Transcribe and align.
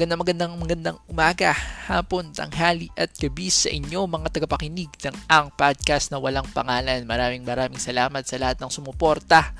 Magandang 0.00 0.24
magandang 0.24 0.54
magandang 0.56 0.98
umaga, 1.12 1.52
hapon, 1.84 2.32
tanghali 2.32 2.88
at 2.96 3.12
gabi 3.20 3.52
sa 3.52 3.68
inyo 3.68 4.08
mga 4.08 4.32
tagapakinig 4.32 4.88
ng 4.96 5.12
Ang 5.28 5.52
Podcast 5.52 6.08
na 6.08 6.16
walang 6.16 6.48
pangalan. 6.56 7.04
Maraming 7.04 7.44
maraming 7.44 7.76
salamat 7.76 8.24
sa 8.24 8.40
lahat 8.40 8.56
ng 8.64 8.72
sumuporta 8.72 9.52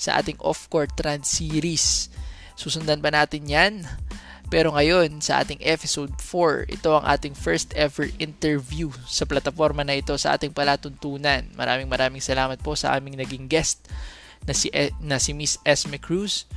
sa 0.00 0.16
ating 0.16 0.40
off-court 0.40 0.88
trans 0.96 1.28
series. 1.28 2.08
Susundan 2.56 3.04
pa 3.04 3.12
natin 3.12 3.44
yan. 3.44 3.84
Pero 4.48 4.72
ngayon, 4.72 5.20
sa 5.20 5.44
ating 5.44 5.60
episode 5.60 6.16
4, 6.16 6.80
ito 6.80 6.88
ang 6.88 7.04
ating 7.04 7.36
first 7.36 7.76
ever 7.76 8.08
interview 8.16 8.88
sa 9.04 9.28
plataforma 9.28 9.84
na 9.84 10.00
ito 10.00 10.16
sa 10.16 10.40
ating 10.40 10.56
palatuntunan. 10.56 11.44
Maraming 11.60 11.92
maraming 11.92 12.24
salamat 12.24 12.56
po 12.64 12.72
sa 12.72 12.96
aming 12.96 13.20
naging 13.20 13.52
guest 13.52 13.84
na 14.48 14.56
si, 14.56 14.72
e, 14.72 14.96
na 15.04 15.20
si 15.20 15.36
Miss 15.36 15.60
Esme 15.60 16.00
Cruz. 16.00 16.48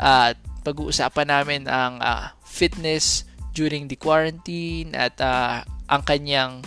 At 0.00 0.40
pag-uusapan 0.60 1.28
namin 1.28 1.62
ang 1.64 2.00
uh, 2.04 2.32
fitness 2.44 3.24
during 3.56 3.88
the 3.88 3.96
quarantine 3.96 4.92
at 4.92 5.16
uh, 5.20 5.64
ang 5.88 6.02
kanyang 6.04 6.62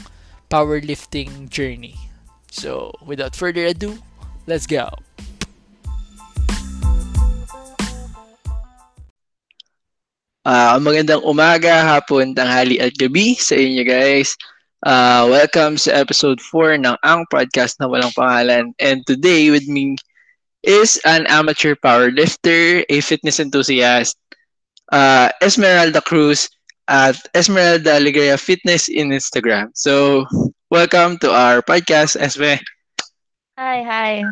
powerlifting 0.50 1.50
journey. 1.50 1.96
So, 2.54 2.94
without 3.02 3.34
further 3.34 3.66
ado, 3.66 3.98
let's 4.46 4.70
go! 4.70 4.90
Uh, 10.44 10.76
magandang 10.84 11.24
umaga, 11.24 11.72
hapon, 11.88 12.36
tanghali 12.36 12.76
at 12.76 12.92
gabi 13.00 13.40
sa 13.40 13.56
inyo 13.56 13.88
guys. 13.88 14.36
Uh, 14.84 15.24
welcome 15.32 15.80
sa 15.80 15.96
episode 15.96 16.44
4 16.44 16.84
ng 16.84 17.00
Ang 17.08 17.24
Podcast 17.32 17.80
na 17.80 17.88
Walang 17.88 18.12
Pangalan. 18.12 18.76
And 18.84 19.00
today 19.08 19.48
with 19.48 19.64
me 19.72 19.96
is 20.64 21.00
an 21.06 21.28
amateur 21.28 21.76
powerlifter, 21.76 22.84
a 22.90 23.02
fitness 23.02 23.40
enthusiast, 23.40 24.18
uh, 24.92 25.30
Esmeralda 25.42 26.02
Cruz 26.02 26.50
at 26.88 27.16
Esmeralda 27.36 28.00
Alegria 28.00 28.40
Fitness 28.40 28.88
in 28.88 29.10
Instagram. 29.10 29.70
So, 29.76 30.26
welcome 30.70 31.18
to 31.20 31.32
our 31.32 31.62
podcast, 31.62 32.16
Esme. 32.20 32.60
Hi, 33.58 33.84
hi. 33.84 34.24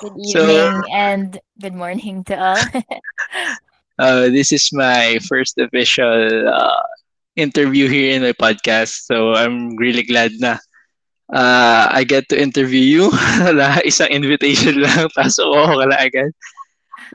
Good 0.00 0.16
evening 0.20 0.82
so, 0.82 0.82
and 0.92 1.38
good 1.60 1.74
morning 1.74 2.24
to 2.24 2.36
all. 2.38 2.62
uh, 3.98 4.28
this 4.28 4.52
is 4.52 4.70
my 4.72 5.18
first 5.28 5.58
official 5.58 6.48
uh, 6.48 6.82
interview 7.36 7.88
here 7.88 8.14
in 8.16 8.22
my 8.22 8.32
podcast. 8.32 9.08
So, 9.08 9.34
I'm 9.34 9.76
really 9.76 10.02
glad 10.04 10.32
na 10.38 10.58
uh, 11.32 11.88
I 11.90 12.04
get 12.04 12.28
to 12.28 12.36
interview 12.40 12.80
you. 12.80 13.04
Isang 13.88 14.12
invitation 14.12 14.84
lang, 14.84 15.08
pasok 15.16 15.48
ako 15.48 15.72
kala 15.82 15.96
agad. 15.96 16.30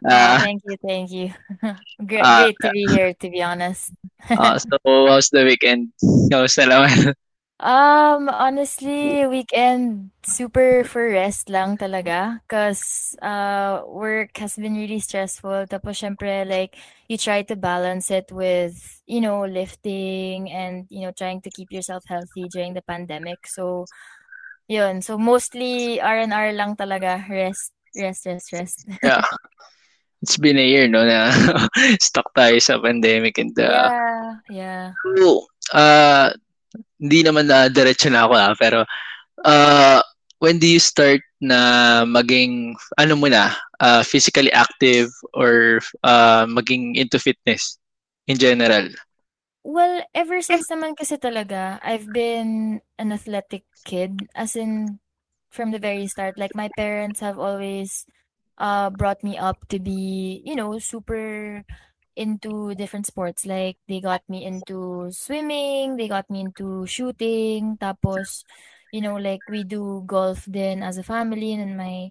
Uh, 0.05 0.37
thank 0.41 0.61
you, 0.65 0.77
thank 0.85 1.09
you. 1.09 1.27
great, 2.05 2.25
uh, 2.25 2.45
great 2.45 2.57
to 2.61 2.69
be 2.69 2.85
here, 2.91 3.13
to 3.13 3.27
be 3.29 3.41
honest. 3.41 3.93
uh, 4.29 4.57
so, 4.59 4.77
how's 4.83 5.29
the 5.29 5.45
weekend? 5.45 5.89
Kamusta 6.29 6.69
naman? 6.69 7.13
Um, 7.59 8.29
honestly, 8.29 9.25
weekend 9.25 10.11
super 10.21 10.83
for 10.85 11.09
rest 11.09 11.49
lang 11.49 11.73
talaga. 11.77 12.37
Cause 12.45 13.17
uh, 13.17 13.81
work 13.89 14.37
has 14.37 14.53
been 14.53 14.77
really 14.77 15.01
stressful. 15.01 15.65
Tapos 15.65 15.97
syempre, 15.97 16.45
like, 16.45 16.77
you 17.09 17.17
try 17.17 17.41
to 17.41 17.57
balance 17.57 18.13
it 18.13 18.29
with, 18.29 18.77
you 19.09 19.21
know, 19.21 19.41
lifting 19.41 20.53
and, 20.53 20.85
you 20.89 21.01
know, 21.01 21.13
trying 21.17 21.41
to 21.41 21.49
keep 21.49 21.73
yourself 21.73 22.05
healthy 22.05 22.45
during 22.53 22.77
the 22.77 22.85
pandemic. 22.85 23.49
So, 23.49 23.89
yun. 24.69 25.01
So, 25.01 25.17
mostly 25.17 25.97
R&R 25.97 26.53
lang 26.53 26.77
talaga. 26.77 27.25
Rest, 27.25 27.73
rest, 27.97 28.25
rest, 28.29 28.53
rest. 28.53 28.85
yeah. 29.03 29.25
It's 30.21 30.37
been 30.37 30.57
a 30.57 30.65
year, 30.65 30.85
no, 30.89 31.05
na 31.05 31.29
stuck 32.01 32.33
tayo 32.33 32.57
sa 32.61 32.81
pandemic 32.81 33.37
and 33.37 33.53
uh, 33.57 33.85
yeah, 33.85 34.33
yeah. 34.49 34.85
So, 34.97 35.45
uh, 35.77 36.33
hindi 36.97 37.21
naman 37.21 37.49
na 37.49 37.69
diretso 37.69 38.09
na 38.09 38.25
ako 38.25 38.33
ah, 38.33 38.53
pero 38.57 38.79
uh, 39.45 40.01
when 40.39 40.59
do 40.59 40.67
you 40.67 40.79
start 40.81 41.21
na 41.41 42.03
maging 42.05 42.73
ano 42.97 43.13
mo 43.15 43.29
na 43.29 43.53
uh, 43.79 44.01
physically 44.01 44.51
active 44.53 45.09
or 45.33 45.81
uh, 46.03 46.45
maging 46.49 46.97
into 46.97 47.17
fitness 47.19 47.77
in 48.25 48.37
general? 48.37 48.89
Well, 49.67 49.99
ever 50.15 50.39
since 50.41 50.71
naman 50.71 50.95
kasi 50.95 51.19
talaga, 51.19 51.83
I've 51.83 52.07
been 52.07 52.79
an 52.95 53.11
athletic 53.11 53.67
kid 53.83 54.23
as 54.31 54.55
in 54.55 54.99
from 55.51 55.71
the 55.75 55.81
very 55.81 56.07
start. 56.07 56.39
Like 56.39 56.55
my 56.55 56.71
parents 56.77 57.19
have 57.19 57.37
always 57.37 58.07
uh, 58.57 58.89
brought 58.89 59.23
me 59.23 59.37
up 59.37 59.67
to 59.69 59.79
be, 59.79 60.41
you 60.45 60.55
know, 60.55 60.79
super 60.79 61.65
into 62.17 62.73
different 62.73 63.05
sports. 63.05 63.45
Like, 63.45 63.77
they 63.87 64.01
got 64.01 64.25
me 64.27 64.43
into 64.43 65.07
swimming, 65.13 65.95
they 65.95 66.09
got 66.09 66.25
me 66.29 66.41
into 66.41 66.85
shooting, 66.89 67.77
tapos, 67.77 68.43
you 68.91 69.01
know, 69.01 69.15
like, 69.21 69.41
we 69.49 69.63
do 69.63 70.01
golf 70.09 70.43
then 70.49 70.81
as 70.81 70.97
a 70.97 71.05
family, 71.05 71.53
and 71.53 71.77
my, 71.77 72.09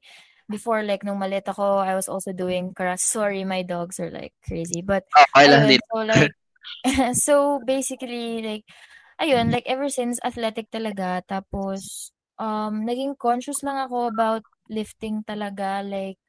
before, 0.48 0.86
like, 0.86 1.02
nung 1.02 1.18
malit 1.18 1.44
ako, 1.50 1.82
I 1.82 1.98
was 1.98 2.06
also 2.08 2.30
doing 2.32 2.70
karate. 2.70 3.02
Sorry, 3.02 3.42
my 3.42 3.66
dogs 3.66 3.98
are, 3.98 4.10
like, 4.14 4.32
crazy. 4.46 4.80
But, 4.80 5.02
oh, 5.18 5.26
I 5.34 5.46
love 5.50 5.66
it. 5.70 5.82
So, 5.90 5.98
like, 6.06 6.32
so, 7.18 7.34
basically, 7.66 8.42
like, 8.46 8.64
ayun, 9.18 9.50
like, 9.50 9.66
ever 9.66 9.90
since, 9.90 10.22
athletic 10.22 10.70
talaga, 10.70 11.18
tapos, 11.26 12.14
um, 12.38 12.86
naging 12.86 13.18
conscious 13.18 13.66
lang 13.66 13.76
ako 13.82 14.06
about 14.06 14.46
lifting 14.70 15.26
talaga, 15.26 15.82
like, 15.82 16.22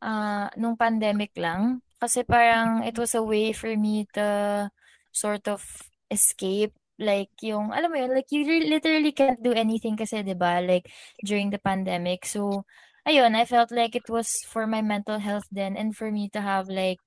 uh, 0.00 0.48
nung 0.56 0.76
pandemic 0.80 1.36
lang. 1.36 1.83
Kasi 2.04 2.20
parang 2.28 2.84
it 2.84 3.00
was 3.00 3.16
a 3.16 3.24
way 3.24 3.56
for 3.56 3.72
me 3.80 4.04
to 4.12 4.68
sort 5.08 5.48
of 5.48 5.64
escape 6.12 6.76
like 7.00 7.32
yung 7.40 7.72
alam 7.72 7.88
mo 7.88 7.96
yun 7.96 8.12
like 8.12 8.28
you 8.28 8.44
literally 8.44 9.10
can't 9.10 9.40
do 9.40 9.56
anything 9.56 9.96
kasi 9.96 10.20
'di 10.20 10.36
ba 10.36 10.60
like 10.60 10.92
during 11.24 11.48
the 11.48 11.56
pandemic. 11.56 12.28
So 12.28 12.68
ayun 13.08 13.32
I 13.32 13.48
felt 13.48 13.72
like 13.72 13.96
it 13.96 14.12
was 14.12 14.28
for 14.52 14.68
my 14.68 14.84
mental 14.84 15.16
health 15.16 15.48
then 15.48 15.80
and 15.80 15.96
for 15.96 16.12
me 16.12 16.28
to 16.36 16.44
have 16.44 16.68
like 16.68 17.00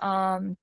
um 0.00 0.56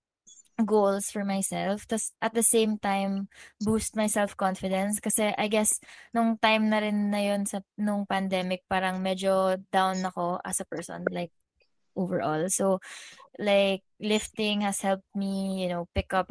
goals 0.66 1.10
for 1.10 1.26
myself 1.26 1.86
tas 1.90 2.14
at 2.22 2.34
the 2.38 2.46
same 2.46 2.78
time 2.78 3.30
boost 3.62 3.98
my 3.98 4.06
self 4.06 4.38
confidence 4.38 5.02
kasi 5.02 5.34
I 5.38 5.50
guess 5.50 5.82
nung 6.14 6.38
time 6.38 6.70
na 6.70 6.82
rin 6.82 7.10
na 7.10 7.22
yun 7.22 7.46
sa 7.50 7.66
nung 7.78 8.06
pandemic 8.06 8.66
parang 8.70 9.02
medyo 9.02 9.58
down 9.74 10.02
ako 10.06 10.38
as 10.46 10.62
a 10.62 10.68
person 10.70 11.06
like 11.10 11.34
overall. 11.96 12.48
So, 12.50 12.80
like, 13.40 13.84
lifting 14.00 14.62
has 14.62 14.82
helped 14.82 15.08
me, 15.16 15.64
you 15.64 15.70
know, 15.70 15.88
pick 15.96 16.14
up, 16.14 16.28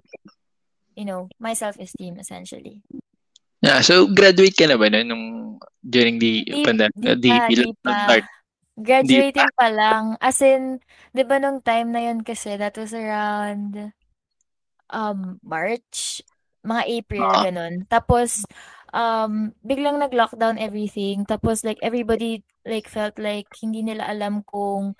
you 0.94 1.04
know, 1.04 1.28
my 1.38 1.54
self-esteem 1.54 2.18
essentially. 2.18 2.82
Yeah, 3.60 3.84
so 3.84 4.08
graduate 4.08 4.56
ka 4.56 4.64
na 4.64 4.80
ba 4.80 4.88
no, 4.88 5.04
nung 5.04 5.26
during 5.84 6.16
the 6.16 6.48
Di, 6.48 6.64
pandemic? 6.64 6.96
di 7.20 7.28
pa, 7.28 7.44
di 7.48 7.64
pa. 7.84 7.92
start? 8.08 8.24
Graduating 8.80 9.52
pa. 9.52 9.58
pa 9.60 9.68
lang. 9.68 10.04
As 10.16 10.40
in, 10.40 10.80
di 11.12 11.22
ba 11.28 11.36
nung 11.36 11.60
time 11.60 11.92
na 11.92 12.00
yun 12.08 12.24
kasi, 12.24 12.56
that 12.56 12.72
was 12.80 12.96
around 12.96 13.92
um 14.88 15.36
March, 15.44 16.24
mga 16.64 16.82
April, 16.88 17.28
uh-huh. 17.28 17.44
ganun. 17.52 17.84
Tapos, 17.92 18.48
um, 18.96 19.52
biglang 19.60 20.00
nag-lockdown 20.00 20.56
everything. 20.56 21.28
Tapos, 21.28 21.60
like, 21.60 21.78
everybody, 21.84 22.40
like, 22.64 22.88
felt 22.88 23.20
like 23.20 23.48
hindi 23.60 23.84
nila 23.84 24.08
alam 24.08 24.40
kung 24.48 24.96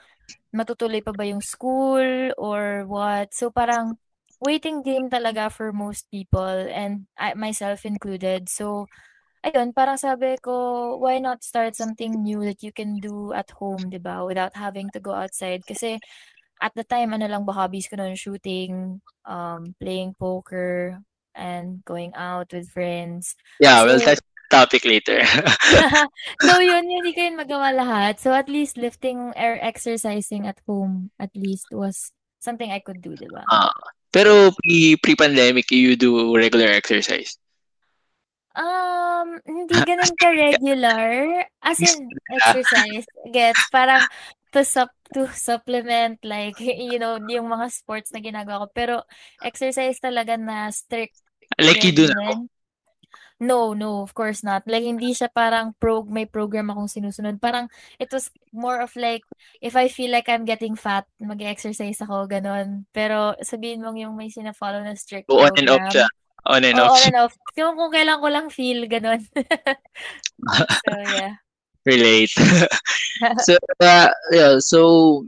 matutuloy 0.55 1.03
pa 1.05 1.15
ba 1.15 1.25
yung 1.27 1.43
school 1.43 2.35
or 2.39 2.85
what. 2.87 3.33
So 3.35 3.51
parang 3.51 3.99
waiting 4.43 4.83
game 4.83 5.11
talaga 5.13 5.53
for 5.53 5.71
most 5.73 6.09
people 6.11 6.67
and 6.73 7.07
I, 7.19 7.35
myself 7.35 7.85
included. 7.87 8.49
So 8.49 8.87
ayun, 9.45 9.73
parang 9.73 9.97
sabi 9.97 10.37
ko, 10.43 10.97
why 11.01 11.19
not 11.21 11.45
start 11.45 11.77
something 11.77 12.23
new 12.23 12.45
that 12.45 12.63
you 12.63 12.73
can 12.73 13.01
do 13.01 13.33
at 13.33 13.51
home, 13.57 13.89
'di 13.89 14.01
ba? 14.03 14.25
Without 14.27 14.57
having 14.57 14.91
to 14.93 15.01
go 15.01 15.15
outside 15.17 15.65
kasi 15.65 16.01
at 16.61 16.73
the 16.77 16.85
time 16.85 17.17
ano 17.17 17.25
lang 17.29 17.45
ba 17.49 17.53
hobbies 17.57 17.89
ko 17.89 17.97
noon, 17.97 18.17
shooting, 18.17 19.01
um 19.25 19.73
playing 19.81 20.13
poker 20.19 21.01
and 21.37 21.81
going 21.87 22.13
out 22.19 22.51
with 22.53 22.69
friends. 22.73 23.37
Yeah, 23.61 23.81
so, 23.81 23.87
well 23.87 24.01
that's 24.03 24.21
topic 24.51 24.85
later. 24.85 25.23
so 26.45 26.59
yun, 26.59 26.85
hindi 26.91 27.15
ko 27.15 27.21
yun 27.31 27.39
magawa 27.39 27.71
lahat. 27.71 28.19
So 28.19 28.35
at 28.35 28.51
least 28.51 28.77
lifting 28.77 29.33
or 29.39 29.57
exercising 29.63 30.51
at 30.51 30.59
home 30.67 31.15
at 31.23 31.31
least 31.39 31.71
was 31.71 32.13
something 32.43 32.69
I 32.69 32.83
could 32.83 33.01
do, 33.01 33.15
di 33.15 33.31
ba? 33.31 33.47
Uh, 33.47 33.71
pero 34.11 34.51
pre, 34.51 34.99
pre-pandemic, 34.99 35.71
you 35.71 35.95
do 35.95 36.35
regular 36.35 36.67
exercise? 36.67 37.39
Um, 38.59 39.39
hindi 39.47 39.77
ganun 39.89 40.13
ka-regular. 40.19 41.47
As 41.63 41.79
in, 41.79 42.11
exercise. 42.35 43.07
Gets, 43.31 43.63
parang 43.71 44.03
to 44.51 44.67
sup 44.67 44.91
to 45.15 45.31
supplement 45.35 46.19
like, 46.27 46.59
you 46.59 46.99
know, 46.99 47.19
yung 47.31 47.47
mga 47.51 47.71
sports 47.71 48.11
na 48.11 48.19
ginagawa 48.19 48.67
ko. 48.67 48.69
Pero 48.75 48.95
exercise 49.43 50.03
talaga 50.03 50.35
na 50.35 50.75
strict. 50.75 51.23
Like 51.59 51.83
you 51.87 51.95
do 51.95 52.11
now? 52.11 52.47
No, 53.41 53.73
no, 53.73 54.05
of 54.05 54.13
course 54.13 54.45
not. 54.45 54.69
Like, 54.69 54.85
hindi 54.85 55.17
siya 55.17 55.33
parang 55.33 55.73
pro 55.81 56.05
may 56.05 56.29
program 56.29 56.69
akong 56.69 56.93
sinusunod. 56.93 57.41
Parang 57.41 57.73
it 57.97 58.13
was 58.13 58.29
more 58.53 58.85
of 58.85 58.93
like, 59.01 59.25
if 59.65 59.73
I 59.81 59.89
feel 59.89 60.13
like 60.13 60.29
I'm 60.29 60.45
getting 60.45 60.77
fat, 60.77 61.09
mag-exercise 61.17 62.05
ako, 62.05 62.29
gano'n. 62.29 62.85
Pero 62.93 63.33
sabihin 63.41 63.81
mong 63.81 63.97
yung 63.97 64.13
may 64.13 64.29
sina-follow 64.29 64.85
na 64.85 64.93
strict 64.93 65.33
On 65.33 65.49
and 65.57 65.73
off 65.73 65.81
siya. 65.89 66.05
program. 66.05 66.53
On 66.53 66.63
and 66.69 66.79
off 66.81 66.93
on 67.01 67.05
and 67.09 67.17
off. 67.17 67.35
Yung 67.57 67.75
kung 67.81 67.93
kailan 67.93 68.21
ko 68.21 68.29
lang 68.29 68.47
feel, 68.53 68.85
gano'n. 68.85 69.25
So, 70.85 70.93
yeah. 71.17 71.41
Relate. 71.89 72.37
So, 73.45 73.61
uh, 73.85 74.09
yeah, 74.33 74.57
so 74.65 75.25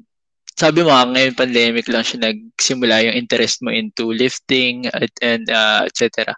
sabi 0.56 0.80
mo 0.80 0.92
nga, 0.92 1.04
ngayon 1.04 1.36
pandemic 1.36 1.88
lang 1.92 2.04
siya 2.04 2.28
nagsimula 2.28 3.04
yung 3.04 3.16
interest 3.20 3.60
mo 3.60 3.68
into 3.68 4.12
lifting 4.12 4.88
at, 4.92 5.12
and 5.20 5.48
uh, 5.52 5.84
et 5.84 5.92
cetera. 5.96 6.32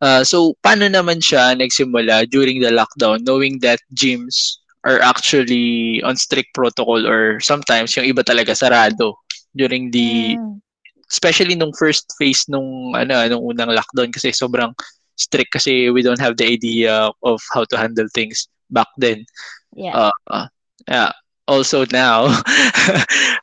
Uh, 0.00 0.20
so, 0.20 0.52
paano 0.60 0.84
naman 0.88 1.24
siya 1.24 1.56
nagsimula 1.56 2.28
during 2.28 2.60
the 2.60 2.68
lockdown 2.68 3.24
knowing 3.24 3.56
that 3.64 3.80
gyms 3.96 4.60
are 4.84 5.00
actually 5.02 5.98
on 6.06 6.14
strict 6.14 6.52
protocol 6.54 7.02
or 7.08 7.40
sometimes 7.40 7.96
yung 7.96 8.06
iba 8.06 8.22
talaga 8.22 8.54
sarado 8.54 9.16
during 9.56 9.90
the 9.90 10.36
Mm. 10.36 10.62
especially 11.10 11.54
nung 11.54 11.72
first 11.74 12.06
phase 12.18 12.46
nung 12.50 12.94
ano 12.94 13.14
nung 13.30 13.42
unang 13.46 13.72
lockdown 13.72 14.10
kasi 14.10 14.34
sobrang 14.34 14.74
strict 15.16 15.50
kasi 15.54 15.88
we 15.90 16.02
don't 16.02 16.20
have 16.20 16.36
the 16.36 16.44
idea 16.44 17.08
of 17.24 17.40
how 17.54 17.64
to 17.64 17.78
handle 17.78 18.06
things 18.12 18.46
back 18.70 18.90
then. 19.00 19.24
Yeah. 19.72 20.10
Uh, 20.28 20.46
yeah. 20.86 21.10
Also 21.46 21.86
now 21.94 22.26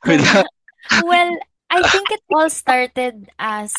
Well, 1.07 1.31
I 1.71 1.79
think 1.89 2.11
it 2.11 2.21
all 2.29 2.51
started 2.51 3.31
as 3.39 3.73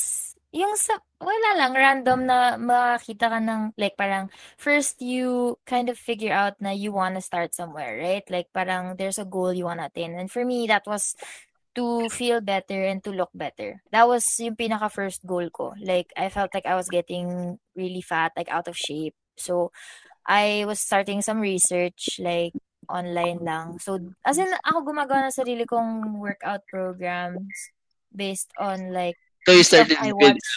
yung 0.50 0.74
sa 0.74 0.98
wala 1.24 1.50
lang 1.56 1.72
random 1.72 2.20
na 2.28 2.60
makakita 2.60 3.32
ka 3.32 3.38
ng 3.40 3.72
like 3.80 3.96
parang 3.96 4.28
first 4.60 5.00
you 5.00 5.56
kind 5.64 5.88
of 5.88 5.96
figure 5.96 6.32
out 6.32 6.54
na 6.60 6.70
you 6.70 6.92
wanna 6.92 7.24
start 7.24 7.56
somewhere, 7.56 7.96
right? 7.98 8.24
Like 8.28 8.52
parang 8.52 8.96
there's 9.00 9.18
a 9.18 9.24
goal 9.24 9.52
you 9.56 9.64
wanna 9.64 9.88
attain. 9.88 10.14
And 10.14 10.30
for 10.30 10.44
me, 10.44 10.68
that 10.68 10.84
was 10.86 11.16
to 11.74 12.08
feel 12.08 12.40
better 12.40 12.86
and 12.86 13.02
to 13.02 13.10
look 13.10 13.30
better. 13.34 13.82
That 13.90 14.06
was 14.06 14.22
yung 14.38 14.54
pinaka 14.54 14.92
first 14.92 15.26
goal 15.26 15.50
ko. 15.50 15.74
Like 15.82 16.12
I 16.16 16.28
felt 16.28 16.54
like 16.54 16.66
I 16.66 16.76
was 16.76 16.86
getting 16.88 17.58
really 17.74 18.02
fat, 18.02 18.32
like 18.36 18.48
out 18.48 18.68
of 18.68 18.76
shape. 18.78 19.14
So 19.36 19.72
I 20.26 20.64
was 20.66 20.80
starting 20.80 21.20
some 21.20 21.40
research 21.40 22.20
like 22.22 22.54
online 22.88 23.42
lang. 23.42 23.78
So 23.82 23.98
as 24.24 24.38
in 24.38 24.52
ako 24.64 24.92
gumagawa 24.92 25.28
ng 25.28 25.36
sarili 25.36 25.66
kong 25.66 26.20
workout 26.20 26.62
programs 26.70 27.50
based 28.14 28.52
on 28.60 28.94
like 28.94 29.18
so 29.44 29.52
you 29.52 29.64
started 29.66 29.98
I 30.00 30.12
with 30.14 30.38
watch. 30.38 30.48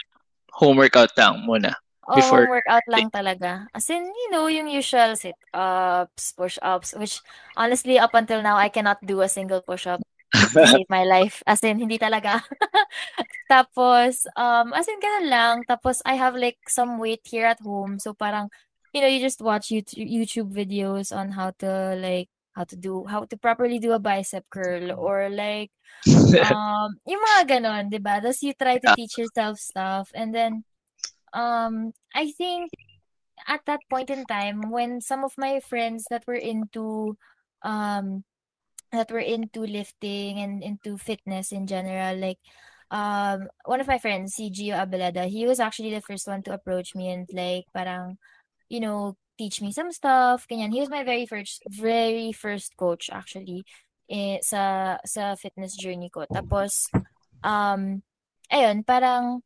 Home 0.57 0.77
workout 0.81 1.13
lang 1.15 1.45
muna 1.45 1.77
Oh, 2.07 2.15
before 2.15 2.47
workout 2.47 2.87
lang 2.87 3.11
talaga. 3.11 3.67
As 3.75 3.83
in, 3.91 4.07
you 4.07 4.31
know, 4.31 4.47
yung 4.47 4.71
usual 4.71 5.19
sit-ups, 5.19 6.31
push-ups, 6.39 6.95
which 6.95 7.19
honestly, 7.59 7.99
up 7.99 8.15
until 8.15 8.39
now, 8.39 8.55
I 8.55 8.71
cannot 8.71 9.03
do 9.03 9.19
a 9.19 9.27
single 9.27 9.59
push-up 9.59 9.99
save 10.31 10.87
my 10.89 11.03
life. 11.03 11.43
As 11.43 11.59
in, 11.67 11.83
hindi 11.83 11.99
talaga. 11.99 12.39
Tapos, 13.51 14.23
um, 14.39 14.71
as 14.71 14.87
in, 14.87 15.03
ganun 15.03 15.27
lang. 15.27 15.55
Tapos, 15.67 15.99
I 16.07 16.15
have 16.15 16.39
like 16.39 16.63
some 16.71 16.95
weight 16.95 17.27
here 17.27 17.43
at 17.43 17.59
home. 17.59 17.99
So, 17.99 18.15
parang, 18.15 18.47
you 18.95 19.03
know, 19.03 19.11
you 19.11 19.19
just 19.19 19.43
watch 19.43 19.67
YouTube 19.67 20.55
videos 20.55 21.11
on 21.11 21.35
how 21.35 21.51
to 21.59 21.99
like, 21.99 22.31
how 22.57 22.65
to 22.65 22.75
do, 22.75 23.05
how 23.05 23.21
to 23.29 23.37
properly 23.37 23.77
do 23.77 23.93
a 23.93 24.01
bicep 24.01 24.41
curl 24.49 24.89
or 24.97 25.29
like, 25.29 25.69
um, 26.49 26.89
yung 27.05 27.21
mga 27.21 27.41
ganon, 27.45 27.93
di 27.93 28.01
ba? 28.01 28.17
Tapos, 28.17 28.41
you 28.41 28.57
try 28.57 28.81
to 28.81 28.97
teach 28.97 29.13
yourself 29.21 29.61
stuff. 29.61 30.09
And 30.17 30.33
then, 30.33 30.65
um, 31.37 31.93
I 32.17 32.33
think 32.33 32.73
at 33.45 33.61
that 33.69 33.85
point 33.93 34.09
in 34.09 34.25
time, 34.25 34.73
when 34.73 35.05
some 35.05 35.21
of 35.21 35.37
my 35.37 35.61
friends 35.61 36.09
that 36.09 36.25
were 36.25 36.41
into, 36.41 37.13
um, 37.61 38.25
that 38.89 39.13
were 39.13 39.21
into 39.21 39.61
lifting 39.61 40.41
and 40.41 40.65
into 40.65 40.97
fitness 40.97 41.53
in 41.53 41.69
general, 41.69 42.17
like, 42.17 42.41
um, 42.89 43.45
one 43.69 43.81
of 43.81 43.87
my 43.87 44.01
friends, 44.01 44.33
si 44.33 44.49
Gio 44.49 44.73
Abelada, 44.73 45.29
he 45.29 45.45
was 45.45 45.59
actually 45.59 45.93
the 45.93 46.01
first 46.01 46.25
one 46.25 46.41
to 46.49 46.57
approach 46.57 46.95
me 46.95 47.13
and 47.13 47.29
like, 47.29 47.69
parang, 47.69 48.17
you 48.69 48.79
know, 48.79 49.13
teach 49.37 49.61
me 49.61 49.71
some 49.71 49.91
stuff, 49.93 50.47
ganyan. 50.49 50.73
He 50.73 50.81
was 50.81 50.89
my 50.89 51.03
very 51.05 51.25
first, 51.25 51.63
very 51.69 52.33
first 52.33 52.75
coach 52.75 53.09
actually, 53.13 53.63
eh, 54.09 54.41
sa, 54.41 54.97
sa 55.05 55.37
fitness 55.37 55.77
journey 55.77 56.09
ko. 56.09 56.25
Tapos, 56.25 56.89
um, 57.45 58.01
ayun, 58.51 58.81
parang, 58.81 59.45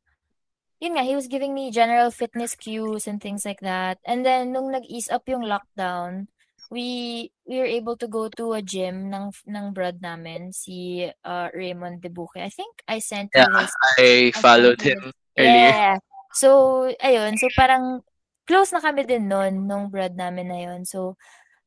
yun 0.80 0.96
nga, 0.98 1.04
he 1.06 1.14
was 1.14 1.28
giving 1.28 1.54
me 1.54 1.70
general 1.70 2.10
fitness 2.10 2.56
cues 2.56 3.06
and 3.06 3.22
things 3.22 3.46
like 3.46 3.60
that. 3.62 4.00
And 4.08 4.26
then, 4.26 4.56
nung 4.56 4.72
nag-ease 4.72 5.12
up 5.12 5.28
yung 5.30 5.46
lockdown, 5.46 6.32
we 6.72 7.28
we 7.44 7.60
were 7.60 7.68
able 7.68 8.00
to 8.00 8.08
go 8.08 8.32
to 8.32 8.56
a 8.56 8.64
gym 8.64 9.12
ng 9.12 9.36
ng 9.44 9.66
brad 9.76 10.00
namin, 10.00 10.56
si 10.56 11.04
uh, 11.04 11.52
Raymond 11.52 12.00
Debuque. 12.00 12.40
I 12.40 12.48
think 12.48 12.80
I 12.88 13.04
sent 13.04 13.30
yeah, 13.36 13.46
his 13.60 13.70
I 14.00 14.32
followed 14.40 14.80
sent 14.80 14.88
you 14.88 14.96
him 14.96 15.02
his- 15.04 15.14
earlier 15.38 15.76
Yeah. 15.76 15.96
So, 16.32 16.88
ayun. 17.04 17.36
So, 17.36 17.52
parang 17.60 18.08
close 18.52 18.76
na 18.76 18.84
kami 18.84 19.08
din 19.08 19.32
nun, 19.32 19.64
nung 19.64 19.88
brad 19.88 20.12
namin 20.12 20.52
na 20.52 20.60
yun. 20.60 20.84
So, 20.84 21.16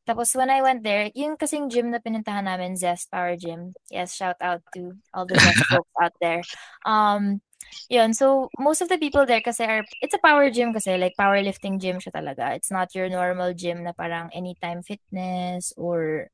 tapos 0.04 0.36
when 0.36 0.52
I 0.52 0.60
went 0.60 0.84
there, 0.84 1.08
yung 1.16 1.40
kasing 1.40 1.72
gym 1.72 1.88
na 1.88 1.96
pinuntahan 1.96 2.44
namin, 2.44 2.76
Zest 2.76 3.08
Power 3.08 3.40
Gym. 3.40 3.72
Yes, 3.88 4.12
shout 4.12 4.36
out 4.44 4.60
to 4.76 4.92
all 5.16 5.24
the 5.24 5.40
Zest 5.40 5.64
folks 5.72 5.96
out 6.04 6.12
there. 6.20 6.44
Um, 6.84 7.40
yun, 7.88 8.12
so 8.12 8.52
most 8.60 8.84
of 8.84 8.92
the 8.92 9.00
people 9.00 9.24
there 9.24 9.40
kasi 9.40 9.64
are, 9.64 9.80
it's 10.04 10.12
a 10.12 10.20
power 10.20 10.52
gym 10.52 10.76
kasi, 10.76 11.00
like 11.00 11.16
powerlifting 11.16 11.80
gym 11.80 12.04
siya 12.04 12.12
talaga. 12.12 12.52
It's 12.52 12.68
not 12.68 12.92
your 12.92 13.08
normal 13.08 13.56
gym 13.56 13.80
na 13.80 13.96
parang 13.96 14.28
anytime 14.36 14.84
fitness 14.84 15.72
or, 15.80 16.28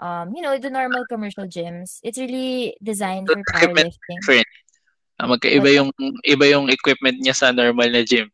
um, 0.00 0.32
you 0.32 0.40
know, 0.40 0.56
the 0.56 0.72
normal 0.72 1.04
commercial 1.04 1.44
gyms. 1.44 2.00
It's 2.00 2.16
really 2.16 2.80
designed 2.80 3.28
for 3.28 3.44
powerlifting. 3.44 4.24
different. 4.24 4.48
Ah, 5.20 5.28
magkaiba 5.28 5.68
yung 5.68 5.92
iba 6.24 6.48
yung 6.48 6.72
equipment 6.72 7.20
niya 7.20 7.36
sa 7.36 7.52
normal 7.52 7.92
na 7.92 8.00
gym. 8.08 8.32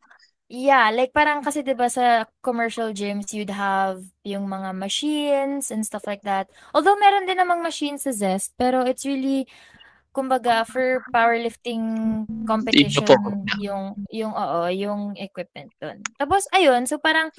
Yeah, 0.49 0.89
like 0.89 1.13
parang 1.13 1.45
kasi 1.45 1.61
'di 1.61 1.77
ba 1.77 1.93
sa 1.93 2.25
commercial 2.41 2.89
gyms 2.89 3.29
you'd 3.37 3.53
have 3.53 4.01
yung 4.25 4.49
mga 4.49 4.73
machines 4.73 5.69
and 5.69 5.85
stuff 5.85 6.09
like 6.09 6.25
that. 6.25 6.49
Although 6.73 6.97
meron 6.97 7.29
din 7.29 7.37
namang 7.37 7.61
machines 7.61 8.09
sa 8.09 8.09
Zest, 8.09 8.57
pero 8.57 8.81
it's 8.81 9.05
really 9.05 9.45
kumbaga 10.09 10.65
for 10.65 11.05
powerlifting 11.13 12.25
competition 12.49 13.45
yung 13.61 13.93
yung 14.09 14.33
oo, 14.33 14.65
yung 14.73 15.13
equipment 15.21 15.69
dun. 15.77 16.01
Tapos 16.17 16.49
ayun, 16.49 16.89
so 16.89 16.97
parang 16.97 17.29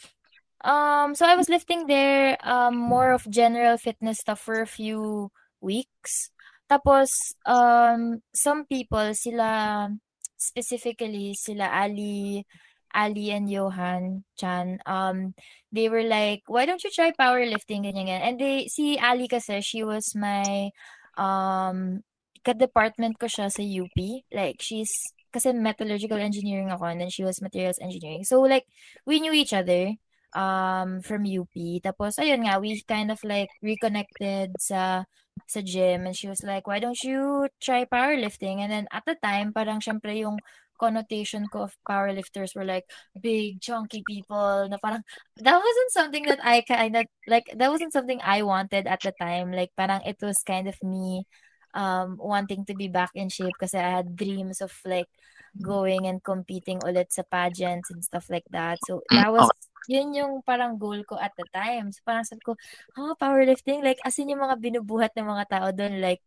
um 0.63 1.19
so 1.19 1.27
I 1.27 1.35
was 1.35 1.51
lifting 1.51 1.91
there 1.91 2.39
um 2.47 2.79
more 2.79 3.11
of 3.11 3.27
general 3.27 3.79
fitness 3.79 4.23
stuff 4.23 4.39
for 4.39 4.63
a 4.63 4.71
few 4.71 5.35
weeks. 5.59 6.31
Tapos 6.71 7.11
um 7.47 8.23
some 8.31 8.67
people 8.71 9.15
sila 9.19 9.91
specifically 10.39 11.35
sila 11.37 11.69
Ali 11.75 12.47
Ali 12.95 13.31
and 13.31 13.51
Johan 13.51 14.25
Chan, 14.37 14.79
um, 14.87 15.35
they 15.73 15.89
were 15.89 16.03
like, 16.03 16.43
why 16.47 16.67
don't 16.67 16.83
you 16.83 16.91
try 16.91 17.13
powerlifting, 17.13 17.87
ganyan, 17.87 18.11
ganyan. 18.11 18.23
And 18.23 18.37
they, 18.41 18.67
si 18.67 18.99
Ali 18.99 19.29
kasi, 19.29 19.61
she 19.61 19.85
was 19.85 20.15
my, 20.15 20.71
um, 21.17 22.03
ka-department 22.45 23.19
ko 23.19 23.27
siya 23.27 23.51
sa 23.53 23.63
UP. 23.63 24.25
Like, 24.33 24.59
she's, 24.59 24.91
kasi 25.31 25.53
metallurgical 25.53 26.19
engineering 26.19 26.71
ako, 26.71 26.91
and 26.91 27.01
then 27.01 27.11
she 27.11 27.23
was 27.23 27.43
materials 27.43 27.79
engineering. 27.79 28.25
So, 28.25 28.41
like, 28.43 28.67
we 29.07 29.21
knew 29.21 29.33
each 29.33 29.53
other, 29.55 29.95
um, 30.35 31.01
from 31.03 31.23
UP. 31.27 31.55
Tapos, 31.83 32.19
ayun 32.19 32.47
nga, 32.47 32.59
we 32.59 32.83
kind 32.87 33.11
of 33.11 33.23
like 33.23 33.51
reconnected 33.63 34.51
sa, 34.59 35.05
sa 35.47 35.61
gym, 35.63 36.07
and 36.07 36.17
she 36.17 36.29
was 36.29 36.43
like, 36.43 36.67
why 36.67 36.79
don't 36.79 37.03
you 37.03 37.49
try 37.63 37.85
powerlifting? 37.87 38.59
And 38.59 38.71
then, 38.71 38.87
at 38.91 39.07
the 39.07 39.15
time, 39.23 39.53
parang 39.55 39.79
syempre 39.79 40.19
yung, 40.19 40.39
connotation 40.81 41.45
ko 41.53 41.69
of 41.69 41.77
powerlifters 41.85 42.57
were 42.57 42.65
like 42.65 42.89
big 43.21 43.61
chunky 43.61 44.01
people 44.09 44.65
na 44.73 44.81
parang 44.81 45.05
that 45.37 45.61
wasn't 45.61 45.93
something 45.93 46.25
that 46.25 46.41
I 46.41 46.65
kind 46.65 46.97
of 46.97 47.05
like 47.29 47.53
that 47.53 47.69
wasn't 47.69 47.93
something 47.93 48.25
I 48.25 48.41
wanted 48.41 48.89
at 48.89 49.05
the 49.05 49.13
time. 49.13 49.53
Like 49.53 49.77
parang 49.77 50.01
it 50.09 50.17
was 50.25 50.41
kind 50.41 50.65
of 50.65 50.81
me 50.81 51.29
um 51.77 52.17
wanting 52.17 52.65
to 52.67 52.75
be 52.75 52.89
back 52.89 53.13
in 53.15 53.29
shape 53.29 53.55
kasi 53.61 53.77
I 53.77 54.01
had 54.01 54.17
dreams 54.17 54.65
of 54.65 54.73
like 54.89 55.13
going 55.61 56.07
and 56.09 56.23
competing 56.25 56.81
ulit 56.87 57.13
sa 57.13 57.23
pageants 57.29 57.93
and 57.93 58.01
stuff 58.01 58.33
like 58.33 58.49
that. 58.51 58.81
So 58.89 59.05
that 59.13 59.29
was 59.29 59.45
okay. 59.45 60.01
yun 60.01 60.17
yung 60.17 60.33
parang 60.47 60.81
goal 60.81 61.03
ko 61.05 61.21
at 61.21 61.37
the 61.37 61.45
time. 61.53 61.93
So 61.93 62.01
parang 62.07 62.25
sabi 62.25 62.41
ko 62.41 62.57
oh 62.97 63.13
powerlifting? 63.21 63.85
Like 63.85 64.01
as 64.07 64.17
in 64.17 64.33
yung 64.33 64.41
mga 64.41 64.57
binubuhat 64.57 65.13
ng 65.19 65.29
mga 65.29 65.45
tao 65.51 65.69
doon 65.75 66.01
like 66.01 66.25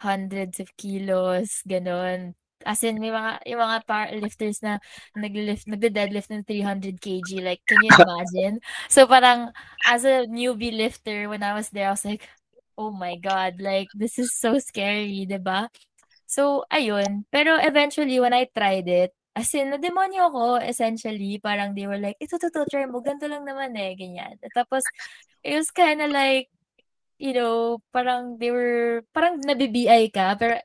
hundreds 0.00 0.60
of 0.60 0.68
kilos 0.76 1.64
ganon 1.64 2.36
As 2.66 2.82
in, 2.82 2.98
may 2.98 3.14
mga, 3.14 3.46
yung 3.46 3.62
mga 3.62 3.78
powerlifters 3.86 4.58
na 4.66 4.82
nag-lift, 5.14 5.70
nagde-deadlift 5.70 6.28
ng 6.34 6.42
300 6.42 6.98
kg. 6.98 7.28
Like, 7.46 7.62
can 7.62 7.78
you 7.86 7.94
imagine? 7.94 8.58
So, 8.92 9.06
parang, 9.06 9.54
as 9.86 10.02
a 10.02 10.26
newbie 10.26 10.74
lifter, 10.74 11.30
when 11.30 11.46
I 11.46 11.54
was 11.54 11.70
there, 11.70 11.88
I 11.88 11.94
was 11.94 12.04
like, 12.04 12.26
oh 12.74 12.90
my 12.90 13.14
God, 13.16 13.62
like, 13.62 13.86
this 13.94 14.18
is 14.18 14.34
so 14.34 14.58
scary, 14.58 15.24
ba 15.38 15.70
So, 16.26 16.66
ayun. 16.74 17.24
Pero 17.30 17.54
eventually, 17.62 18.18
when 18.18 18.34
I 18.34 18.50
tried 18.50 18.90
it, 18.90 19.14
As 19.36 19.52
in, 19.52 19.68
na-demonyo 19.68 20.32
ko, 20.32 20.56
essentially. 20.56 21.36
Parang 21.36 21.76
they 21.76 21.84
were 21.84 22.00
like, 22.00 22.16
ito, 22.16 22.40
to, 22.40 22.48
to, 22.48 22.64
try 22.72 22.88
mo. 22.88 23.04
Ganito 23.04 23.28
lang 23.28 23.44
naman 23.44 23.76
eh, 23.76 23.92
ganyan. 23.92 24.40
Tapos, 24.56 24.80
it 25.44 25.52
was 25.52 25.68
kind 25.68 26.00
of 26.00 26.08
like, 26.08 26.48
you 27.20 27.36
know, 27.36 27.76
parang 27.92 28.40
they 28.40 28.48
were, 28.48 29.04
parang 29.12 29.44
nabibi 29.44 29.92
ka, 30.08 30.40
pero 30.40 30.56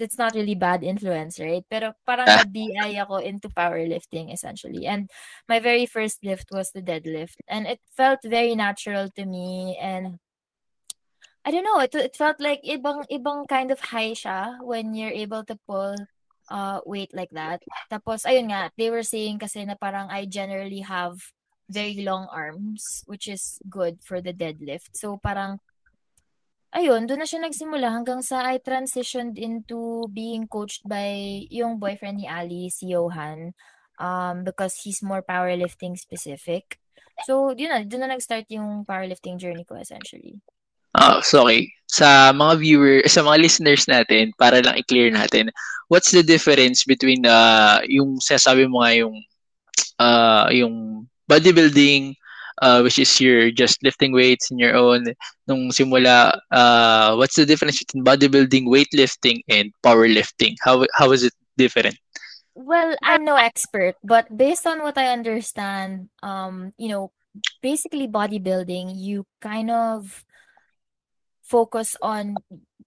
it's 0.00 0.18
not 0.18 0.34
really 0.34 0.54
bad 0.54 0.82
influence, 0.82 1.38
right? 1.38 1.64
Pero 1.68 1.92
parang 2.06 2.26
ah. 2.28 2.42
na-BI 2.42 2.96
ako 2.98 3.20
into 3.20 3.48
powerlifting 3.52 4.32
essentially. 4.32 4.86
And 4.86 5.10
my 5.48 5.60
very 5.60 5.86
first 5.86 6.24
lift 6.24 6.48
was 6.50 6.72
the 6.72 6.82
deadlift. 6.82 7.38
And 7.48 7.66
it 7.66 7.80
felt 7.96 8.20
very 8.24 8.54
natural 8.54 9.10
to 9.16 9.24
me 9.26 9.78
and 9.80 10.18
I 11.44 11.50
don't 11.50 11.64
know, 11.64 11.80
it, 11.80 11.94
it 11.94 12.16
felt 12.16 12.36
like 12.40 12.60
ibang 12.68 13.08
ibang 13.08 13.48
kind 13.48 13.72
of 13.72 13.80
high 13.80 14.12
siya 14.12 14.60
when 14.60 14.92
you're 14.92 15.14
able 15.14 15.44
to 15.48 15.56
pull 15.64 15.96
uh 16.52 16.80
weight 16.84 17.16
like 17.16 17.32
that. 17.32 17.64
Tapos 17.88 18.28
ayun 18.28 18.52
nga, 18.52 18.68
they 18.76 18.92
were 18.92 19.06
saying 19.06 19.40
kasi 19.40 19.64
na 19.64 19.72
parang 19.72 20.12
I 20.12 20.28
generally 20.28 20.84
have 20.84 21.16
very 21.70 22.02
long 22.02 22.26
arms 22.28 23.06
which 23.06 23.30
is 23.30 23.56
good 23.70 24.04
for 24.04 24.20
the 24.20 24.36
deadlift. 24.36 24.92
So 24.98 25.16
parang 25.16 25.64
ayun, 26.74 27.06
doon 27.06 27.22
na 27.22 27.28
siya 27.28 27.42
nagsimula 27.42 27.90
hanggang 27.90 28.22
sa 28.22 28.46
I 28.46 28.62
transitioned 28.62 29.38
into 29.38 30.06
being 30.10 30.46
coached 30.46 30.86
by 30.86 31.42
yung 31.50 31.78
boyfriend 31.82 32.22
ni 32.22 32.26
Ali, 32.30 32.70
si 32.70 32.94
Johan, 32.94 33.54
um, 33.98 34.42
because 34.46 34.78
he's 34.82 35.02
more 35.02 35.22
powerlifting 35.22 35.98
specific. 35.98 36.78
So, 37.26 37.52
yun 37.52 37.70
na, 37.70 37.78
doon 37.84 38.06
na 38.08 38.16
nag-start 38.16 38.48
yung 38.48 38.86
powerlifting 38.88 39.36
journey 39.36 39.66
ko 39.66 39.76
essentially. 39.76 40.40
Oh, 40.96 41.22
sorry. 41.22 41.70
Sa 41.86 42.34
mga 42.34 42.52
viewer, 42.58 42.96
sa 43.14 43.22
mga 43.22 43.38
listeners 43.42 43.86
natin, 43.86 44.34
para 44.38 44.62
lang 44.62 44.78
i-clear 44.78 45.10
natin, 45.10 45.50
what's 45.90 46.10
the 46.10 46.22
difference 46.22 46.86
between 46.86 47.26
uh, 47.26 47.82
yung 47.86 48.18
sasabi 48.22 48.66
mo 48.66 48.82
nga 48.82 48.94
yung 48.94 49.16
uh, 50.00 50.48
yung 50.50 51.06
bodybuilding 51.30 52.18
uh, 52.60 52.80
which 52.80 52.98
is 52.98 53.20
you're 53.20 53.50
just 53.50 53.82
lifting 53.82 54.12
weights 54.12 54.50
in 54.50 54.58
your 54.58 54.76
own. 54.76 55.04
Nung 55.48 55.72
simula, 55.72 56.38
uh, 56.50 57.16
what's 57.16 57.36
the 57.36 57.46
difference 57.46 57.80
between 57.80 58.04
bodybuilding, 58.04 58.68
weightlifting, 58.68 59.42
and 59.48 59.72
powerlifting? 59.82 60.56
How 60.62 60.86
how 60.94 61.12
is 61.12 61.24
it 61.24 61.34
different? 61.56 61.96
Well, 62.54 62.96
I'm 63.02 63.24
no 63.24 63.36
expert, 63.36 63.96
but 64.04 64.28
based 64.36 64.66
on 64.66 64.82
what 64.82 64.98
I 64.98 65.12
understand, 65.12 66.10
um, 66.22 66.72
you 66.76 66.88
know, 66.88 67.12
basically 67.62 68.08
bodybuilding, 68.08 68.92
you 68.96 69.24
kind 69.40 69.70
of 69.70 70.24
focus 71.42 71.96
on, 72.02 72.36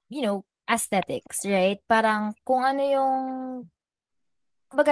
you 0.09 0.21
know, 0.21 0.45
aesthetics, 0.69 1.43
right? 1.45 1.79
Parang 1.89 2.35
kung 2.45 2.63
ano 2.63 2.83
yung 2.83 3.11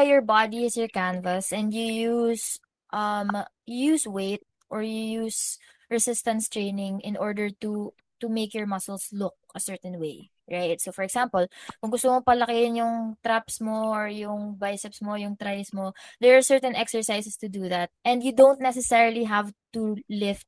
your 0.06 0.22
body 0.22 0.66
is 0.66 0.78
your 0.78 0.88
canvas 0.88 1.52
and 1.52 1.74
you 1.74 1.86
use 1.86 2.60
um 2.94 3.32
you 3.66 3.98
use 3.98 4.06
weight 4.06 4.46
or 4.72 4.82
you 4.82 5.28
use 5.28 5.60
resistance 5.92 6.48
training 6.48 7.04
in 7.04 7.20
order 7.20 7.52
to 7.60 7.92
to 8.22 8.30
make 8.32 8.54
your 8.56 8.70
muscles 8.70 9.10
look 9.12 9.34
a 9.52 9.60
certain 9.60 10.00
way, 10.00 10.30
right? 10.46 10.80
So 10.80 10.94
for 10.94 11.04
example, 11.04 11.50
kung 11.82 11.90
gusto 11.90 12.08
mo 12.08 12.22
palakihin 12.22 12.80
yung 12.80 13.18
traps 13.26 13.60
mo 13.60 13.92
or 13.92 14.08
yung 14.08 14.56
biceps 14.56 15.02
mo, 15.02 15.18
yung 15.18 15.36
tries 15.36 15.74
mo, 15.74 15.92
there 16.22 16.38
are 16.38 16.46
certain 16.46 16.78
exercises 16.78 17.36
to 17.42 17.50
do 17.50 17.68
that. 17.68 17.90
And 18.06 18.22
you 18.24 18.32
don't 18.32 18.62
necessarily 18.62 19.26
have 19.26 19.52
to 19.74 19.98
lift 20.08 20.46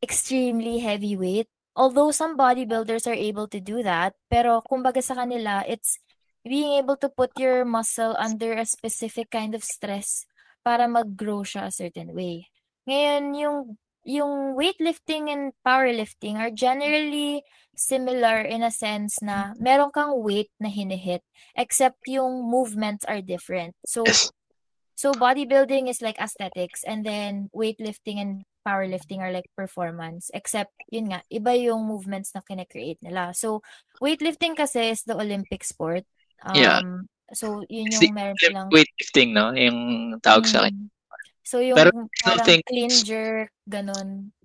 extremely 0.00 0.78
heavy 0.78 1.18
weight. 1.18 1.50
Although 1.74 2.10
some 2.10 2.38
bodybuilders 2.38 3.06
are 3.06 3.18
able 3.18 3.46
to 3.50 3.60
do 3.60 3.82
that, 3.82 4.14
pero 4.30 4.62
kumbaga 4.66 5.02
sa 5.02 5.14
kanila, 5.14 5.62
it's 5.66 5.98
being 6.42 6.78
able 6.78 6.96
to 6.98 7.10
put 7.10 7.30
your 7.38 7.66
muscle 7.66 8.14
under 8.18 8.54
a 8.54 8.66
specific 8.66 9.30
kind 9.30 9.54
of 9.54 9.62
stress 9.62 10.26
para 10.62 10.90
mag-grow 10.90 11.46
siya 11.46 11.70
a 11.70 11.74
certain 11.74 12.14
way. 12.14 12.50
Ngayon, 12.88 13.24
yung 13.36 13.58
yung 14.08 14.56
weightlifting 14.56 15.28
and 15.28 15.52
powerlifting 15.60 16.40
are 16.40 16.48
generally 16.48 17.44
similar 17.76 18.40
in 18.40 18.64
a 18.64 18.72
sense 18.72 19.20
na 19.20 19.52
meron 19.60 19.92
kang 19.92 20.16
weight 20.24 20.48
na 20.56 20.72
hinihit 20.72 21.20
except 21.52 22.00
yung 22.08 22.40
movements 22.48 23.04
are 23.04 23.20
different. 23.20 23.76
So 23.84 24.08
so 24.96 25.12
bodybuilding 25.12 25.92
is 25.92 26.00
like 26.00 26.16
aesthetics 26.16 26.82
and 26.88 27.04
then 27.04 27.52
weightlifting 27.52 28.16
and 28.16 28.48
powerlifting 28.64 29.20
are 29.20 29.30
like 29.30 29.46
performance 29.52 30.32
except 30.32 30.72
yun 30.88 31.12
nga 31.12 31.20
iba 31.28 31.52
yung 31.52 31.84
movements 31.84 32.32
na 32.32 32.40
kine-create 32.40 33.04
nila. 33.04 33.36
So 33.36 33.60
weightlifting 34.00 34.56
kasi 34.56 34.96
is 34.96 35.04
the 35.04 35.20
Olympic 35.20 35.68
sport. 35.68 36.08
Um, 36.48 36.56
yeah. 36.56 36.80
So 37.36 37.60
yun 37.68 37.92
yung 37.92 38.16
meron 38.16 38.40
silang 38.40 38.72
weightlifting 38.72 39.36
no, 39.36 39.52
yung 39.52 40.16
tawag 40.24 40.48
mm, 40.48 40.50
sa 40.50 40.64
akin. 40.64 40.88
So 41.48 41.64
yung 41.64 41.80
Pero, 41.80 41.88
parang 42.20 42.44
think, 42.44 42.68
clean 42.68 42.92
jerk, 42.92 43.48
ganun. 43.64 44.36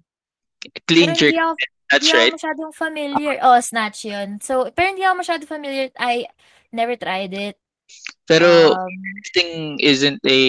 Clean 0.88 1.12
pero 1.12 1.20
jerk, 1.20 1.36
ako, 1.36 1.54
that's 1.92 2.08
hindi 2.08 2.16
right. 2.16 2.32
Ako 2.32 2.40
masyadong 2.40 2.72
familiar. 2.72 3.36
Oh, 3.44 3.60
snatch 3.60 4.08
yun. 4.08 4.40
So, 4.40 4.72
pero 4.72 4.96
hindi 4.96 5.04
ako 5.04 5.16
masyadong 5.20 5.52
familiar. 5.52 5.92
I 6.00 6.32
never 6.72 6.96
tried 6.96 7.36
it. 7.36 7.60
Pero 8.24 8.72
um, 8.72 8.88
lifting 9.20 9.84
isn't 9.84 10.24
a 10.24 10.42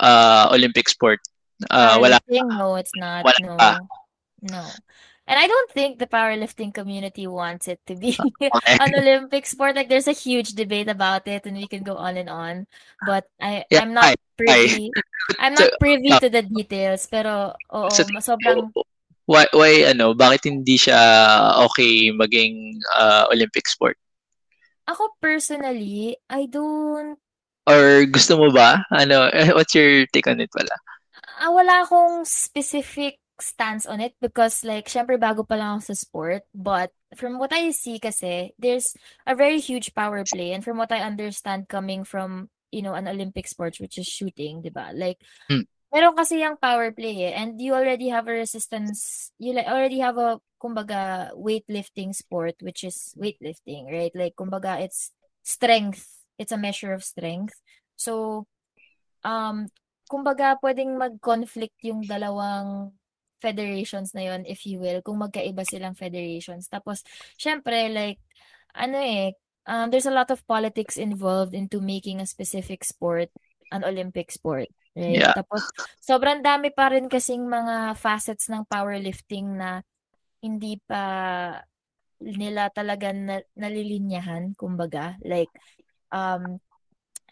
uh, 0.00 0.48
Olympic 0.48 0.88
sport. 0.88 1.20
Uh, 1.68 2.00
wala. 2.00 2.16
No, 2.24 2.80
it's 2.80 2.96
not. 2.96 3.28
Wala 3.28 3.40
no. 3.44 3.56
Pa. 3.60 3.72
No. 4.48 4.64
And 5.26 5.38
I 5.38 5.46
don't 5.46 5.70
think 5.70 5.98
the 5.98 6.10
powerlifting 6.10 6.74
community 6.74 7.26
wants 7.26 7.68
it 7.68 7.78
to 7.86 7.94
be 7.94 8.18
an 8.66 8.94
Olympic 8.94 9.46
sport. 9.46 9.76
Like 9.76 9.88
there's 9.88 10.08
a 10.08 10.16
huge 10.16 10.58
debate 10.58 10.88
about 10.88 11.26
it 11.28 11.46
and 11.46 11.56
we 11.56 11.66
can 11.66 11.82
go 11.82 11.96
on 11.96 12.16
and 12.16 12.28
on. 12.28 12.66
But 13.06 13.30
I 13.40 13.64
yeah, 13.70 13.82
I'm 13.82 13.94
not 13.94 14.18
privy 14.36 14.90
I, 14.90 15.02
I'm 15.38 15.54
not 15.54 15.70
privy 15.78 16.10
uh, 16.10 16.20
to 16.20 16.28
the 16.28 16.42
details 16.42 17.06
pero 17.06 17.54
oo, 17.70 17.90
so, 17.90 18.02
sobrang 18.18 18.74
why 19.26 19.46
why 19.54 19.86
ano 19.86 20.14
bakit 20.18 20.50
hindi 20.50 20.74
siya 20.74 20.98
okay 21.70 22.10
maging 22.10 22.82
uh, 22.98 23.30
Olympic 23.30 23.70
sport? 23.70 23.94
Ako 24.90 25.14
personally, 25.22 26.18
I 26.26 26.50
don't 26.50 27.14
or 27.70 28.02
gusto 28.10 28.34
mo 28.34 28.50
ba? 28.50 28.82
Ano 28.90 29.30
what's 29.54 29.78
your 29.78 30.10
take 30.10 30.26
on 30.26 30.42
it 30.42 30.50
pala? 30.50 30.74
Uh, 31.38 31.50
wala 31.54 31.86
akong 31.86 32.26
specific 32.26 33.21
stance 33.40 33.86
on 33.86 34.00
it 34.00 34.14
because 34.20 34.64
like 34.64 34.86
syempre 34.86 35.16
bago 35.16 35.46
pa 35.46 35.56
lang 35.56 35.78
ako 35.78 35.92
sa 35.92 35.96
sport 35.96 36.42
but 36.52 36.92
from 37.16 37.38
what 37.38 37.52
I 37.52 37.72
see 37.72 37.98
kasi 37.98 38.52
there's 38.58 38.94
a 39.26 39.34
very 39.34 39.58
huge 39.58 39.94
power 39.94 40.22
play 40.24 40.52
and 40.52 40.62
from 40.64 40.76
what 40.76 40.92
I 40.92 41.00
understand 41.00 41.68
coming 41.68 42.04
from 42.04 42.48
you 42.70 42.80
know 42.80 42.94
an 42.94 43.08
Olympic 43.08 43.48
sports 43.48 43.80
which 43.80 43.98
is 43.98 44.08
shooting 44.08 44.62
'di 44.62 44.72
ba? 44.72 44.92
Like 44.94 45.20
hmm. 45.48 45.66
meron 45.92 46.16
kasi 46.16 46.40
yung 46.40 46.56
power 46.56 46.92
play 46.92 47.32
eh, 47.32 47.34
and 47.36 47.60
you 47.60 47.74
already 47.76 48.08
have 48.08 48.28
a 48.28 48.36
resistance 48.36 49.30
you 49.36 49.52
like 49.52 49.68
already 49.68 50.00
have 50.00 50.16
a 50.16 50.40
kumbaga 50.62 51.34
weightlifting 51.34 52.14
sport 52.14 52.54
which 52.62 52.84
is 52.86 53.12
weightlifting 53.18 53.90
right? 53.90 54.14
Like 54.14 54.38
kumbaga 54.38 54.80
it's 54.80 55.12
strength 55.42 56.06
it's 56.38 56.54
a 56.54 56.60
measure 56.60 56.94
of 56.94 57.04
strength. 57.04 57.56
So 57.98 58.46
um 59.26 59.68
kumbaga 60.08 60.60
pwedeng 60.60 61.00
mag-conflict 61.00 61.76
yung 61.84 62.04
dalawang 62.04 62.92
federations 63.42 64.14
na 64.14 64.30
yon 64.30 64.46
if 64.46 64.62
you 64.62 64.78
will, 64.78 65.02
kung 65.02 65.18
magkaiba 65.18 65.66
silang 65.66 65.98
federations. 65.98 66.70
Tapos, 66.70 67.02
syempre, 67.34 67.90
like, 67.90 68.22
ano 68.78 69.02
eh, 69.02 69.34
um, 69.66 69.90
there's 69.90 70.06
a 70.06 70.14
lot 70.14 70.30
of 70.30 70.46
politics 70.46 70.94
involved 70.94 71.58
into 71.58 71.82
making 71.82 72.22
a 72.22 72.30
specific 72.30 72.86
sport 72.86 73.34
an 73.72 73.82
Olympic 73.82 74.28
sport. 74.28 74.68
Right? 74.92 75.24
Yeah. 75.24 75.32
Tapos, 75.32 75.64
sobrang 76.04 76.44
dami 76.44 76.68
pa 76.70 76.92
rin 76.92 77.08
kasing 77.08 77.48
mga 77.48 77.96
facets 77.96 78.52
ng 78.52 78.68
powerlifting 78.68 79.56
na 79.56 79.80
hindi 80.44 80.76
pa 80.84 81.02
nila 82.20 82.68
talaga 82.68 83.10
na, 83.16 83.40
nalilinyahan, 83.56 84.52
kumbaga. 84.54 85.16
Like, 85.24 85.50
um, 86.12 86.60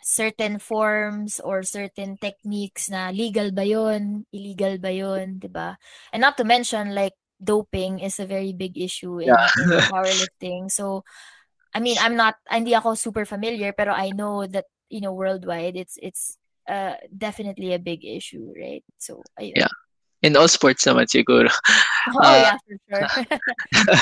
certain 0.02 0.58
forms 0.58 1.40
or 1.40 1.62
certain 1.62 2.16
techniques 2.16 2.88
na 2.88 3.10
legal 3.10 3.52
ba 3.52 3.64
yun, 3.64 4.24
illegal 4.32 4.78
ba 4.80 4.92
yun, 4.92 5.38
'di 5.38 5.48
ba? 5.52 5.76
And 6.12 6.24
not 6.24 6.36
to 6.40 6.44
mention 6.44 6.94
like 6.96 7.14
doping 7.40 8.00
is 8.00 8.20
a 8.20 8.28
very 8.28 8.52
big 8.52 8.76
issue 8.76 9.20
in, 9.20 9.32
yeah. 9.32 9.48
in 9.60 9.68
powerlifting. 9.92 10.70
So 10.70 11.04
I 11.74 11.80
mean, 11.80 11.96
I'm 12.00 12.16
not 12.16 12.36
hindi 12.48 12.74
ako 12.74 12.94
super 12.94 13.24
familiar 13.24 13.72
pero 13.72 13.92
I 13.94 14.10
know 14.10 14.44
that 14.48 14.66
you 14.90 15.00
know 15.00 15.14
worldwide 15.14 15.76
it's 15.76 15.96
it's 16.02 16.36
uh, 16.66 16.96
definitely 17.10 17.74
a 17.74 17.82
big 17.82 18.04
issue, 18.04 18.52
right? 18.56 18.84
So 18.98 19.22
ayun. 19.38 19.56
Yeah. 19.56 19.74
In 20.20 20.36
all 20.36 20.48
sports 20.48 20.84
naman 20.84 21.08
siguro. 21.08 21.48
Oh, 22.16 22.24
uh, 22.24 22.32
yeah, 22.32 22.56
for 22.64 22.76
sure. 22.88 23.04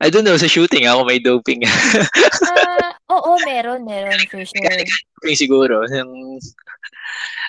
I 0.00 0.10
don't 0.10 0.24
know, 0.24 0.36
sa 0.36 0.46
shooting 0.46 0.84
ako 0.84 1.04
may 1.08 1.18
doping. 1.18 1.64
uh, 1.64 2.92
oo, 3.16 3.40
meron, 3.48 3.84
meron 3.88 4.20
for 4.28 4.44
sure. 4.44 4.84
Siguro. 5.32 5.88
Yung, 5.88 6.36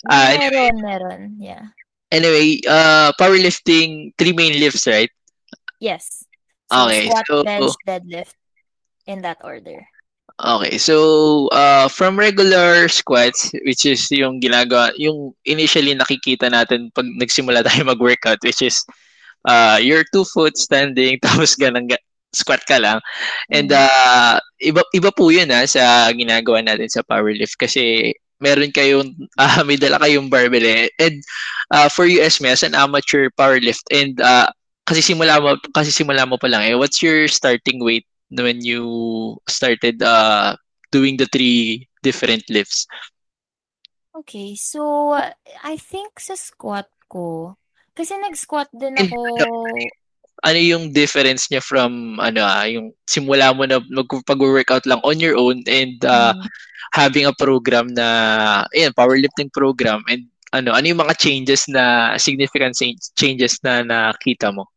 uh, 0.07 0.31
meron, 0.31 0.39
anyway, 0.39 0.69
meron, 0.79 1.21
yeah. 1.39 1.75
Anyway, 2.07 2.63
uh, 2.63 3.11
powerlifting, 3.19 4.15
three 4.15 4.31
main 4.31 4.59
lifts, 4.59 4.87
right? 4.87 5.11
Yes. 5.79 6.23
So, 6.71 6.87
okay. 6.87 7.11
Squat, 7.11 7.25
so, 7.27 7.43
bench, 7.43 7.73
deadlift. 7.85 8.35
In 9.07 9.21
that 9.23 9.39
order. 9.43 9.87
Okay, 10.37 10.77
so 10.77 11.47
uh, 11.49 11.89
from 11.89 12.13
regular 12.13 12.85
squats, 12.87 13.49
which 13.65 13.89
is 13.89 14.05
yung 14.11 14.37
ginagawa, 14.37 14.93
yung 14.93 15.33
initially 15.49 15.97
nakikita 15.97 16.53
natin 16.53 16.93
pag 16.93 17.09
nagsimula 17.17 17.65
tayo 17.65 17.89
mag-workout, 17.89 18.37
which 18.45 18.61
is 18.61 18.85
uh, 19.49 19.81
your 19.81 20.05
two 20.13 20.21
foot 20.29 20.53
standing, 20.53 21.17
tapos 21.25 21.57
ganang 21.57 21.89
squat 22.37 22.61
ka 22.69 22.77
lang. 22.77 23.01
And 23.49 23.73
uh, 23.73 24.37
iba, 24.61 24.85
iba 24.93 25.09
po 25.09 25.33
yun 25.33 25.49
ha, 25.49 25.65
sa 25.65 26.13
ginagawa 26.13 26.61
natin 26.61 26.89
sa 26.93 27.01
powerlift 27.01 27.57
kasi 27.57 28.13
meron 28.37 28.69
kayong, 28.69 29.17
uh, 29.41 29.61
may 29.67 29.77
dala 29.77 29.97
kayong 29.97 30.29
barbell 30.29 30.65
eh. 30.65 30.89
And 31.01 31.25
uh, 31.73 31.89
for 31.89 32.05
you, 32.05 32.21
Esme, 32.21 32.53
as 32.53 32.61
an 32.61 32.77
amateur 32.77 33.33
powerlift, 33.33 33.85
and 33.89 34.21
uh, 34.21 34.49
kasi 34.85 35.01
simula 35.01 35.41
mo, 35.41 35.57
kasi 35.73 35.89
simula 35.91 36.23
mo 36.29 36.37
pa 36.37 36.47
lang 36.47 36.63
eh, 36.63 36.77
what's 36.77 37.03
your 37.03 37.27
starting 37.27 37.83
weight 37.83 38.07
when 38.31 38.63
you 38.63 39.35
started 39.49 39.99
uh, 40.03 40.55
doing 40.91 41.17
the 41.17 41.27
three 41.33 41.89
different 42.03 42.45
lifts? 42.47 42.87
Okay, 44.17 44.57
so 44.57 45.13
I 45.61 45.77
think 45.77 46.17
sa 46.17 46.33
squat 46.33 46.89
ko, 47.05 47.53
kasi 47.93 48.17
nag-squat 48.17 48.69
din 48.73 48.97
ako. 48.97 49.21
Ano 50.45 50.59
yung 50.61 50.93
difference 50.93 51.49
niya 51.49 51.65
from 51.65 52.21
ano 52.21 52.45
ah, 52.45 52.65
yung 52.69 52.93
simula 53.09 53.53
mo 53.57 53.65
na 53.65 53.81
magpag-workout 53.89 54.85
lang 54.85 55.01
on 55.01 55.17
your 55.17 55.33
own 55.33 55.65
and 55.65 55.97
uh, 56.05 56.33
mm. 56.37 56.45
having 56.93 57.25
a 57.25 57.33
program 57.33 57.89
na 57.93 58.05
ayan, 58.75 58.93
powerlifting 58.93 59.49
program 59.49 60.05
and 60.05 60.29
ano 60.55 60.71
ano 60.71 60.85
yung 60.87 61.01
mga 61.01 61.17
changes 61.17 61.65
na 61.67 62.15
significant 62.21 62.77
changes 63.17 63.59
na 63.65 63.81
nakita 63.83 64.53
mo? 64.53 64.69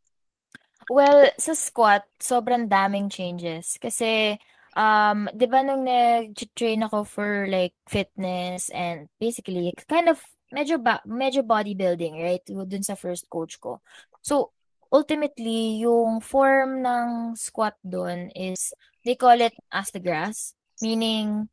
Well, 0.90 1.30
sa 1.38 1.54
squat, 1.54 2.02
sobrang 2.18 2.66
daming 2.66 3.14
changes. 3.14 3.78
Kasi, 3.78 4.34
um, 4.74 5.30
di 5.30 5.46
ba 5.46 5.62
nung 5.62 5.86
nag-train 5.86 6.82
ako 6.82 7.06
for 7.06 7.46
like 7.46 7.78
fitness 7.86 8.74
and 8.74 9.06
basically 9.22 9.70
kind 9.86 10.10
of 10.10 10.18
medyo 10.50 10.82
ba 10.82 10.98
medyo 11.06 11.46
bodybuilding, 11.46 12.18
right? 12.18 12.42
Dun 12.42 12.82
sa 12.82 12.98
first 12.98 13.30
coach 13.30 13.62
ko. 13.62 13.78
So, 14.18 14.50
ultimately, 14.90 15.80
yung 15.82 16.20
form 16.20 16.82
ng 16.82 17.38
squat 17.38 17.78
doon 17.82 18.28
is, 18.34 18.74
they 19.06 19.14
call 19.14 19.38
it 19.38 19.54
as 19.70 19.90
the 19.94 20.02
grass. 20.02 20.54
Meaning, 20.82 21.48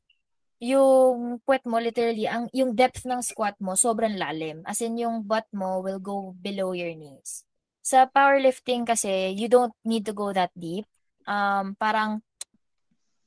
yung 0.58 1.38
puwet 1.46 1.64
mo 1.70 1.78
literally, 1.78 2.26
ang, 2.26 2.50
yung 2.52 2.74
depth 2.74 3.06
ng 3.06 3.22
squat 3.22 3.54
mo 3.62 3.78
sobrang 3.78 4.18
lalim. 4.18 4.66
As 4.66 4.82
in, 4.82 4.98
yung 4.98 5.22
butt 5.22 5.46
mo 5.54 5.80
will 5.86 6.02
go 6.02 6.34
below 6.42 6.74
your 6.74 6.92
knees. 6.98 7.46
Sa 7.86 8.10
powerlifting 8.10 8.84
kasi, 8.84 9.32
you 9.38 9.48
don't 9.48 9.74
need 9.86 10.04
to 10.04 10.12
go 10.18 10.34
that 10.34 10.52
deep. 10.58 10.90
Um, 11.30 11.78
parang, 11.78 12.26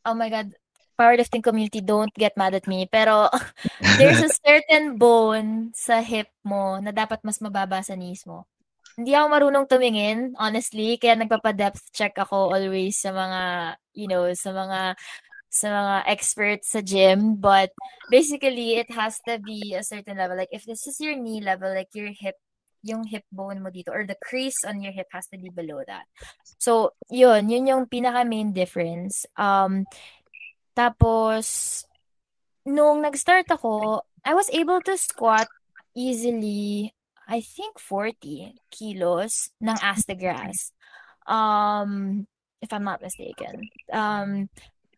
oh 0.04 0.16
my 0.18 0.28
God, 0.28 0.52
powerlifting 0.98 1.40
community, 1.40 1.80
don't 1.80 2.12
get 2.12 2.36
mad 2.36 2.52
at 2.52 2.66
me. 2.66 2.84
Pero, 2.90 3.30
there's 3.96 4.20
a 4.20 4.32
certain 4.44 4.98
bone 4.98 5.70
sa 5.72 6.02
hip 6.02 6.28
mo 6.42 6.82
na 6.82 6.90
dapat 6.90 7.22
mas 7.22 7.38
mababa 7.38 7.80
sa 7.80 7.94
knees 7.94 8.26
mo. 8.26 8.44
Hindi 9.00 9.16
ako 9.16 9.26
marunong 9.32 9.64
tumingin, 9.64 10.36
honestly. 10.36 11.00
Kaya 11.00 11.16
nagpapa-depth 11.16 11.88
check 11.96 12.12
ako 12.20 12.52
always 12.52 13.00
sa 13.00 13.16
mga, 13.16 13.42
you 13.96 14.04
know, 14.04 14.28
sa 14.36 14.52
mga 14.52 14.92
sa 15.48 15.66
mga 15.72 15.94
experts 16.04 16.76
sa 16.76 16.84
gym. 16.84 17.40
But 17.40 17.72
basically, 18.12 18.76
it 18.76 18.92
has 18.92 19.16
to 19.24 19.40
be 19.40 19.72
a 19.72 19.80
certain 19.80 20.20
level. 20.20 20.36
Like, 20.36 20.52
if 20.52 20.68
this 20.68 20.84
is 20.84 21.00
your 21.00 21.16
knee 21.16 21.40
level, 21.40 21.72
like 21.72 21.96
your 21.96 22.12
hip 22.12 22.36
yung 22.82 23.04
hip 23.04 23.24
bone 23.28 23.60
mo 23.60 23.68
dito 23.68 23.92
or 23.92 24.08
the 24.08 24.16
crease 24.16 24.64
on 24.64 24.80
your 24.80 24.92
hip 24.92 25.08
has 25.12 25.28
to 25.28 25.36
be 25.36 25.52
below 25.52 25.84
that. 25.84 26.08
So, 26.56 26.96
yun, 27.12 27.48
yun 27.48 27.68
yung 27.68 27.84
pinaka 27.86 28.24
main 28.24 28.52
difference. 28.52 29.28
Um, 29.36 29.84
tapos, 30.72 31.84
nung 32.64 33.04
nag-start 33.04 33.48
ako, 33.52 34.04
I 34.24 34.32
was 34.32 34.48
able 34.52 34.80
to 34.84 34.96
squat 34.96 35.48
easily, 35.96 36.92
I 37.30 37.40
think 37.40 37.78
40 37.78 38.58
kilos 38.74 39.54
ng 39.62 39.78
Astagrass. 39.78 40.74
Um, 41.30 42.26
if 42.58 42.74
I'm 42.74 42.82
not 42.82 43.00
mistaken. 43.00 43.70
Um, 43.92 44.50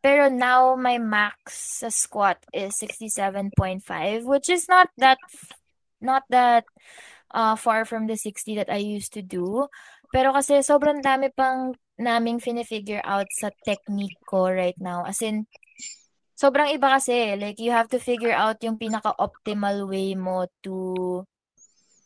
pero 0.03 0.33
now 0.33 0.75
my 0.75 0.97
max 0.99 1.85
squat 1.93 2.41
is 2.57 2.75
67.5, 2.81 4.25
which 4.25 4.49
is 4.49 4.67
not 4.67 4.89
that 4.97 5.21
not 6.01 6.25
that 6.33 6.65
uh, 7.31 7.55
far 7.55 7.85
from 7.85 8.09
the 8.09 8.17
60 8.17 8.57
that 8.57 8.73
I 8.73 8.83
used 8.83 9.13
to 9.15 9.23
do. 9.23 9.69
Pero 10.11 10.33
kasi 10.33 10.65
sobrang 10.65 11.05
dami 11.05 11.31
pang 11.31 11.77
naming 12.01 12.43
fine-figure 12.43 13.01
out 13.05 13.31
sa 13.31 13.55
technique 13.63 14.19
ko 14.27 14.51
right 14.51 14.77
now. 14.83 15.07
As 15.07 15.23
in, 15.23 15.47
sobrang 16.35 16.75
iba 16.75 16.99
kasi. 16.99 17.39
Like, 17.39 17.63
you 17.63 17.71
have 17.71 17.89
to 17.95 18.03
figure 18.03 18.35
out 18.35 18.59
yung 18.61 18.77
pinaka-optimal 18.77 19.87
way 19.87 20.19
mo 20.19 20.51
to 20.67 21.23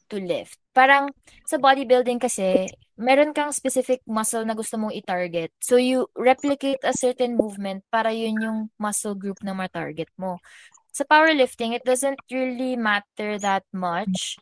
to 0.08 0.18
lift. 0.20 0.58
Parang 0.74 1.10
sa 1.46 1.56
bodybuilding 1.56 2.20
kasi, 2.20 2.66
meron 2.96 3.36
kang 3.36 3.52
specific 3.52 4.00
muscle 4.08 4.44
na 4.44 4.56
gusto 4.56 4.80
mong 4.80 4.96
i-target. 4.96 5.52
So, 5.60 5.76
you 5.76 6.08
replicate 6.16 6.80
a 6.82 6.96
certain 6.96 7.36
movement 7.36 7.84
para 7.92 8.12
yun 8.12 8.40
yung 8.40 8.58
muscle 8.80 9.14
group 9.14 9.40
na 9.44 9.52
ma-target 9.52 10.08
mo. 10.16 10.40
Sa 10.96 11.04
powerlifting, 11.04 11.76
it 11.76 11.84
doesn't 11.84 12.16
really 12.32 12.74
matter 12.74 13.36
that 13.36 13.68
much 13.72 14.40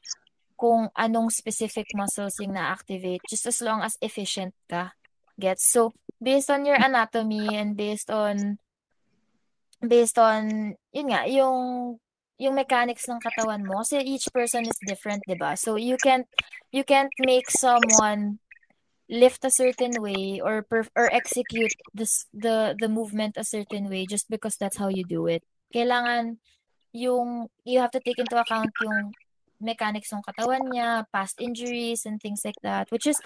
kung 0.54 0.86
anong 0.94 1.34
specific 1.34 1.90
muscles 1.98 2.38
yung 2.38 2.54
na-activate 2.54 3.20
just 3.26 3.44
as 3.50 3.58
long 3.58 3.82
as 3.82 3.98
efficient 3.98 4.54
ka. 4.70 4.94
Gets? 5.34 5.66
So, 5.66 5.90
based 6.22 6.46
on 6.46 6.62
your 6.62 6.78
anatomy 6.78 7.58
and 7.58 7.74
based 7.74 8.06
on 8.06 8.62
based 9.82 10.16
on 10.16 10.72
yun 10.94 11.10
nga, 11.10 11.26
yung 11.26 11.98
yung 12.38 12.54
mechanics 12.58 13.06
ng 13.06 13.22
katawan 13.22 13.62
mo 13.62 13.82
kasi 13.82 14.02
each 14.02 14.26
person 14.34 14.66
is 14.66 14.78
different, 14.82 15.22
'di 15.24 15.38
ba? 15.38 15.54
So 15.54 15.76
you 15.78 15.96
can't 16.00 16.26
you 16.74 16.82
can't 16.82 17.12
make 17.22 17.50
someone 17.50 18.42
lift 19.06 19.44
a 19.44 19.52
certain 19.52 20.00
way 20.00 20.40
or 20.40 20.64
perf- 20.64 20.92
or 20.96 21.12
execute 21.12 21.76
this 21.92 22.26
the 22.32 22.74
the 22.80 22.88
movement 22.88 23.36
a 23.36 23.44
certain 23.44 23.86
way 23.92 24.08
just 24.08 24.26
because 24.32 24.56
that's 24.56 24.80
how 24.80 24.88
you 24.88 25.04
do 25.04 25.28
it. 25.28 25.44
Kailangan 25.70 26.40
yung 26.94 27.50
you 27.66 27.78
have 27.78 27.92
to 27.92 28.00
take 28.00 28.18
into 28.18 28.38
account 28.38 28.70
yung 28.82 29.12
mechanics 29.64 30.12
ng 30.12 30.22
katawan 30.22 30.68
niya, 30.68 31.08
past 31.08 31.40
injuries 31.40 32.04
and 32.04 32.20
things 32.20 32.44
like 32.44 32.58
that, 32.60 32.90
which 32.92 33.06
is 33.08 33.16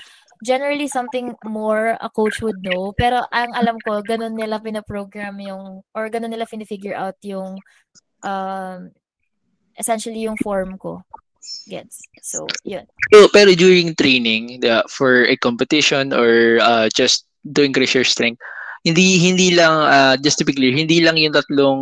generally 0.44 0.86
something 0.86 1.34
more 1.44 1.98
a 2.00 2.08
coach 2.08 2.38
would 2.40 2.62
know. 2.62 2.94
Pero 2.94 3.26
ang 3.34 3.52
alam 3.58 3.76
ko, 3.82 4.00
ganun 4.06 4.38
nila 4.38 4.62
pinaprogram 4.62 5.40
yung, 5.42 5.82
or 5.92 6.06
ganun 6.08 6.30
nila 6.30 6.46
figure 6.46 6.94
out 6.94 7.18
yung, 7.26 7.58
um, 8.22 8.94
essentially 9.78 10.26
yung 10.26 10.36
form 10.42 10.76
ko. 10.76 11.02
Gets. 11.64 12.02
So, 12.20 12.44
yun. 12.66 12.84
So, 13.14 13.28
pero 13.32 13.54
during 13.54 13.94
training, 13.94 14.60
the, 14.60 14.84
for 14.90 15.24
a 15.24 15.36
competition 15.38 16.12
or 16.12 16.58
uh, 16.60 16.88
just 16.92 17.24
to 17.54 17.62
increase 17.64 17.94
your 17.94 18.04
strength, 18.04 18.42
hindi 18.84 19.18
hindi 19.18 19.56
lang 19.56 19.74
uh, 19.74 20.14
just 20.20 20.38
to 20.38 20.44
be 20.44 20.54
clear, 20.54 20.74
hindi 20.74 21.02
lang 21.02 21.16
yung 21.18 21.34
tatlong 21.34 21.80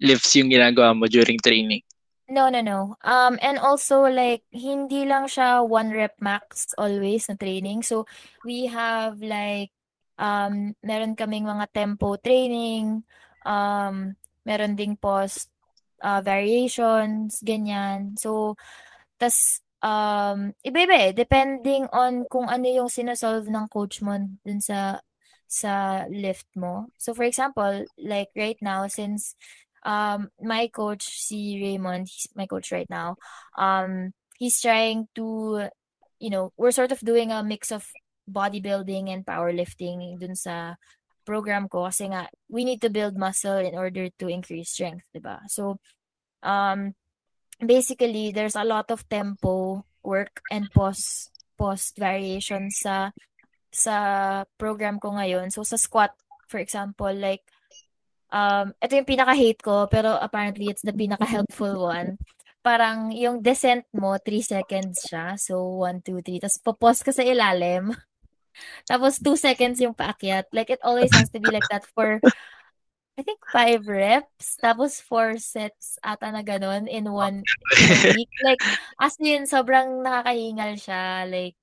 lifts 0.00 0.34
yung 0.34 0.50
ginagawa 0.50 0.96
mo 0.96 1.06
during 1.06 1.38
training. 1.38 1.82
No, 2.24 2.48
no, 2.48 2.64
no. 2.64 2.96
Um, 3.04 3.36
and 3.44 3.60
also 3.60 4.08
like 4.08 4.42
hindi 4.50 5.04
lang 5.04 5.28
siya 5.28 5.60
one 5.62 5.92
rep 5.92 6.16
max 6.18 6.72
always 6.80 7.28
na 7.28 7.36
training. 7.36 7.84
So 7.84 8.08
we 8.42 8.66
have 8.72 9.20
like 9.20 9.70
um 10.16 10.72
meron 10.80 11.14
kaming 11.14 11.44
mga 11.46 11.68
tempo 11.70 12.16
training, 12.16 13.04
um 13.44 14.16
meron 14.42 14.74
ding 14.74 14.96
post 14.96 15.53
uh, 16.04 16.20
variations, 16.20 17.40
ganyan. 17.40 18.20
So 18.20 18.60
tas 19.16 19.64
um 19.84 20.52
iba-iba 20.64 20.96
eh 20.96 21.12
depending 21.12 21.88
on 21.92 22.24
kung 22.28 22.48
ano 22.48 22.64
yung 22.68 22.88
sinasolve 22.88 23.48
ng 23.52 23.68
coach 23.68 24.00
mo 24.00 24.16
dun 24.44 24.60
sa 24.60 25.00
sa 25.48 26.04
lift 26.12 26.48
mo. 26.56 26.92
So 27.00 27.16
for 27.16 27.24
example, 27.24 27.88
like 27.96 28.28
right 28.36 28.60
now 28.60 28.88
since 28.88 29.32
um, 29.84 30.32
my 30.40 30.68
coach, 30.68 31.04
si 31.04 31.60
Raymond, 31.60 32.08
he's 32.08 32.28
my 32.34 32.46
coach 32.46 32.72
right 32.72 32.88
now. 32.88 33.16
Um, 33.56 34.12
he's 34.38 34.60
trying 34.60 35.08
to, 35.14 35.68
you 36.18 36.30
know, 36.30 36.52
we're 36.56 36.72
sort 36.72 36.90
of 36.92 37.00
doing 37.00 37.30
a 37.30 37.44
mix 37.44 37.70
of 37.70 37.86
bodybuilding 38.24 39.12
and 39.12 39.24
powerlifting 39.24 40.18
dun 40.18 40.34
sa 40.34 40.74
program 41.24 41.66
ko 41.66 41.88
kasi 41.88 42.08
nga 42.12 42.28
we 42.52 42.62
need 42.62 42.80
to 42.84 42.92
build 42.92 43.18
muscle 43.18 43.58
in 43.58 43.74
order 43.74 44.08
to 44.20 44.28
increase 44.28 44.72
strength, 44.76 45.04
'di 45.10 45.20
ba? 45.24 45.40
So 45.50 45.80
um 46.44 46.94
basically 47.58 48.30
there's 48.30 48.56
a 48.56 48.66
lot 48.66 48.92
of 48.92 49.08
tempo 49.08 49.84
work 50.04 50.44
and 50.52 50.68
post 50.70 51.32
post 51.56 51.96
variation 51.96 52.68
sa 52.68 53.10
sa 53.72 53.96
program 54.60 55.00
ko 55.00 55.16
ngayon. 55.16 55.50
So 55.50 55.64
sa 55.64 55.80
squat 55.80 56.12
for 56.46 56.60
example, 56.60 57.10
like 57.10 57.42
um, 58.34 58.74
ito 58.82 58.98
yung 58.98 59.08
pinaka-hate 59.08 59.62
ko, 59.62 59.86
pero 59.86 60.18
apparently 60.18 60.66
it's 60.68 60.82
the 60.82 60.92
pinaka-helpful 60.92 61.78
one. 61.78 62.18
Parang 62.64 63.14
yung 63.14 63.38
descent 63.44 63.86
mo, 63.94 64.18
3 64.18 64.40
seconds 64.40 65.06
siya. 65.06 65.36
So, 65.38 65.84
1, 65.84 66.00
2, 66.00 66.24
3. 66.24 66.42
Tapos, 66.42 66.58
popos 66.64 66.98
ka 67.04 67.12
sa 67.14 67.22
ilalim. 67.22 67.92
Tapos, 68.86 69.18
2 69.20 69.36
seconds 69.38 69.80
yung 69.80 69.94
paakyat. 69.94 70.50
Like, 70.52 70.70
it 70.70 70.82
always 70.82 71.10
has 71.14 71.30
to 71.32 71.40
be 71.40 71.48
like 71.50 71.66
that 71.70 71.86
for 71.94 72.20
I 73.14 73.22
think 73.22 73.38
five 73.46 73.86
reps, 73.86 74.58
tapos 74.58 74.98
four 74.98 75.38
sets 75.38 76.02
ata 76.02 76.34
na 76.34 76.42
gano'n 76.42 76.90
in 76.90 77.06
one 77.06 77.46
week. 78.10 78.32
Like, 78.42 78.58
as 78.98 79.14
in, 79.22 79.46
sobrang 79.46 80.02
nakakahingal 80.02 80.74
siya. 80.74 81.22
Like, 81.30 81.54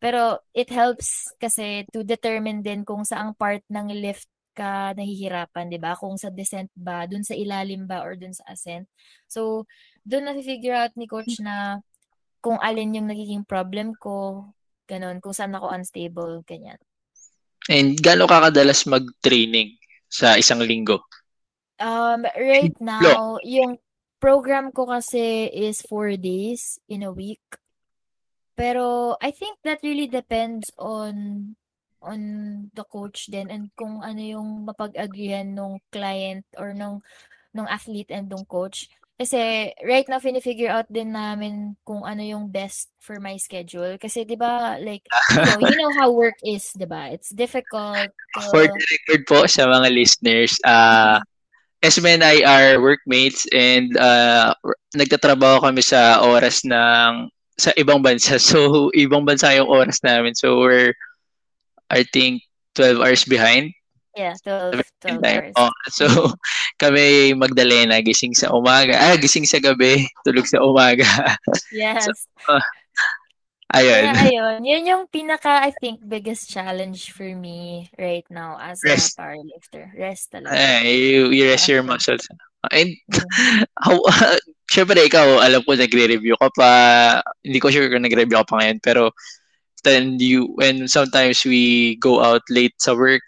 pero 0.00 0.40
it 0.56 0.72
helps 0.72 1.28
kasi 1.36 1.84
to 1.92 2.08
determine 2.08 2.64
din 2.64 2.88
kung 2.88 3.04
saang 3.04 3.36
part 3.36 3.60
ng 3.68 3.92
lift 4.00 4.28
ka 4.56 4.96
nahihirapan, 4.96 5.68
'di 5.68 5.76
ba? 5.82 5.92
Kung 5.92 6.16
sa 6.16 6.32
descent 6.32 6.72
ba, 6.72 7.04
dun 7.04 7.26
sa 7.26 7.36
ilalim 7.36 7.84
ba 7.84 8.00
or 8.00 8.16
dun 8.16 8.32
sa 8.32 8.48
ascent. 8.48 8.88
So, 9.28 9.68
dun 10.08 10.24
na-figure 10.24 10.72
out 10.72 10.96
ni 10.96 11.04
coach 11.04 11.36
na 11.42 11.84
kung 12.40 12.56
alin 12.64 12.96
yung 12.96 13.08
nagiging 13.12 13.44
problem 13.44 13.92
ko, 13.98 14.48
ganun, 14.84 15.20
kung 15.20 15.36
saan 15.36 15.56
ako 15.56 15.72
unstable, 15.72 16.42
ganyan. 16.44 16.78
And 17.68 17.96
gaano 17.96 18.28
ka 18.28 18.50
kadalas 18.50 18.84
mag-training 18.84 19.80
sa 20.08 20.36
isang 20.36 20.60
linggo? 20.60 21.00
Um, 21.80 22.28
right 22.36 22.76
now, 22.78 23.40
yung 23.42 23.80
program 24.20 24.70
ko 24.70 24.88
kasi 24.88 25.48
is 25.52 25.84
four 25.84 26.14
days 26.16 26.78
in 26.88 27.02
a 27.02 27.12
week. 27.12 27.42
Pero 28.54 29.16
I 29.18 29.34
think 29.34 29.58
that 29.66 29.82
really 29.82 30.06
depends 30.06 30.70
on 30.78 31.52
on 32.04 32.20
the 32.76 32.84
coach 32.84 33.32
din 33.32 33.48
and 33.48 33.72
kung 33.74 34.04
ano 34.04 34.20
yung 34.20 34.68
mapag-agreehan 34.68 35.56
nung 35.56 35.80
client 35.88 36.44
or 36.60 36.76
nung 36.76 37.00
nung 37.56 37.66
athlete 37.66 38.12
and 38.12 38.30
nung 38.30 38.46
coach. 38.46 38.86
Kasi 39.14 39.70
right 39.86 40.02
now 40.10 40.18
fini-figure 40.18 40.74
out 40.74 40.90
din 40.90 41.14
namin 41.14 41.78
kung 41.86 42.02
ano 42.02 42.18
yung 42.18 42.50
best 42.50 42.90
for 42.98 43.22
my 43.22 43.38
schedule 43.38 43.94
kasi 43.94 44.26
'di 44.26 44.34
ba 44.34 44.74
like 44.82 45.06
you 45.06 45.38
know, 45.38 45.58
you 45.70 45.76
know 45.78 45.92
how 45.94 46.10
work 46.10 46.34
is 46.42 46.74
'di 46.74 46.82
ba? 46.90 47.14
It's 47.14 47.30
difficult. 47.30 48.10
To... 48.10 48.40
For 48.50 48.66
the 48.66 48.82
record 48.90 49.22
po 49.30 49.38
sa 49.46 49.70
mga 49.70 49.94
listeners, 49.94 50.58
uh 50.66 51.22
Esme 51.78 52.18
and 52.18 52.26
I 52.26 52.42
are 52.42 52.82
workmates 52.82 53.46
and 53.54 53.94
uh 53.94 54.50
nagtatrabaho 54.98 55.62
kami 55.62 55.86
sa 55.86 56.18
oras 56.18 56.66
ng 56.66 57.30
sa 57.54 57.70
ibang 57.78 58.02
bansa. 58.02 58.34
So 58.42 58.90
ibang 58.98 59.22
bansa 59.22 59.54
yung 59.54 59.70
oras 59.70 60.02
namin. 60.02 60.34
So 60.34 60.58
we're 60.58 60.90
I 61.86 62.02
think 62.02 62.42
12 62.74 62.98
hours 62.98 63.22
behind. 63.22 63.70
Yeah, 64.14 64.38
12, 64.46 64.78
12 65.02 65.26
hours. 65.26 65.54
Oh, 65.58 65.74
so, 65.90 66.06
kami 66.78 67.34
Magdalena, 67.34 67.98
gising 67.98 68.30
sa 68.34 68.54
umaga. 68.54 68.94
Ah, 68.94 69.18
gising 69.18 69.42
sa 69.42 69.58
gabi, 69.58 70.06
tulog 70.22 70.46
sa 70.46 70.62
umaga. 70.62 71.06
Yes. 71.74 72.06
So, 72.06 72.14
uh, 72.54 72.62
ayun. 73.74 74.14
Kaya, 74.14 74.30
ayun. 74.30 74.56
Yun 74.62 74.82
yung 74.86 75.04
pinaka, 75.10 75.66
I 75.66 75.74
think, 75.82 75.98
biggest 76.06 76.46
challenge 76.46 77.10
for 77.10 77.26
me 77.26 77.90
right 77.98 78.26
now 78.30 78.54
as 78.62 78.78
rest. 78.86 79.18
a 79.18 79.26
powerlifter. 79.26 79.90
Rest 79.98 80.30
talaga. 80.30 80.54
Eh, 80.54 80.94
you, 80.94 81.34
you 81.34 81.50
rest 81.50 81.66
your 81.66 81.82
muscles. 81.82 82.22
And, 82.70 82.94
mm-hmm. 83.10 83.66
how, 83.82 83.98
uh, 83.98 84.38
syempre 84.70 85.02
ikaw, 85.02 85.42
alam 85.42 85.66
ko, 85.66 85.74
nagre-review 85.74 86.38
ka 86.38 86.54
pa. 86.54 86.70
Hindi 87.42 87.58
ko 87.58 87.74
sure 87.74 87.90
kung 87.90 88.06
nagre-review 88.06 88.38
ka 88.38 88.46
pa 88.46 88.62
ngayon, 88.62 88.78
pero 88.78 89.10
then 89.82 90.22
you, 90.22 90.54
when 90.54 90.86
sometimes 90.86 91.42
we 91.42 91.98
go 91.98 92.22
out 92.22 92.46
late 92.46 92.78
sa 92.78 92.94
work, 92.94 93.20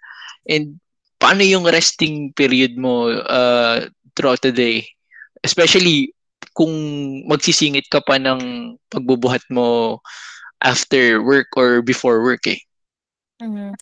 And 0.48 0.78
paano 1.18 1.42
yung 1.42 1.66
resting 1.66 2.32
period 2.32 2.78
mo 2.78 3.10
uh, 3.10 3.86
throughout 4.14 4.42
the 4.42 4.52
day? 4.52 4.86
Especially 5.42 6.14
kung 6.56 6.72
magsisingit 7.28 7.92
ka 7.92 8.00
pa 8.00 8.16
ng 8.16 8.74
pagbubuhat 8.88 9.44
mo 9.52 10.00
after 10.64 11.20
work 11.20 11.52
or 11.56 11.84
before 11.84 12.24
work 12.24 12.48
eh. 12.48 12.60
Mm-hmm. 13.44 13.76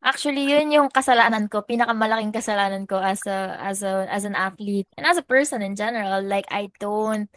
Actually, 0.00 0.48
yun 0.48 0.72
yung 0.72 0.88
kasalanan 0.88 1.50
ko, 1.52 1.60
pinakamalaking 1.60 2.32
kasalanan 2.32 2.88
ko 2.88 2.96
as 2.96 3.20
a 3.28 3.58
as 3.60 3.84
a 3.84 4.08
as 4.08 4.24
an 4.24 4.32
athlete 4.32 4.88
and 4.96 5.04
as 5.04 5.20
a 5.20 5.26
person 5.26 5.60
in 5.60 5.76
general. 5.76 6.24
Like 6.24 6.48
I 6.48 6.72
don't 6.80 7.28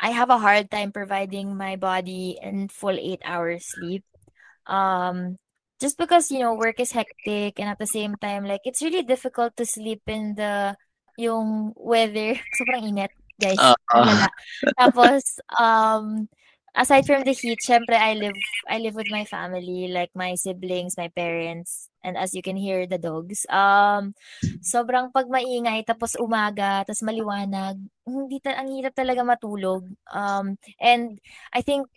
I 0.00 0.14
have 0.16 0.32
a 0.32 0.40
hard 0.40 0.72
time 0.72 0.88
providing 0.88 1.52
my 1.52 1.76
body 1.76 2.40
in 2.40 2.72
full 2.72 2.96
8 2.96 3.20
hours 3.28 3.68
sleep. 3.76 4.08
Um 4.64 5.36
just 5.82 5.98
because 5.98 6.30
you 6.30 6.38
know 6.38 6.54
work 6.54 6.78
is 6.78 6.94
hectic 6.94 7.58
and 7.58 7.66
at 7.66 7.82
the 7.82 7.90
same 7.90 8.14
time 8.22 8.46
like 8.46 8.62
it's 8.62 8.80
really 8.86 9.02
difficult 9.02 9.50
to 9.58 9.66
sleep 9.66 10.06
in 10.06 10.38
the 10.38 10.78
yung 11.18 11.74
weather. 11.76 12.38
Sobrang 12.56 12.86
init 12.86 13.12
guys. 13.36 13.58
Uh, 13.58 13.74
uh. 13.92 14.30
tapos 14.78 15.42
um 15.58 16.30
aside 16.72 17.04
from 17.04 17.26
the 17.26 17.34
heat 17.34 17.58
syempre 17.60 17.98
I 17.98 18.14
live 18.14 18.38
I 18.70 18.78
live 18.78 18.94
with 18.94 19.10
my 19.10 19.26
family 19.26 19.90
like 19.90 20.14
my 20.14 20.38
siblings 20.38 20.96
my 20.96 21.12
parents 21.12 21.90
and 22.00 22.16
as 22.16 22.32
you 22.32 22.40
can 22.40 22.56
hear 22.56 22.86
the 22.86 23.02
dogs. 23.02 23.44
Um 23.50 24.14
sobrang 24.62 25.10
pag 25.10 25.26
maingay 25.28 25.82
tapos 25.82 26.14
umaga 26.16 26.86
tapos 26.86 27.02
maliwanag 27.02 27.76
hindi 28.06 28.38
ta- 28.38 28.56
ang 28.56 28.70
hirap 28.70 28.94
talaga 28.94 29.26
matulog. 29.26 29.84
Um 30.14 30.56
and 30.78 31.18
I 31.52 31.60
think 31.60 31.90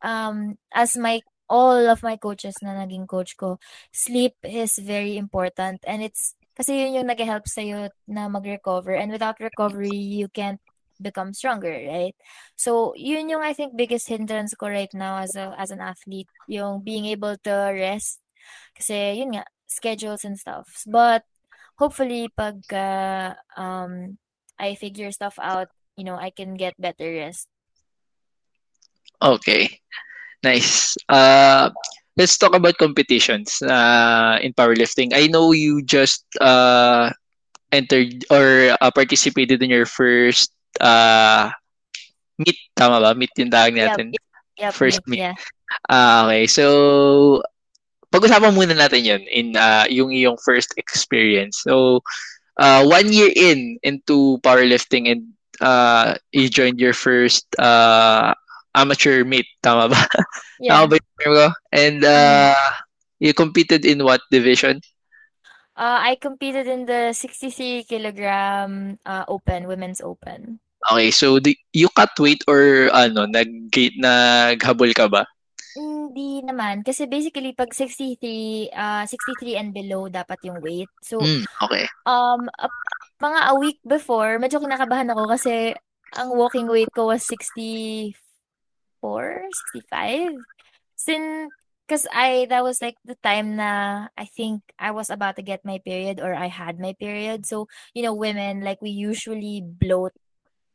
um 0.00 0.56
as 0.72 0.96
my 0.96 1.20
all 1.48 1.88
of 1.90 2.02
my 2.02 2.16
coaches 2.16 2.54
na 2.62 2.72
naging 2.74 3.06
coach 3.06 3.36
ko, 3.36 3.58
sleep 3.92 4.34
is 4.42 4.78
very 4.80 5.16
important 5.16 5.82
and 5.86 6.02
it's 6.02 6.34
kasi 6.54 6.86
yun 6.86 7.02
yung 7.02 7.10
nag-help 7.10 7.50
sa'yo 7.50 7.90
na 8.06 8.30
mag-recover 8.30 8.94
and 8.94 9.10
without 9.10 9.34
recovery, 9.42 9.90
you 9.90 10.30
can't 10.30 10.62
become 11.02 11.34
stronger, 11.34 11.74
right? 11.74 12.14
So, 12.54 12.94
yun 12.94 13.26
yung 13.26 13.42
I 13.42 13.52
think 13.52 13.74
biggest 13.74 14.06
hindrance 14.06 14.54
ko 14.54 14.70
right 14.70 14.92
now 14.94 15.18
as 15.18 15.34
a 15.34 15.50
as 15.58 15.74
an 15.74 15.82
athlete, 15.82 16.30
yung 16.46 16.86
being 16.86 17.10
able 17.10 17.34
to 17.42 17.74
rest 17.74 18.22
kasi 18.76 19.18
yun 19.18 19.34
nga, 19.34 19.44
schedules 19.66 20.22
and 20.22 20.38
stuff. 20.38 20.86
But 20.86 21.26
hopefully 21.78 22.30
pag 22.30 22.62
uh, 22.70 23.34
um 23.58 24.18
I 24.58 24.78
figure 24.78 25.10
stuff 25.10 25.34
out, 25.42 25.68
you 25.98 26.04
know, 26.06 26.14
I 26.14 26.30
can 26.30 26.54
get 26.54 26.78
better 26.78 27.10
rest. 27.10 27.50
Okay. 29.18 29.80
Nice. 30.44 30.96
Uh, 31.08 31.70
let's 32.16 32.36
talk 32.36 32.54
about 32.54 32.76
competitions 32.76 33.62
uh, 33.62 34.38
in 34.42 34.52
powerlifting. 34.52 35.12
I 35.14 35.26
know 35.28 35.52
you 35.52 35.82
just 35.82 36.24
uh, 36.40 37.10
entered 37.72 38.24
or 38.30 38.76
uh, 38.80 38.90
participated 38.92 39.62
in 39.62 39.70
your 39.70 39.86
first 39.86 40.52
uh, 40.80 41.50
meet. 42.38 42.58
Tama 42.76 43.00
ba? 43.00 43.14
Meet 43.14 43.32
yung 43.38 43.50
tawag 43.50 43.74
natin. 43.74 44.12
Yep. 44.12 44.22
Yep, 44.58 44.72
first 44.74 45.00
meet. 45.08 45.24
Yeah. 45.24 45.34
Uh, 45.90 46.28
okay. 46.28 46.46
So, 46.46 47.42
pag-usapan 48.12 48.54
muna 48.54 48.76
natin 48.76 49.02
yun 49.02 49.22
in 49.26 49.56
uh, 49.56 49.86
yung 49.90 50.12
iyong 50.14 50.38
first 50.44 50.76
experience. 50.78 51.64
So, 51.66 52.00
uh, 52.60 52.84
one 52.86 53.10
year 53.10 53.32
in 53.34 53.78
into 53.82 54.38
powerlifting 54.44 55.10
and 55.10 55.22
uh, 55.60 56.14
you 56.30 56.48
joined 56.48 56.78
your 56.78 56.94
first 56.94 57.48
uh, 57.58 58.34
amateur 58.74 59.24
meet, 59.24 59.46
tama 59.62 59.88
ba? 59.88 60.00
Yeah. 60.62 60.78
tama 60.78 60.94
ba 60.94 60.94
yung 61.02 61.14
term 61.18 61.32
ko? 61.34 61.48
And 61.74 61.98
uh, 62.06 62.54
mm. 62.54 62.72
you 63.18 63.32
competed 63.34 63.82
in 63.82 64.06
what 64.06 64.22
division? 64.30 64.78
Uh, 65.74 65.98
I 65.98 66.14
competed 66.14 66.70
in 66.70 66.86
the 66.86 67.10
63 67.10 67.90
kilogram 67.90 68.98
uh, 69.02 69.26
open, 69.26 69.66
women's 69.66 69.98
open. 69.98 70.62
Okay, 70.92 71.10
so 71.10 71.40
the, 71.40 71.58
you 71.72 71.88
cut 71.96 72.14
weight 72.20 72.44
or 72.46 72.86
ano, 72.94 73.26
nag 73.26 73.50
naghabol 73.98 74.94
ka 74.94 75.10
ba? 75.10 75.26
Hindi 75.74 76.46
naman 76.46 76.86
kasi 76.86 77.10
basically 77.10 77.50
pag 77.50 77.74
63 77.74 78.70
uh 78.70 79.02
63 79.02 79.58
and 79.58 79.70
below 79.74 80.06
dapat 80.06 80.38
yung 80.46 80.62
weight. 80.62 80.86
So 81.02 81.18
mm, 81.18 81.42
okay. 81.66 81.90
Um 82.06 82.46
uh, 82.46 82.70
mga 83.18 83.40
a 83.50 83.54
week 83.58 83.82
before, 83.82 84.38
medyo 84.38 84.62
kinakabahan 84.62 85.10
ako 85.10 85.26
kasi 85.26 85.74
ang 86.14 86.30
walking 86.38 86.70
weight 86.70 86.92
ko 86.94 87.10
was 87.10 87.26
60 87.26 88.14
64, 89.04 89.44
65. 89.74 90.32
Since, 90.96 91.52
because 91.86 92.06
I, 92.12 92.46
that 92.48 92.64
was 92.64 92.80
like 92.80 92.96
the 93.04 93.16
time 93.16 93.56
na 93.56 94.08
I 94.16 94.24
think 94.24 94.62
I 94.78 94.90
was 94.90 95.10
about 95.10 95.36
to 95.36 95.42
get 95.42 95.64
my 95.64 95.78
period 95.84 96.20
or 96.20 96.34
I 96.34 96.48
had 96.48 96.80
my 96.80 96.94
period. 96.94 97.46
So, 97.46 97.68
you 97.92 98.02
know, 98.02 98.14
women, 98.14 98.62
like 98.64 98.80
we 98.80 98.90
usually 98.90 99.62
bloat 99.62 100.12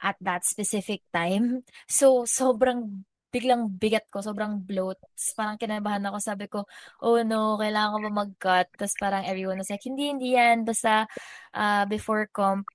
at 0.01 0.15
that 0.21 0.45
specific 0.45 1.01
time. 1.13 1.63
So, 1.89 2.23
sobrang 2.29 3.03
biglang 3.29 3.77
bigat 3.77 4.09
ko, 4.09 4.21
sobrang 4.21 4.61
bloat. 4.65 4.97
Tapos 5.01 5.33
parang 5.37 5.57
kinabahan 5.57 6.05
ako, 6.09 6.17
sabi 6.21 6.45
ko, 6.49 6.65
oh 7.01 7.21
no, 7.21 7.57
kailangan 7.61 7.93
ko 7.93 7.99
ba 8.09 8.11
mag-cut? 8.25 8.67
Tapos 8.73 8.95
parang 8.97 9.25
everyone 9.25 9.61
was 9.61 9.69
like, 9.69 9.85
hindi, 9.85 10.09
hindi 10.09 10.33
yan. 10.33 10.65
Basta 10.65 11.05
uh, 11.53 11.85
before 11.85 12.25
comp, 12.33 12.65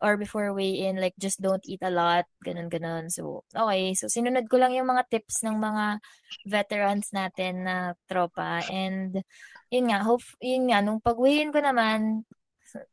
or 0.00 0.16
before 0.16 0.52
weigh-in, 0.56 0.96
like 0.96 1.14
just 1.20 1.40
don't 1.40 1.62
eat 1.68 1.84
a 1.84 1.92
lot, 1.92 2.24
ganun 2.40 2.72
ganun. 2.72 3.12
So, 3.12 3.44
okay. 3.52 3.92
So, 3.92 4.08
sinunod 4.08 4.48
ko 4.48 4.56
lang 4.56 4.72
yung 4.72 4.88
mga 4.88 5.06
tips 5.12 5.44
ng 5.44 5.60
mga 5.60 6.00
veterans 6.48 7.12
natin 7.12 7.68
na 7.68 7.92
tropa. 8.08 8.64
And, 8.72 9.20
yun 9.68 9.92
nga, 9.92 10.00
hope, 10.00 10.24
yun 10.40 10.72
nga, 10.72 10.80
nung 10.80 11.04
pag-weigh-in 11.04 11.52
ko 11.52 11.60
naman, 11.60 12.24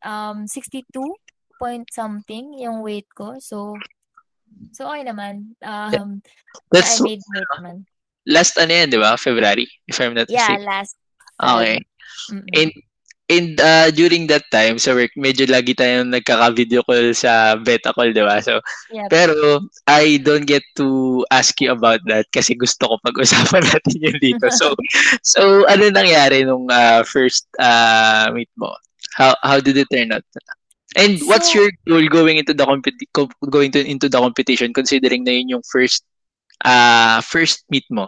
um, 0.04 0.46
62 0.46 0.92
point 1.58 1.88
something 1.90 2.54
yung 2.60 2.84
weight 2.84 3.10
ko. 3.16 3.40
So, 3.40 3.74
so 4.76 4.86
okay 4.92 5.08
naman. 5.08 5.58
Um, 5.64 6.22
That's, 6.70 7.02
I 7.02 7.16
made 7.16 7.24
weight 7.24 7.52
naman. 7.58 7.78
Last 8.28 8.60
ano 8.60 8.72
yan, 8.76 8.92
di 8.92 9.00
ba? 9.00 9.16
February, 9.16 9.66
if 9.88 9.98
I'm 10.04 10.14
not 10.14 10.28
yeah, 10.28 10.52
mistaken. 10.52 10.68
last. 10.68 10.94
Okay. 11.40 11.80
Mm-mm. 12.34 12.44
And 12.52 12.72
and 13.30 13.60
uh, 13.60 13.92
during 13.92 14.28
that 14.28 14.44
time 14.52 14.80
sa 14.80 14.96
work, 14.96 15.12
medyo 15.16 15.44
lagi 15.48 15.76
tayong 15.76 16.12
nagkaka-video 16.12 16.84
call 16.84 17.12
sa 17.12 17.56
beta 17.60 17.92
call, 17.92 18.12
di 18.12 18.24
ba? 18.24 18.40
So, 18.40 18.60
Yep. 18.92 19.08
pero 19.12 19.36
I 19.86 20.18
don't 20.20 20.48
get 20.48 20.64
to 20.80 21.22
ask 21.30 21.60
you 21.60 21.72
about 21.72 22.00
that 22.08 22.28
kasi 22.32 22.56
gusto 22.56 22.88
ko 22.88 22.96
pag-usapan 23.04 23.64
natin 23.72 23.96
yun 24.00 24.18
dito. 24.24 24.48
So, 24.52 24.76
so 25.36 25.42
ano 25.68 25.92
nangyari 25.92 26.48
nung 26.48 26.68
uh, 26.72 27.04
first 27.04 27.48
uh, 27.60 28.32
meet 28.32 28.50
mo? 28.56 28.72
How 29.18 29.36
how 29.44 29.60
did 29.60 29.76
it 29.76 29.90
turn 29.92 30.12
out? 30.14 30.24
And 30.96 31.20
what's 31.28 31.52
So- 31.52 31.62
your 31.62 31.70
goal 31.86 32.08
going 32.08 32.38
into 32.40 32.56
the 32.56 32.64
competi- 32.66 33.12
co- 33.12 33.30
going 33.52 33.72
to 33.76 33.84
into 33.84 34.08
the 34.08 34.18
competition 34.20 34.72
considering 34.74 35.24
na 35.28 35.36
yun 35.36 35.60
yung 35.60 35.66
first 35.68 36.04
uh 36.66 37.20
first 37.22 37.66
meet 37.70 37.86
mo? 37.92 38.08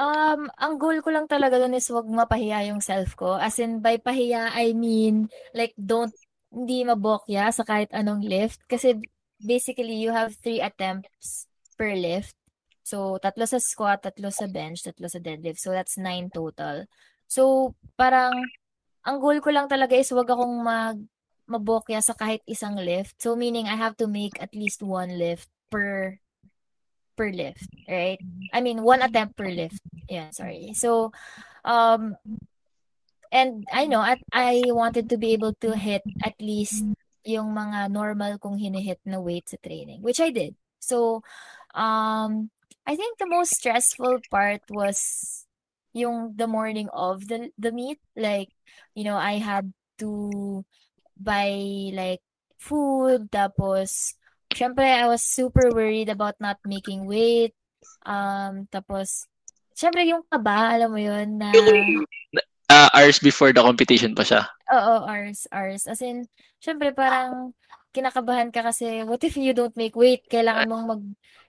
Um, 0.00 0.48
ang 0.56 0.80
goal 0.80 1.04
ko 1.04 1.12
lang 1.12 1.28
talaga 1.28 1.60
dun 1.60 1.76
is 1.76 1.88
wag 1.92 2.08
mapahiya 2.08 2.72
yung 2.72 2.80
self 2.80 3.12
ko. 3.12 3.36
As 3.36 3.60
in, 3.60 3.84
by 3.84 4.00
pahiya, 4.00 4.52
I 4.56 4.72
mean, 4.72 5.28
like, 5.52 5.76
don't, 5.76 6.12
hindi 6.48 6.84
mabokya 6.84 7.52
sa 7.52 7.64
kahit 7.64 7.92
anong 7.92 8.24
lift. 8.24 8.60
Kasi, 8.68 8.96
basically, 9.36 10.00
you 10.00 10.08
have 10.12 10.32
three 10.40 10.64
attempts 10.64 11.44
per 11.76 11.92
lift. 11.92 12.32
So, 12.82 13.20
tatlo 13.20 13.44
sa 13.44 13.60
squat, 13.60 14.04
tatlo 14.04 14.32
sa 14.32 14.48
bench, 14.48 14.84
tatlo 14.84 15.12
sa 15.12 15.20
deadlift. 15.20 15.60
So, 15.60 15.76
that's 15.76 16.00
nine 16.00 16.32
total. 16.32 16.88
So, 17.28 17.74
parang, 18.00 18.32
ang 19.04 19.16
goal 19.20 19.44
ko 19.44 19.52
lang 19.52 19.68
talaga 19.68 19.92
is 19.92 20.12
wag 20.14 20.30
akong 20.30 20.56
mag, 20.62 20.96
mabokya 21.44 22.00
sa 22.00 22.16
kahit 22.16 22.40
isang 22.48 22.80
lift. 22.80 23.18
So, 23.20 23.36
meaning, 23.36 23.68
I 23.68 23.76
have 23.76 23.96
to 24.00 24.08
make 24.08 24.40
at 24.40 24.56
least 24.56 24.80
one 24.80 25.20
lift 25.20 25.52
per 25.68 26.21
per 27.16 27.30
lift, 27.30 27.68
right? 27.88 28.18
I 28.52 28.60
mean, 28.60 28.82
one 28.82 29.02
attempt 29.02 29.36
per 29.36 29.48
lift. 29.48 29.80
Yeah, 30.08 30.30
sorry. 30.30 30.72
So, 30.74 31.12
um, 31.64 32.16
and 33.30 33.64
I 33.72 33.86
know, 33.86 34.02
at 34.02 34.20
I 34.32 34.62
wanted 34.66 35.08
to 35.10 35.18
be 35.18 35.32
able 35.32 35.54
to 35.64 35.76
hit 35.76 36.02
at 36.22 36.34
least 36.40 36.84
yung 37.24 37.54
mga 37.54 37.90
normal 37.90 38.38
kong 38.38 38.58
hinihit 38.58 38.98
na 39.06 39.20
weight 39.20 39.48
sa 39.48 39.56
training, 39.62 40.02
which 40.02 40.20
I 40.20 40.30
did. 40.30 40.54
So, 40.78 41.22
um, 41.74 42.50
I 42.86 42.96
think 42.96 43.18
the 43.18 43.30
most 43.30 43.54
stressful 43.54 44.20
part 44.30 44.62
was 44.68 45.46
yung 45.94 46.34
the 46.34 46.48
morning 46.50 46.90
of 46.92 47.28
the 47.28 47.54
the 47.56 47.70
meet. 47.70 48.02
Like, 48.16 48.50
you 48.94 49.04
know, 49.04 49.16
I 49.16 49.38
had 49.38 49.72
to 50.02 50.64
buy 51.14 51.54
like 51.94 52.20
food, 52.58 53.30
tapos 53.30 54.18
syempre 54.54 54.86
I 54.86 55.08
was 55.08 55.22
super 55.24 55.72
worried 55.72 56.08
about 56.08 56.36
not 56.38 56.58
making 56.64 57.04
weight. 57.08 57.56
Um, 58.06 58.68
tapos 58.70 59.26
syempre 59.74 60.06
yung 60.06 60.22
kaba, 60.28 60.76
alam 60.76 60.90
mo 60.92 61.00
yun, 61.00 61.38
na 61.38 61.50
uh, 62.72 62.88
hours 62.96 63.18
before 63.20 63.52
the 63.52 63.60
competition 63.60 64.16
pa 64.16 64.24
siya. 64.24 64.42
oo, 64.72 64.94
ours, 65.04 65.44
ours. 65.52 65.84
As 65.84 66.00
in, 66.00 66.24
syempre 66.56 66.96
parang 66.96 67.52
kinakabahan 67.92 68.48
ka 68.48 68.64
kasi 68.64 69.04
what 69.04 69.20
if 69.20 69.36
you 69.36 69.52
don't 69.52 69.76
make 69.76 69.92
weight? 69.92 70.24
Kailangan 70.32 70.64
mong 70.68 70.84
mag 70.88 71.02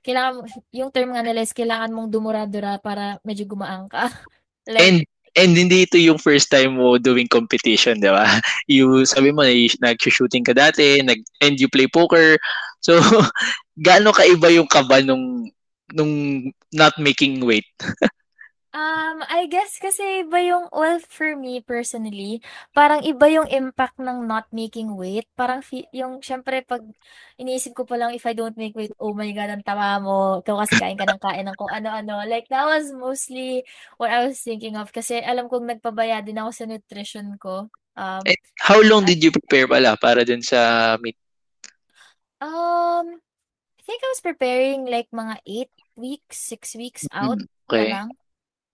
kailangan 0.04 0.44
yung 0.76 0.92
term 0.92 1.16
nga 1.16 1.24
nila 1.24 1.48
is 1.48 1.56
kailangan 1.56 1.96
mong 1.96 2.12
dumura-dura 2.12 2.76
para 2.84 3.18
medyo 3.24 3.48
gumaan 3.48 3.88
ka. 3.88 4.08
Like, 4.64 4.80
And 4.80 5.00
and 5.36 5.58
hindi 5.58 5.86
ito 5.86 5.98
yung 5.98 6.22
first 6.22 6.50
time 6.50 6.78
mo 6.78 6.98
doing 6.98 7.28
competition, 7.30 8.00
di 8.00 8.10
ba? 8.10 8.26
You, 8.72 9.06
sabi 9.06 9.34
mo, 9.34 9.44
nag-shooting 9.44 10.46
ka 10.46 10.54
dati, 10.54 11.02
nag, 11.04 11.22
and 11.42 11.60
you 11.60 11.68
play 11.68 11.88
poker. 11.90 12.38
So, 12.82 12.98
gaano 13.86 14.14
kaiba 14.14 14.54
yung 14.54 14.70
kaba 14.70 15.02
nung, 15.02 15.50
nung 15.94 16.14
not 16.74 16.96
making 16.98 17.44
weight? 17.46 17.68
Um, 18.74 19.22
I 19.30 19.46
guess 19.46 19.78
kasi 19.78 20.26
iba 20.26 20.42
yung, 20.42 20.66
well, 20.74 20.98
for 20.98 21.38
me 21.38 21.62
personally, 21.62 22.42
parang 22.74 23.06
iba 23.06 23.30
yung 23.30 23.46
impact 23.54 24.02
ng 24.02 24.26
not 24.26 24.50
making 24.50 24.98
weight. 24.98 25.30
Parang 25.38 25.62
fi- 25.62 25.86
yung, 25.94 26.26
syempre, 26.26 26.66
pag 26.66 26.82
iniisip 27.38 27.78
ko 27.78 27.86
pa 27.86 28.02
lang, 28.02 28.18
if 28.18 28.26
I 28.26 28.34
don't 28.34 28.58
make 28.58 28.74
weight, 28.74 28.90
oh 28.98 29.14
my 29.14 29.30
God, 29.30 29.54
ang 29.54 29.62
tama 29.62 30.02
mo. 30.02 30.42
Ikaw 30.42 30.66
kasi 30.66 30.74
kain 30.82 30.98
ka 30.98 31.06
ng 31.06 31.22
kain 31.22 31.46
ng 31.46 31.54
kung 31.54 31.70
ano-ano. 31.70 32.26
Like, 32.26 32.50
that 32.50 32.66
was 32.66 32.90
mostly 32.90 33.62
what 34.02 34.10
I 34.10 34.26
was 34.26 34.42
thinking 34.42 34.74
of. 34.74 34.90
Kasi 34.90 35.22
alam 35.22 35.46
kong 35.54 35.70
nagpabaya 35.70 36.26
din 36.26 36.42
ako 36.42 36.50
sa 36.50 36.66
nutrition 36.66 37.38
ko. 37.38 37.70
Um, 37.94 38.26
And 38.26 38.42
how 38.58 38.82
long 38.82 39.06
did 39.06 39.22
you 39.24 39.30
prepare 39.32 39.68
pala 39.70 39.94
para 40.02 40.26
dun 40.26 40.42
sa 40.42 40.98
meet? 40.98 41.14
um, 42.42 43.20
I 43.80 43.82
think 43.86 44.02
I 44.04 44.10
was 44.12 44.22
preparing 44.24 44.86
like 44.86 45.10
mga 45.14 45.36
8 45.46 45.72
weeks, 45.96 46.38
6 46.40 46.76
weeks 46.76 47.06
out. 47.14 47.38
Mm, 47.38 47.48
Okay. 47.70 47.90
na 47.90 47.96
lang. 48.02 48.08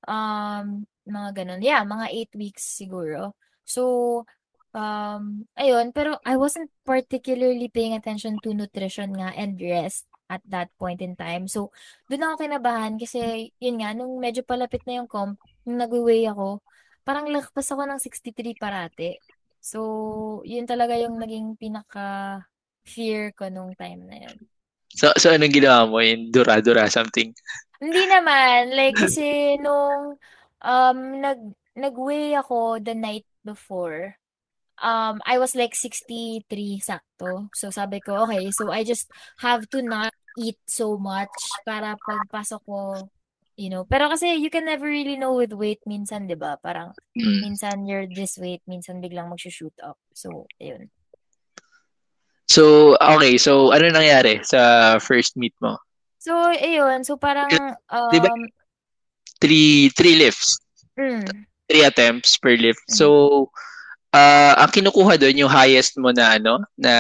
Um, 0.09 0.89
mga 1.05 1.29
ganun. 1.43 1.61
Yeah, 1.61 1.85
mga 1.85 2.05
8 2.09 2.33
weeks 2.33 2.65
siguro. 2.65 3.37
So, 3.61 4.25
um, 4.73 5.45
ayun, 5.53 5.93
pero 5.93 6.17
I 6.25 6.37
wasn't 6.37 6.73
particularly 6.85 7.69
paying 7.69 7.93
attention 7.93 8.41
to 8.41 8.53
nutrition 8.53 9.13
nga 9.13 9.33
and 9.37 9.57
rest 9.61 10.09
at 10.29 10.41
that 10.45 10.69
point 10.77 11.01
in 11.01 11.17
time. 11.17 11.49
So, 11.49 11.73
doon 12.09 12.25
ako 12.25 12.45
kinabahan 12.45 12.97
kasi, 13.01 13.49
yun 13.57 13.81
nga, 13.81 13.93
nung 13.97 14.21
medyo 14.21 14.45
palapit 14.45 14.85
na 14.85 15.01
yung 15.01 15.09
comp, 15.09 15.41
nung 15.65 15.81
nag-weigh 15.81 16.29
ako, 16.29 16.61
parang 17.01 17.29
lagpas 17.29 17.65
ako 17.73 17.89
ng 17.89 17.99
63 18.01 18.53
parate. 18.57 19.17
So, 19.59 20.41
yun 20.45 20.69
talaga 20.69 20.95
yung 21.01 21.17
naging 21.17 21.57
pinaka-fear 21.57 23.33
ko 23.33 23.49
nung 23.49 23.73
time 23.73 24.05
na 24.05 24.17
yun. 24.29 24.37
So, 24.95 25.13
so 25.17 25.29
anong 25.29 25.53
ginawa 25.53 25.85
mo? 25.85 26.01
Yung 26.01 26.33
dura-dura 26.33 26.89
something? 26.89 27.33
Hindi 27.79 28.03
naman. 28.09 28.73
Like, 28.73 28.97
kasi 28.97 29.55
nung 29.61 30.17
um, 30.63 30.97
nag, 31.21 31.39
nag-weigh 31.77 32.35
ako 32.35 32.81
the 32.81 32.95
night 32.97 33.23
before, 33.45 34.17
um, 34.81 35.21
I 35.23 35.39
was 35.39 35.55
like 35.55 35.75
63 35.75 36.81
sakto. 36.81 37.47
So, 37.55 37.69
sabi 37.69 38.01
ko, 38.03 38.27
okay, 38.27 38.51
so 38.51 38.71
I 38.71 38.83
just 38.83 39.07
have 39.39 39.69
to 39.71 39.79
not 39.83 40.11
eat 40.39 40.59
so 40.67 40.97
much 40.97 41.31
para 41.63 41.95
pagpasok 42.03 42.61
ko, 42.65 43.07
you 43.55 43.69
know. 43.69 43.85
Pero 43.87 44.09
kasi 44.09 44.35
you 44.39 44.49
can 44.49 44.65
never 44.65 44.87
really 44.87 45.15
know 45.15 45.35
with 45.35 45.55
weight 45.55 45.83
minsan, 45.87 46.27
di 46.27 46.35
ba? 46.35 46.57
Parang 46.59 46.95
Mm. 47.19 47.51
minsan 47.51 47.83
you're 47.83 48.07
this 48.07 48.39
weight, 48.39 48.63
minsan 48.63 49.03
biglang 49.03 49.27
mag-shoot 49.27 49.75
up. 49.83 49.99
So, 50.15 50.47
ayun. 50.55 50.87
So, 52.49 52.97
okay. 52.97 53.37
So, 53.37 53.69
ano 53.69 53.93
nangyari 53.93 54.41
sa 54.41 54.97
first 54.97 55.37
meet 55.37 55.53
mo? 55.61 55.77
So, 56.17 56.33
ayun. 56.49 57.05
So, 57.05 57.15
parang, 57.15 57.49
um, 57.93 58.09
Three, 59.39 59.87
three 59.95 60.19
lifts. 60.19 60.59
mm, 60.99 61.23
Three 61.69 61.85
attempts 61.85 62.35
per 62.41 62.57
lift. 62.59 62.83
Mm. 62.91 62.95
So, 62.97 63.05
ah 64.09 64.57
ang 64.57 64.73
kinukuha 64.73 65.21
doon, 65.21 65.37
yung 65.37 65.53
highest 65.53 65.95
mo 66.01 66.09
na, 66.09 66.35
ano, 66.35 66.65
na 66.75 66.93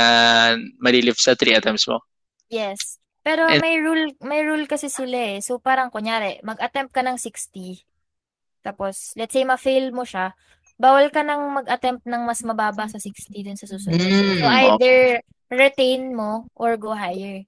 malilift 0.77 1.19
sa 1.19 1.33
three 1.33 1.57
attempts 1.57 1.89
mo. 1.89 1.99
Yes. 2.47 3.01
Pero 3.25 3.49
And- 3.49 3.59
may 3.59 3.81
rule, 3.81 4.13
may 4.23 4.45
rule 4.45 4.63
kasi 4.69 4.87
sila 4.87 5.35
eh. 5.35 5.37
So 5.41 5.57
parang 5.59 5.89
kunyari, 5.91 6.39
mag-attempt 6.45 6.93
ka 6.93 7.01
ng 7.03 7.17
60. 7.17 7.81
Tapos, 8.61 9.11
let's 9.17 9.33
say 9.33 9.43
ma-fail 9.43 9.89
mo 9.91 10.05
siya, 10.05 10.31
bawal 10.79 11.09
ka 11.11 11.25
nang 11.25 11.49
mag-attempt 11.51 12.05
ng 12.07 12.23
mas 12.23 12.39
mababa 12.45 12.87
sa 12.87 13.01
60 13.01 13.35
din 13.41 13.57
sa 13.57 13.67
susunod. 13.67 13.99
Mm, 13.99 14.39
So 14.39 14.47
either 14.47 14.97
retain 15.49 16.13
mo 16.13 16.45
or 16.53 16.77
go 16.77 16.93
higher. 16.93 17.43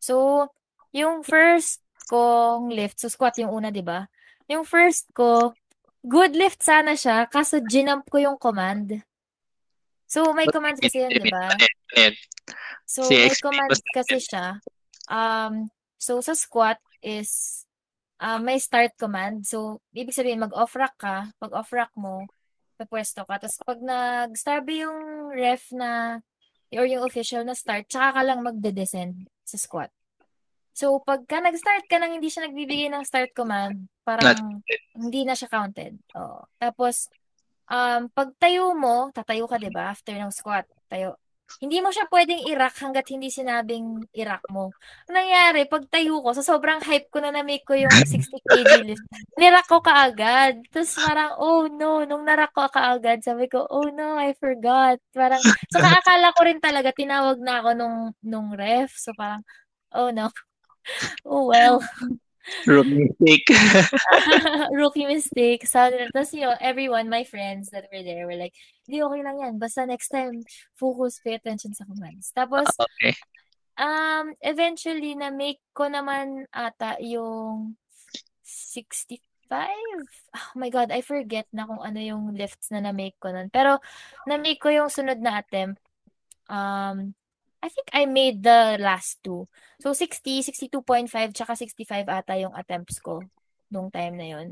So, 0.00 0.48
yung 0.96 1.22
first 1.22 1.84
kong 2.08 2.72
lift, 2.72 2.98
so 2.98 3.12
squat 3.12 3.38
yung 3.38 3.52
una, 3.52 3.68
di 3.70 3.84
ba? 3.84 4.08
Yung 4.48 4.64
first 4.64 5.06
ko, 5.14 5.52
good 6.02 6.32
lift 6.34 6.64
sana 6.64 6.96
siya, 6.96 7.28
kaso 7.28 7.60
ginump 7.60 8.08
ko 8.08 8.18
yung 8.18 8.40
command. 8.40 9.04
So, 10.10 10.34
may 10.34 10.48
commands 10.50 10.82
kasi 10.82 11.06
yun, 11.06 11.14
di 11.14 11.30
ba? 11.30 11.54
So, 12.82 13.06
may 13.06 13.30
command 13.38 13.78
kasi 13.94 14.18
siya. 14.18 14.58
Um, 15.06 15.70
so, 16.02 16.18
sa 16.18 16.34
squat 16.34 16.82
is, 16.98 17.62
uh, 18.18 18.42
may 18.42 18.58
start 18.58 18.98
command. 18.98 19.46
So, 19.46 19.78
ibig 19.94 20.16
sabihin, 20.16 20.42
mag-off 20.42 20.74
rack 20.74 20.98
ka. 20.98 21.30
Pag 21.38 21.54
off 21.54 21.70
rack 21.70 21.94
mo, 21.94 22.26
pwesto 22.90 23.22
ka. 23.22 23.38
Tapos, 23.38 23.60
pag 23.62 23.78
nag-start 23.78 24.66
yung 24.72 25.30
ref 25.30 25.70
na, 25.70 26.18
or 26.74 26.86
yung 26.86 27.02
official 27.02 27.42
na 27.42 27.54
start, 27.56 27.90
tsaka 27.90 28.20
ka 28.20 28.22
lang 28.22 28.40
magde-descend 28.46 29.26
sa 29.42 29.58
squat. 29.58 29.90
So, 30.70 31.02
pagka 31.02 31.42
nag-start 31.42 31.90
ka 31.90 31.98
nang 31.98 32.14
hindi 32.14 32.30
siya 32.30 32.46
nagbibigay 32.46 32.88
ng 32.88 33.04
start 33.04 33.34
command, 33.34 33.90
parang 34.06 34.62
hindi 34.94 35.26
na 35.26 35.34
siya 35.34 35.50
counted. 35.50 35.98
Oo. 36.14 36.46
Tapos, 36.56 37.10
um, 37.66 38.06
pag 38.08 38.30
tayo 38.38 38.72
mo, 38.78 39.10
tatayo 39.10 39.50
ka, 39.50 39.58
di 39.58 39.68
ba? 39.68 39.90
After 39.92 40.14
ng 40.14 40.32
squat, 40.32 40.64
tayo. 40.86 41.18
Hindi 41.58 41.82
mo 41.82 41.90
siya 41.90 42.06
pwedeng 42.06 42.46
i-rack 42.46 42.78
hanggat 42.78 43.10
hindi 43.10 43.26
sinabing 43.28 44.06
i-rack 44.14 44.46
mo. 44.54 44.70
Ang 45.10 45.16
nangyari, 45.18 45.66
pag 45.66 45.84
tayo 45.90 46.22
ko, 46.22 46.30
sa 46.30 46.46
sobrang 46.46 46.78
hype 46.86 47.10
ko 47.10 47.18
na 47.18 47.34
na-make 47.34 47.66
ko 47.66 47.74
yung 47.74 47.90
60 47.90 48.30
kg 48.46 48.70
lift, 48.88 49.02
nirack 49.34 49.66
ko 49.66 49.82
kaagad. 49.82 50.62
Tapos 50.70 50.94
parang, 50.94 51.34
oh 51.42 51.66
no, 51.66 52.06
nung 52.06 52.22
narack 52.22 52.54
ko 52.54 52.70
kaagad, 52.70 53.26
sabi 53.26 53.50
ko, 53.50 53.66
oh 53.66 53.90
no, 53.90 54.14
I 54.14 54.38
forgot. 54.38 55.02
Parang, 55.10 55.42
so 55.42 55.78
akala 56.00 56.30
ko 56.36 56.40
rin 56.46 56.62
talaga, 56.62 56.94
tinawag 56.94 57.42
na 57.42 57.58
ako 57.58 57.70
nung, 57.74 57.98
nung 58.22 58.48
ref. 58.54 58.94
So 58.94 59.10
parang, 59.18 59.42
oh 59.96 60.14
no. 60.14 60.30
Oh 61.28 61.46
well. 61.46 61.84
Rookie 62.66 63.08
mistake. 63.08 63.46
Rookie 64.70 65.06
mistake. 65.06 65.66
So, 65.66 65.90
tapos, 66.12 66.32
know, 66.42 66.54
everyone, 66.60 67.08
my 67.08 67.24
friends 67.24 67.70
that 67.70 67.88
were 67.92 68.02
there 68.02 68.26
were 68.26 68.36
like, 68.36 68.54
hindi, 68.86 69.02
okay 69.02 69.22
lang 69.22 69.38
yan. 69.40 69.54
Basta 69.58 69.86
next 69.86 70.08
time, 70.10 70.44
focus, 70.76 71.20
pay 71.22 71.34
attention 71.38 71.74
sa 71.74 71.84
commands. 71.86 72.32
Tapos, 72.34 72.66
Ah, 72.78 72.86
okay. 72.86 73.12
um, 73.78 74.34
eventually, 74.42 75.14
na-make 75.14 75.62
ko 75.72 75.88
naman 75.88 76.44
ata 76.52 76.98
yung 77.00 77.76
65? 78.42 79.18
Oh 80.34 80.54
my 80.58 80.70
God, 80.70 80.90
I 80.90 81.02
forget 81.02 81.46
na 81.50 81.66
kung 81.66 81.82
ano 81.82 81.98
yung 81.98 82.34
lifts 82.34 82.70
na 82.70 82.82
na-make 82.82 83.18
ko 83.18 83.30
nun. 83.34 83.50
Pero, 83.50 83.78
na-make 84.26 84.60
ko 84.62 84.70
yung 84.70 84.90
sunod 84.90 85.18
na 85.22 85.38
attempt. 85.42 85.82
Um, 86.50 87.14
I 87.60 87.68
think 87.68 87.88
I 87.92 88.08
made 88.08 88.40
the 88.40 88.80
last 88.80 89.20
two. 89.20 89.44
So, 89.80 89.92
60, 89.92 90.40
62.5, 90.42 91.36
tsaka 91.36 91.52
65 91.56 92.08
ata 92.08 92.34
yung 92.40 92.56
attempts 92.56 92.96
ko 93.00 93.20
nung 93.68 93.92
time 93.92 94.16
na 94.16 94.26
yun. 94.32 94.48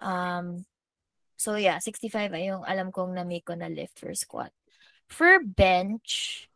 Um, 0.00 0.64
so, 1.36 1.60
yeah, 1.60 1.76
65 1.76 2.32
ay 2.32 2.48
yung 2.48 2.64
alam 2.64 2.88
kong 2.88 3.12
na-make 3.12 3.44
ko 3.44 3.52
na 3.52 3.68
lift 3.68 4.00
for 4.00 4.12
squat. 4.16 4.52
For 5.12 5.44
bench, 5.44 6.48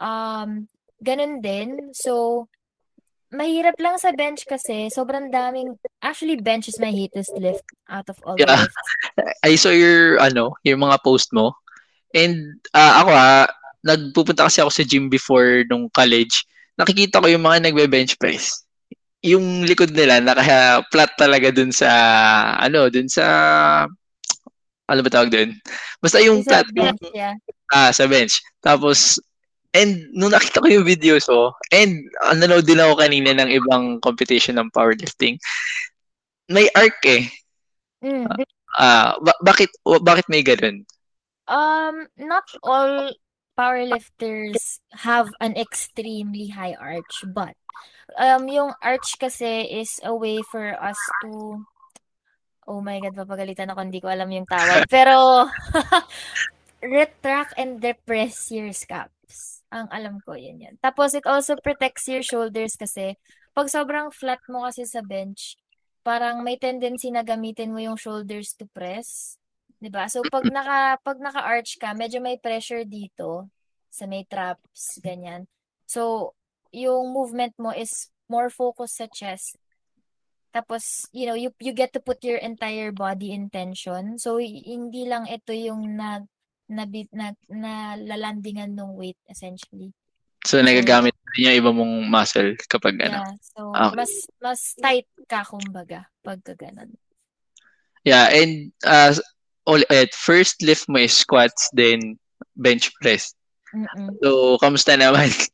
um, 0.00 0.72
ganun 1.04 1.44
din. 1.44 1.92
So, 1.92 2.48
mahirap 3.28 3.76
lang 3.76 4.00
sa 4.00 4.16
bench 4.16 4.48
kasi 4.48 4.88
sobrang 4.88 5.28
daming, 5.28 5.76
actually, 6.00 6.40
bench 6.40 6.72
is 6.72 6.80
my 6.80 6.88
latest 6.88 7.36
lift 7.36 7.64
out 7.92 8.08
of 8.08 8.16
all 8.24 8.40
Yeah. 8.40 8.64
lifts. 8.64 8.88
I 9.44 9.52
saw 9.60 9.68
your, 9.68 10.16
ano, 10.16 10.56
yung 10.64 10.80
mga 10.80 11.04
post 11.04 11.28
mo. 11.36 11.52
And 12.16 12.56
ah, 12.72 13.04
ako 13.04 13.10
ha, 13.12 13.44
nagpupunta 13.86 14.50
kasi 14.50 14.58
ako 14.58 14.70
sa 14.74 14.82
gym 14.82 15.06
before 15.06 15.62
nung 15.70 15.86
college. 15.94 16.42
Nakikita 16.74 17.22
ko 17.22 17.30
yung 17.30 17.46
mga 17.46 17.70
nagbe-bench 17.70 18.18
press. 18.18 18.66
Yung 19.22 19.62
likod 19.62 19.94
nila 19.94 20.18
naka-flat 20.18 21.14
talaga 21.14 21.54
dun 21.54 21.70
sa 21.70 21.88
ano, 22.58 22.90
dun 22.90 23.06
sa 23.06 23.24
ano 24.86 25.00
ba 25.02 25.10
tawag 25.10 25.30
dun? 25.30 25.54
Basta 26.02 26.18
yung 26.22 26.42
Sa 26.42 26.62
flat 26.62 26.66
yung 26.74 26.94
bench, 26.94 27.14
yeah. 27.14 27.34
ah 27.74 27.90
sa 27.94 28.06
bench. 28.06 28.42
Tapos 28.62 29.18
and 29.74 30.08
nung 30.14 30.32
nakita 30.34 30.62
ko 30.62 30.68
yung 30.70 30.86
videos 30.86 31.26
ko, 31.26 31.54
and 31.74 32.06
ah, 32.22 32.34
nanood 32.34 32.66
din 32.66 32.82
ako 32.82 32.98
kanina 32.98 33.34
ng 33.34 33.50
ibang 33.50 33.98
competition 34.02 34.58
ng 34.58 34.70
powerlifting. 34.74 35.38
May 36.50 36.70
arc 36.74 36.98
eh. 37.06 37.26
Mm. 38.02 38.30
Ah, 38.78 39.18
ba- 39.18 39.40
bakit 39.42 39.72
bakit 40.04 40.26
may 40.30 40.44
ganun? 40.44 40.86
Um, 41.46 42.10
not 42.18 42.46
all 42.62 43.10
powerlifters 43.56 44.78
have 45.02 45.32
an 45.40 45.56
extremely 45.56 46.52
high 46.52 46.76
arch, 46.78 47.24
but 47.32 47.56
um, 48.14 48.46
yung 48.46 48.76
arch 48.84 49.18
kasi 49.18 49.66
is 49.66 49.98
a 50.04 50.14
way 50.14 50.44
for 50.44 50.76
us 50.78 50.98
to 51.24 51.64
Oh 52.66 52.82
my 52.82 52.98
God, 52.98 53.14
papagalitan 53.14 53.70
ako, 53.70 53.78
hindi 53.86 54.02
ko 54.02 54.10
alam 54.10 54.26
yung 54.26 54.42
tawag. 54.42 54.82
Pero, 54.90 55.46
retract 56.82 57.54
and 57.54 57.78
depress 57.78 58.50
your 58.50 58.74
scaps. 58.74 59.62
Ang 59.70 59.86
alam 59.94 60.18
ko, 60.26 60.34
yun 60.34 60.58
yan. 60.58 60.74
Tapos, 60.82 61.14
it 61.14 61.22
also 61.30 61.54
protects 61.62 62.10
your 62.10 62.26
shoulders 62.26 62.74
kasi 62.74 63.14
pag 63.54 63.70
sobrang 63.70 64.10
flat 64.10 64.42
mo 64.50 64.66
kasi 64.66 64.82
sa 64.82 64.98
bench, 64.98 65.54
parang 66.02 66.42
may 66.42 66.58
tendency 66.58 67.14
na 67.14 67.22
gamitin 67.22 67.70
mo 67.70 67.78
yung 67.78 67.94
shoulders 67.94 68.58
to 68.58 68.66
press. 68.74 69.38
'Di 69.86 69.94
ba? 69.94 70.10
So, 70.10 70.26
pag 70.26 70.42
naka, 70.50 70.98
pag 70.98 71.22
naka-arch 71.22 71.78
ka, 71.78 71.94
medyo 71.94 72.18
may 72.18 72.42
pressure 72.42 72.82
dito 72.82 73.46
sa 73.86 74.10
may 74.10 74.26
traps, 74.26 74.98
ganyan. 74.98 75.46
So, 75.86 76.34
yung 76.74 77.14
movement 77.14 77.54
mo 77.54 77.70
is 77.70 78.10
more 78.26 78.50
focused 78.50 78.98
sa 78.98 79.06
chest 79.06 79.54
tapos, 80.56 81.04
you 81.12 81.28
know, 81.28 81.36
you 81.36 81.52
you 81.60 81.76
get 81.76 81.92
to 81.92 82.00
put 82.00 82.24
your 82.24 82.40
entire 82.40 82.88
body 82.88 83.36
in 83.36 83.52
tension. 83.52 84.16
So, 84.16 84.40
hindi 84.40 85.04
lang 85.04 85.28
ito 85.28 85.52
yung 85.52 86.00
nag 86.00 86.24
na, 86.64 86.88
na, 87.12 87.26
na 87.52 87.72
lalandingan 88.00 88.72
ng 88.72 88.96
weight 88.96 89.20
essentially. 89.28 89.92
So, 90.48 90.64
nagagamit 90.64 91.12
yung 91.36 91.60
iba 91.60 91.70
mong 91.76 92.08
muscle 92.08 92.56
kapag 92.72 92.96
ano. 93.04 93.20
Yeah. 93.20 93.32
So, 93.52 93.60
Okay. 93.76 93.96
mas 94.00 94.12
mas 94.40 94.60
tight 94.80 95.08
ka 95.28 95.44
kumbaga 95.44 96.08
pagka 96.24 96.56
ganun. 96.56 96.96
Yeah, 98.00 98.32
and 98.32 98.72
uh, 98.80 99.12
ulit, 99.66 100.14
first 100.14 100.62
lift 100.62 100.88
mo 100.88 100.98
is 100.98 101.12
squats, 101.14 101.70
then 101.74 102.18
bench 102.56 102.92
press. 103.02 103.34
Mm-mm. 103.74 104.18
So, 104.22 104.58
kamusta 104.62 104.96
naman? 104.96 105.30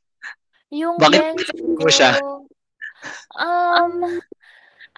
Yung 0.72 0.98
Bakit 1.02 1.20
bench 1.20 1.48
mo 1.82 1.90
siya? 1.90 2.16
ko, 2.16 2.48
um, 3.36 3.94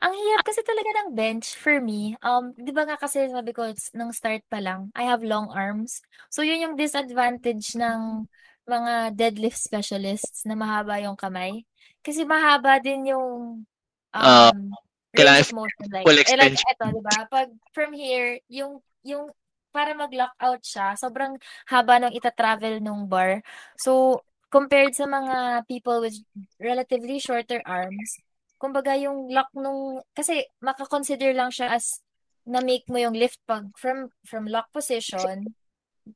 ang 0.02 0.14
hirap 0.14 0.44
kasi 0.46 0.60
talaga 0.66 0.90
ng 1.04 1.10
bench 1.16 1.56
for 1.56 1.80
me. 1.80 2.16
Um, 2.20 2.52
'di 2.58 2.72
ba 2.74 2.84
nga 2.88 2.96
kasi 3.00 3.26
sabi 3.30 3.52
ko 3.56 3.70
nung 3.96 4.12
start 4.12 4.42
pa 4.50 4.60
lang, 4.60 4.90
I 4.96 5.08
have 5.08 5.24
long 5.24 5.48
arms. 5.54 6.02
So 6.28 6.42
yun 6.44 6.62
yung 6.64 6.76
disadvantage 6.78 7.74
ng 7.78 8.28
mga 8.68 9.16
deadlift 9.16 9.60
specialists 9.60 10.44
na 10.48 10.56
mahaba 10.58 11.00
yung 11.00 11.16
kamay. 11.16 11.64
Kasi 12.04 12.24
mahaba 12.28 12.78
din 12.82 13.12
yung 13.14 13.28
Ah, 14.20 14.50
um 14.50 14.74
kailangan 15.16 15.44
range 15.44 15.44
of 15.44 15.50
motion 15.54 15.88
like 15.94 16.10
full 16.10 16.18
eh, 16.26 16.36
like 16.36 16.54
extension. 16.54 16.66
eto, 16.74 16.90
'di 16.90 17.02
ba? 17.04 17.26
Pag 17.30 17.52
from 17.74 17.94
here, 17.94 18.40
yung 18.50 18.82
yung 19.04 19.30
para 19.74 19.90
mag-lockout 19.94 20.62
siya, 20.62 20.94
sobrang 20.94 21.34
haba 21.66 21.98
nung 21.98 22.14
ita-travel 22.14 22.78
nung 22.78 23.10
bar. 23.10 23.42
So, 23.74 24.22
compared 24.46 24.94
sa 24.94 25.10
mga 25.10 25.66
people 25.66 25.98
with 25.98 26.14
relatively 26.62 27.18
shorter 27.18 27.58
arms, 27.66 28.22
kumbaga 28.54 28.94
yung 28.94 29.26
lock 29.34 29.50
nung, 29.52 29.98
kasi 30.14 30.46
makakonsider 30.62 31.34
lang 31.34 31.50
siya 31.50 31.74
as 31.74 31.98
na-make 32.46 32.86
mo 32.86 33.02
yung 33.02 33.18
lift 33.18 33.40
pag 33.48 33.66
from 33.74 34.12
from 34.22 34.46
lock 34.46 34.70
position, 34.70 35.50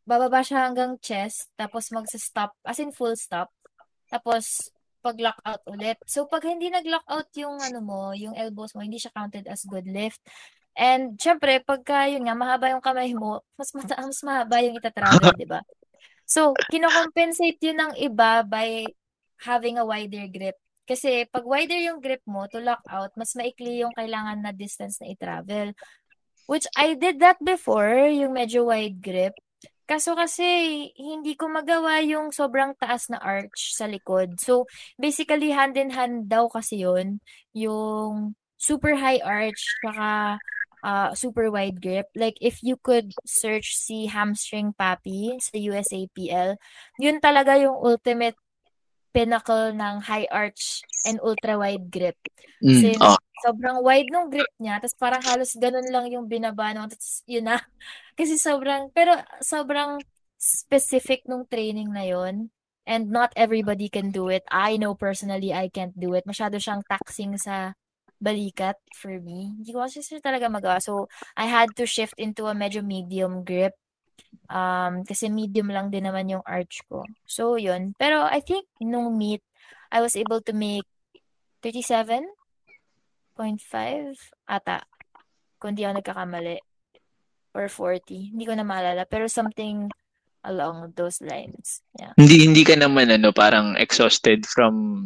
bababa 0.07 0.45
siya 0.45 0.69
hanggang 0.71 0.95
chest, 1.03 1.51
tapos 1.59 1.91
magsa-stop, 1.91 2.55
as 2.63 2.79
in 2.79 2.95
full 2.95 3.17
stop, 3.19 3.51
tapos 4.07 4.71
pag 5.03 5.19
lockout 5.19 5.63
ulit. 5.67 5.99
So, 6.07 6.31
pag 6.31 6.45
hindi 6.47 6.71
nag-lockout 6.71 7.31
yung 7.39 7.59
ano 7.59 7.81
mo, 7.83 8.01
yung 8.15 8.35
elbows 8.39 8.75
mo, 8.75 8.83
hindi 8.87 8.99
siya 9.03 9.15
counted 9.15 9.47
as 9.51 9.65
good 9.67 9.87
lift. 9.89 10.21
And, 10.79 11.19
syempre, 11.19 11.59
pagka 11.67 12.07
yun 12.07 12.31
nga, 12.31 12.39
mahaba 12.39 12.71
yung 12.71 12.79
kamay 12.79 13.11
mo, 13.11 13.43
mas, 13.59 13.75
mata- 13.75 13.99
mas 14.07 14.23
mahaba 14.23 14.63
yung 14.63 14.79
itatravel, 14.79 15.35
di 15.35 15.49
ba? 15.51 15.67
So, 16.23 16.55
kinocompensate 16.71 17.59
yun 17.59 17.83
ng 17.83 17.93
iba 17.99 18.47
by 18.47 18.87
having 19.43 19.83
a 19.83 19.85
wider 19.85 20.31
grip. 20.31 20.55
Kasi 20.87 21.27
pag 21.29 21.43
wider 21.43 21.77
yung 21.83 21.99
grip 21.99 22.23
mo 22.31 22.47
to 22.49 22.63
lock 22.63 22.81
out, 22.89 23.11
mas 23.19 23.35
maikli 23.35 23.83
yung 23.83 23.93
kailangan 23.93 24.39
na 24.39 24.55
distance 24.55 25.03
na 25.03 25.11
i-travel. 25.11 25.75
Which 26.47 26.65
I 26.79 26.95
did 26.95 27.19
that 27.21 27.43
before, 27.43 28.09
yung 28.09 28.39
medyo 28.39 28.71
wide 28.71 29.03
grip. 29.03 29.35
Kaso 29.89 30.15
kasi, 30.15 30.45
hindi 30.95 31.35
ko 31.35 31.49
magawa 31.49 32.01
yung 32.05 32.31
sobrang 32.31 32.77
taas 32.79 33.09
na 33.11 33.19
arch 33.19 33.75
sa 33.75 33.89
likod. 33.89 34.39
So, 34.39 34.69
basically, 35.01 35.51
hand 35.51 35.75
in 35.81 35.91
hand 35.91 36.29
daw 36.29 36.47
kasi 36.47 36.85
yun. 36.85 37.25
Yung 37.57 38.37
super 38.61 38.95
high 39.01 39.21
arch, 39.25 39.61
saka 39.81 40.37
uh, 40.89 41.13
super 41.13 41.53
wide 41.53 41.85
grip. 41.85 42.09
Like, 42.17 42.41
if 42.41 42.65
you 42.65 42.81
could 42.81 43.13
search 43.29 43.77
si 43.77 44.09
Hamstring 44.09 44.73
Papi 44.73 45.37
sa 45.37 45.61
USAPL, 45.61 46.57
yun 46.97 47.21
talaga 47.21 47.61
yung 47.61 47.77
ultimate 47.77 48.41
pinnacle 49.13 49.77
ng 49.77 50.01
high 50.09 50.29
arch 50.33 50.81
and 51.05 51.21
ultra 51.21 51.61
wide 51.61 51.93
grip. 51.93 52.17
Mm, 52.65 52.97
oh, 53.05 53.21
sobrang 53.45 53.85
wide 53.85 54.09
nung 54.09 54.33
grip 54.33 54.49
niya, 54.57 54.81
tapos 54.81 54.97
parang 54.97 55.23
halos 55.25 55.53
ganun 55.61 55.89
lang 55.93 56.09
yung 56.09 56.25
binaba 56.25 56.73
nung, 56.73 56.89
tapos 56.89 57.21
yun 57.29 57.45
na. 57.45 57.61
Kasi 58.19 58.41
sobrang, 58.41 58.89
pero 58.97 59.13
sobrang 59.45 60.01
specific 60.41 61.27
nung 61.29 61.45
training 61.45 61.93
na 61.93 62.09
yun. 62.09 62.49
And 62.89 63.13
not 63.13 63.37
everybody 63.37 63.93
can 63.93 64.09
do 64.17 64.33
it. 64.33 64.49
I 64.49 64.81
know 64.81 64.97
personally 64.97 65.53
I 65.53 65.69
can't 65.69 65.93
do 65.93 66.17
it. 66.17 66.25
Masyado 66.25 66.57
siyang 66.57 66.81
taxing 66.89 67.37
sa 67.37 67.77
balikat 68.19 68.77
for 68.95 69.15
me. 69.23 69.55
Hindi 69.59 69.71
ko 69.71 69.87
kasi 69.87 70.03
talaga 70.19 70.51
magawa. 70.51 70.83
So, 70.83 71.07
I 71.39 71.47
had 71.47 71.75
to 71.79 71.87
shift 71.87 72.19
into 72.19 72.47
a 72.51 72.55
medyo 72.55 72.83
medium 72.83 73.47
grip. 73.47 73.79
Um, 74.51 75.07
kasi 75.07 75.31
medium 75.31 75.71
lang 75.71 75.89
din 75.95 76.05
naman 76.05 76.29
yung 76.29 76.45
arch 76.45 76.83
ko. 76.91 77.07
So, 77.25 77.57
yun. 77.57 77.95
Pero 77.97 78.27
I 78.27 78.43
think 78.43 78.67
nung 78.83 79.17
meet, 79.17 79.41
I 79.89 80.03
was 80.03 80.19
able 80.19 80.43
to 80.45 80.53
make 80.53 80.85
37.5 81.63 82.27
ata. 84.51 84.83
Kung 85.59 85.75
di 85.79 85.87
ako 85.87 86.03
nagkakamali. 86.03 86.59
Or 87.55 87.67
40. 87.71 88.35
Hindi 88.35 88.45
ko 88.45 88.53
na 88.55 88.67
maalala. 88.67 89.07
Pero 89.07 89.31
something 89.31 89.89
along 90.45 90.95
those 90.95 91.21
lines. 91.21 91.83
Yeah. 91.99 92.15
hindi 92.17 92.47
hindi 92.47 92.63
ka 92.63 92.79
naman 92.79 93.11
ano 93.11 93.35
parang 93.35 93.75
exhausted 93.75 94.47
from 94.47 95.05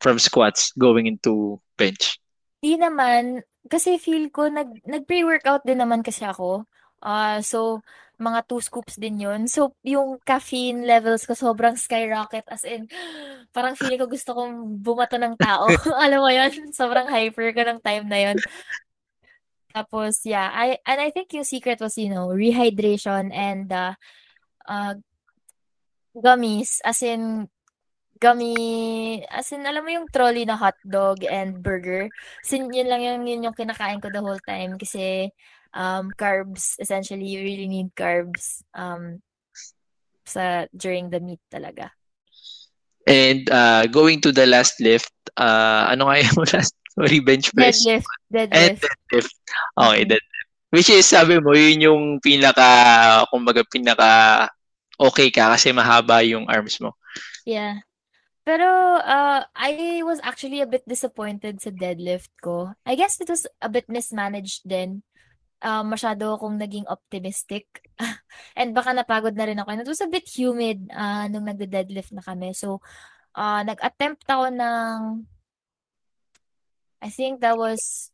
from 0.00 0.16
squats 0.20 0.72
going 0.76 1.06
into 1.06 1.60
bench. 1.76 2.20
Di 2.60 2.76
naman, 2.76 3.40
kasi 3.68 3.96
feel 3.96 4.28
ko, 4.28 4.52
nag, 4.52 4.84
nag-pre-workout 4.84 5.64
din 5.64 5.80
naman 5.80 6.04
kasi 6.04 6.28
ako. 6.28 6.68
Ah, 7.00 7.40
so, 7.40 7.80
mga 8.20 8.44
2 8.44 8.60
scoops 8.60 9.00
din 9.00 9.24
yun. 9.24 9.48
So, 9.48 9.72
yung 9.80 10.20
caffeine 10.20 10.84
levels 10.84 11.24
ko 11.24 11.32
sobrang 11.32 11.80
skyrocket 11.80 12.44
as 12.52 12.68
in 12.68 12.84
parang 13.56 13.74
feeling 13.74 13.96
ko 13.96 14.06
gusto 14.06 14.36
kong 14.36 14.84
bumato 14.84 15.16
ng 15.16 15.34
tao. 15.40 15.64
Alam 16.04 16.20
mo 16.20 16.28
yun? 16.28 16.52
Sobrang 16.76 17.08
hyper 17.08 17.56
ko 17.56 17.64
ng 17.64 17.80
time 17.80 18.06
na 18.06 18.18
yun. 18.20 18.36
Tapos, 19.72 20.20
yeah, 20.28 20.52
I 20.52 20.76
and 20.84 21.00
I 21.00 21.08
think 21.08 21.32
yung 21.32 21.48
secret 21.48 21.80
was, 21.80 21.96
you 21.96 22.12
know, 22.12 22.28
rehydration 22.28 23.32
and 23.32 23.70
uh, 23.72 23.94
uh, 24.68 24.98
gummies, 26.12 26.82
as 26.84 27.00
in, 27.00 27.48
gummy, 28.20 29.24
as 29.32 29.50
in, 29.50 29.64
alam 29.64 29.82
mo 29.82 29.90
yung 29.90 30.08
trolley 30.12 30.44
na 30.44 30.60
hotdog 30.60 31.24
and 31.24 31.64
burger. 31.64 32.12
As 32.44 32.52
in, 32.52 32.68
yun 32.68 32.86
lang 32.86 33.00
yung, 33.00 33.24
yun 33.26 33.44
yung 33.48 33.56
kinakain 33.56 33.98
ko 33.98 34.12
the 34.12 34.20
whole 34.20 34.38
time 34.44 34.76
kasi 34.76 35.32
um, 35.72 36.12
carbs, 36.14 36.76
essentially, 36.78 37.24
you 37.24 37.40
really 37.40 37.66
need 37.66 37.90
carbs 37.96 38.62
um, 38.76 39.24
sa 40.28 40.68
during 40.76 41.08
the 41.10 41.18
meet 41.18 41.40
talaga. 41.48 41.90
And 43.08 43.48
uh, 43.48 43.88
going 43.88 44.20
to 44.22 44.30
the 44.30 44.46
last 44.46 44.78
lift, 44.78 45.12
uh, 45.40 45.88
ano 45.88 46.06
nga 46.06 46.20
yung 46.20 46.44
last? 46.52 46.76
Sorry, 46.94 47.18
bench 47.24 47.50
press. 47.56 47.80
Deadlift. 47.86 48.10
Deadlift. 48.28 48.54
And 48.54 48.74
deadlift. 48.76 49.34
Okay, 49.78 50.04
mm-hmm. 50.04 50.10
deadlift. 50.12 50.46
Which 50.70 50.90
is, 50.90 51.06
sabi 51.10 51.42
mo, 51.42 51.50
yun 51.50 51.82
yung 51.82 52.04
pinaka, 52.22 53.26
kumbaga, 53.32 53.66
pinaka 53.66 54.46
okay 55.00 55.32
ka 55.34 55.50
kasi 55.56 55.74
mahaba 55.74 56.22
yung 56.22 56.46
arms 56.46 56.78
mo. 56.78 56.94
Yeah. 57.42 57.82
Pero 58.50 58.98
uh, 58.98 59.46
I 59.54 60.02
was 60.02 60.18
actually 60.26 60.58
a 60.58 60.66
bit 60.66 60.82
disappointed 60.82 61.62
sa 61.62 61.70
deadlift 61.70 62.34
ko. 62.42 62.74
I 62.82 62.98
guess 62.98 63.22
it 63.22 63.30
was 63.30 63.46
a 63.62 63.70
bit 63.70 63.86
mismanaged 63.86 64.66
din 64.66 65.06
uh, 65.62 65.86
masyado 65.86 66.34
akong 66.34 66.58
naging 66.58 66.82
optimistic. 66.90 67.70
And 68.58 68.74
baka 68.74 68.90
napagod 68.90 69.38
na 69.38 69.46
rin 69.46 69.62
ako. 69.62 69.70
And 69.70 69.82
it 69.86 69.90
was 69.94 70.02
a 70.02 70.10
bit 70.10 70.26
humid 70.26 70.90
uh, 70.90 71.30
nung 71.30 71.46
nagde-deadlift 71.46 72.10
na 72.10 72.26
kami. 72.26 72.50
So, 72.50 72.82
uh, 73.38 73.62
nag-attempt 73.62 74.26
ako 74.26 74.50
ng 74.50 74.98
I 77.00 77.08
think 77.08 77.38
that 77.40 77.54
was 77.54 78.10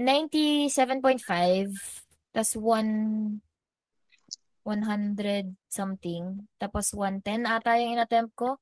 97.5 0.00 1.20
tas 2.32 2.56
1 2.56 3.42
100 4.62 5.56
something 5.66 6.46
tapos 6.58 6.94
110 6.94 7.46
ata 7.46 7.78
yung 7.78 7.94
in-attempt 7.98 8.34
ko. 8.34 8.58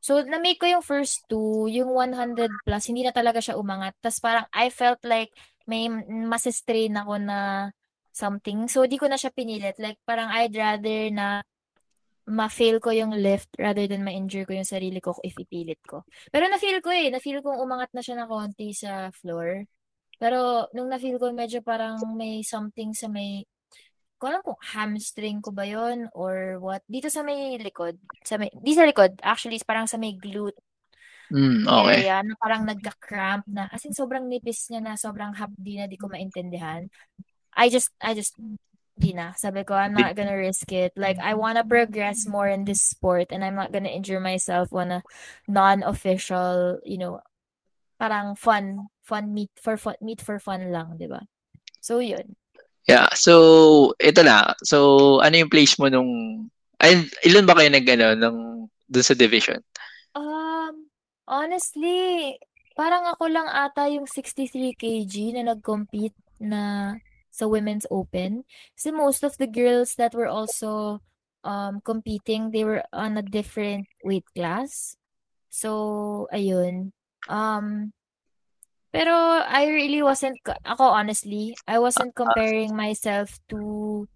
So, 0.00 0.24
na-make 0.24 0.60
ko 0.60 0.66
yung 0.68 0.84
first 0.84 1.28
two, 1.28 1.68
yung 1.68 1.92
100 1.92 2.48
plus, 2.64 2.84
hindi 2.88 3.04
na 3.04 3.12
talaga 3.12 3.38
siya 3.44 3.60
umangat. 3.60 3.96
Tapos 4.00 4.20
parang 4.24 4.46
I 4.52 4.72
felt 4.72 5.04
like 5.04 5.30
may 5.68 5.86
masistrain 6.26 6.96
ako 6.96 7.20
na 7.20 7.70
something. 8.10 8.66
So, 8.66 8.88
di 8.88 8.96
ko 8.96 9.06
na 9.06 9.20
siya 9.20 9.30
pinilit. 9.30 9.76
Like, 9.76 10.00
parang 10.08 10.32
I'd 10.32 10.56
rather 10.56 11.12
na 11.12 11.44
ma-fail 12.30 12.78
ko 12.78 12.94
yung 12.94 13.12
lift 13.16 13.50
rather 13.58 13.84
than 13.90 14.06
ma-injure 14.06 14.46
ko 14.46 14.54
yung 14.54 14.68
sarili 14.68 15.02
ko 15.02 15.16
if 15.26 15.34
ipilit 15.36 15.82
ko. 15.84 16.06
Pero 16.30 16.46
na-feel 16.46 16.80
ko 16.80 16.90
eh. 16.94 17.10
Na-feel 17.10 17.42
kong 17.44 17.60
umangat 17.60 17.90
na 17.92 18.02
siya 18.04 18.22
na 18.22 18.26
konti 18.30 18.72
sa 18.72 19.10
floor. 19.12 19.66
Pero 20.20 20.68
nung 20.76 20.88
na-feel 20.92 21.16
ko, 21.16 21.32
medyo 21.32 21.60
parang 21.64 21.96
may 22.14 22.44
something 22.44 22.92
sa 22.92 23.08
may 23.08 23.44
ko 24.20 24.28
alam 24.28 24.44
kung 24.44 24.60
hamstring 24.60 25.40
ko 25.40 25.50
ba 25.50 25.64
yon 25.64 26.12
or 26.12 26.60
what. 26.60 26.84
Dito 26.84 27.08
sa 27.08 27.24
may 27.24 27.56
likod. 27.56 27.96
Sa 28.22 28.36
may, 28.36 28.52
di 28.52 28.76
sa 28.76 28.84
likod. 28.84 29.16
Actually, 29.24 29.56
parang 29.64 29.88
sa 29.88 29.96
may 29.96 30.12
glute 30.12 30.60
Mm, 31.30 31.62
okay. 31.62 32.02
area 32.02 32.26
na 32.26 32.34
parang 32.34 32.66
nagka-cramp 32.66 33.46
na. 33.46 33.70
As 33.70 33.86
in, 33.86 33.94
sobrang 33.94 34.26
nipis 34.26 34.66
niya 34.66 34.82
na, 34.82 34.98
sobrang 34.98 35.30
hapdi 35.38 35.78
na, 35.78 35.86
di 35.86 35.94
ko 35.94 36.10
maintindihan. 36.10 36.90
I 37.54 37.70
just, 37.70 37.94
I 38.02 38.18
just, 38.18 38.34
di 38.98 39.14
na. 39.14 39.32
Sabi 39.38 39.62
ko, 39.62 39.78
I'm 39.78 39.94
not 39.94 40.18
gonna 40.18 40.34
risk 40.34 40.66
it. 40.74 40.90
Like, 40.98 41.22
I 41.22 41.38
wanna 41.38 41.62
progress 41.62 42.26
more 42.26 42.50
in 42.50 42.66
this 42.66 42.82
sport 42.82 43.30
and 43.30 43.46
I'm 43.46 43.54
not 43.54 43.70
gonna 43.70 43.94
injure 43.94 44.18
myself 44.18 44.74
on 44.74 44.90
a 44.90 45.00
non-official, 45.46 46.82
you 46.82 46.98
know, 46.98 47.22
parang 48.02 48.34
fun, 48.34 48.90
fun 49.06 49.30
meet 49.30 49.54
for 49.54 49.78
fun, 49.78 49.94
meet 50.02 50.18
for 50.18 50.42
fun 50.42 50.74
lang, 50.74 50.98
di 50.98 51.06
ba? 51.06 51.22
So, 51.78 52.02
yun. 52.02 52.34
Yeah. 52.88 53.08
So, 53.12 53.92
ito 54.00 54.22
na. 54.22 54.56
So, 54.64 55.18
ano 55.20 55.34
yung 55.36 55.52
place 55.52 55.76
mo 55.76 55.88
nung, 55.88 56.44
ay, 56.80 57.04
ilan 57.26 57.44
ba 57.44 57.56
kayo 57.58 57.68
nag, 57.68 57.86
ano, 57.88 58.06
nung, 58.16 58.38
dun 58.88 59.04
sa 59.04 59.14
division? 59.14 59.60
Um, 60.16 60.90
Honestly, 61.30 62.34
parang 62.74 63.06
ako 63.06 63.30
lang 63.30 63.46
ata 63.46 63.86
yung 63.86 64.10
63 64.10 64.74
kg 64.74 65.14
na 65.38 65.54
nag-compete 65.54 66.18
na 66.42 66.62
sa 67.30 67.46
Women's 67.46 67.86
Open. 67.86 68.42
Kasi 68.74 68.90
most 68.90 69.22
of 69.22 69.38
the 69.38 69.46
girls 69.46 69.94
that 69.94 70.10
were 70.10 70.26
also 70.26 70.98
um, 71.46 71.78
competing, 71.86 72.50
they 72.50 72.66
were 72.66 72.82
on 72.90 73.14
a 73.14 73.22
different 73.22 73.86
weight 74.02 74.26
class. 74.34 74.98
So, 75.54 76.26
ayun. 76.34 76.90
Um, 77.30 77.94
pero 78.90 79.14
I 79.46 79.70
really 79.70 80.02
wasn't, 80.02 80.38
ako 80.66 80.82
honestly, 80.82 81.54
I 81.66 81.78
wasn't 81.78 82.14
comparing 82.14 82.74
myself 82.74 83.38
to 83.54 84.06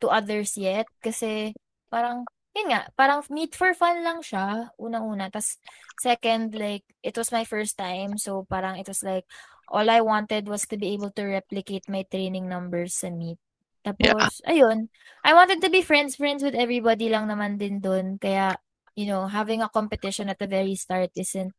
to 0.00 0.06
others 0.12 0.56
yet. 0.60 0.84
Kasi 1.00 1.56
parang 1.88 2.28
yun 2.52 2.68
nga, 2.68 2.84
parang 2.96 3.24
meet 3.32 3.56
for 3.56 3.72
fun 3.72 4.04
lang 4.04 4.20
siya, 4.20 4.68
unang-una. 4.76 5.32
Tapos, 5.32 5.56
second, 5.96 6.52
like, 6.52 6.84
it 7.00 7.16
was 7.16 7.32
my 7.32 7.48
first 7.48 7.80
time. 7.80 8.20
So, 8.20 8.44
parang 8.44 8.76
it 8.76 8.84
was 8.84 9.00
like, 9.00 9.24
all 9.72 9.88
I 9.88 10.04
wanted 10.04 10.48
was 10.52 10.68
to 10.68 10.76
be 10.76 10.92
able 10.92 11.10
to 11.16 11.24
replicate 11.24 11.88
my 11.88 12.04
training 12.04 12.48
numbers 12.52 13.00
sa 13.00 13.08
meet. 13.08 13.40
Tapos, 13.82 14.44
yeah. 14.44 14.52
ayun, 14.52 14.92
I 15.24 15.32
wanted 15.32 15.64
to 15.64 15.72
be 15.72 15.80
friends, 15.80 16.14
friends 16.20 16.44
with 16.44 16.54
everybody 16.54 17.08
lang 17.08 17.26
naman 17.26 17.56
din 17.56 17.80
doon. 17.80 18.20
Kaya, 18.20 18.60
you 18.94 19.08
know, 19.08 19.26
having 19.26 19.64
a 19.64 19.72
competition 19.72 20.28
at 20.28 20.38
the 20.38 20.46
very 20.46 20.76
start 20.76 21.08
isn't 21.16 21.56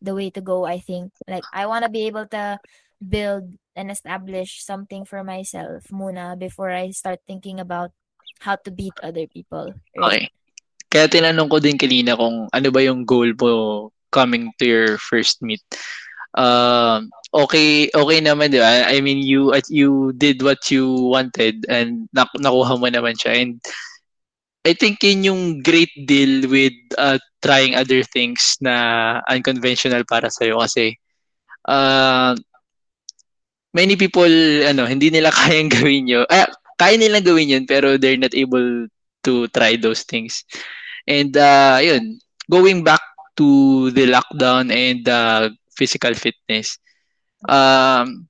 the 0.00 0.14
way 0.14 0.30
to 0.30 0.40
go, 0.40 0.64
I 0.64 0.78
think. 0.78 1.12
Like, 1.28 1.44
I 1.52 1.66
want 1.66 1.84
to 1.84 1.90
be 1.90 2.06
able 2.06 2.26
to 2.32 2.58
build 3.00 3.54
and 3.76 3.90
establish 3.90 4.64
something 4.64 5.04
for 5.04 5.22
myself 5.22 5.84
muna 5.92 6.38
before 6.38 6.72
I 6.72 6.90
start 6.90 7.20
thinking 7.28 7.60
about 7.60 7.92
how 8.40 8.56
to 8.56 8.70
beat 8.70 8.96
other 9.02 9.26
people. 9.26 9.74
Right? 9.96 10.04
Okay. 10.04 10.24
Kaya 10.86 11.06
tinanong 11.10 11.50
ko 11.50 11.58
din 11.60 11.76
kanina 11.76 12.16
kung 12.16 12.48
ano 12.48 12.68
ba 12.72 12.80
yung 12.80 13.04
goal 13.04 13.34
mo 13.36 13.52
coming 14.08 14.48
to 14.56 14.64
your 14.64 14.88
first 14.96 15.42
meet. 15.42 15.60
Uh, 16.36 17.00
okay 17.32 17.88
okay 17.96 18.18
naman 18.20 18.52
'di 18.52 18.60
ba? 18.60 18.88
I 18.88 19.00
mean 19.00 19.20
you 19.24 19.52
you 19.72 20.12
did 20.16 20.44
what 20.44 20.68
you 20.68 20.88
wanted 21.08 21.64
and 21.68 22.08
nak- 22.12 22.36
nakuha 22.36 22.76
mo 22.76 22.88
naman 22.88 23.16
siya 23.16 23.40
and 23.40 23.60
I 24.66 24.74
think 24.74 24.98
yun 25.06 25.22
yung 25.22 25.42
great 25.62 25.94
deal 26.10 26.50
with 26.50 26.74
uh, 26.98 27.22
trying 27.38 27.78
other 27.78 28.02
things 28.02 28.58
na 28.58 29.22
unconventional 29.30 30.02
para 30.02 30.26
sa'yo 30.26 30.58
kasi 30.58 30.98
uh, 31.70 32.34
many 33.70 33.94
people 33.94 34.34
ano 34.66 34.90
hindi 34.90 35.14
nila 35.14 35.30
kayang 35.38 35.70
gawin 35.70 36.10
yun. 36.10 36.26
Ah, 36.26 36.50
kaya 36.74 36.98
nilang 36.98 37.22
gawin 37.22 37.54
yun 37.54 37.64
pero 37.64 37.94
they're 37.94 38.18
not 38.18 38.34
able 38.34 38.90
to 39.22 39.46
try 39.54 39.78
those 39.78 40.02
things. 40.02 40.42
And 41.06 41.30
uh, 41.38 41.78
yun, 41.78 42.18
going 42.50 42.82
back 42.82 43.02
to 43.38 43.90
the 43.92 44.10
lockdown 44.10 44.74
and 44.74 45.06
uh, 45.06 45.50
physical 45.76 46.14
fitness. 46.14 46.78
Um, 47.46 48.26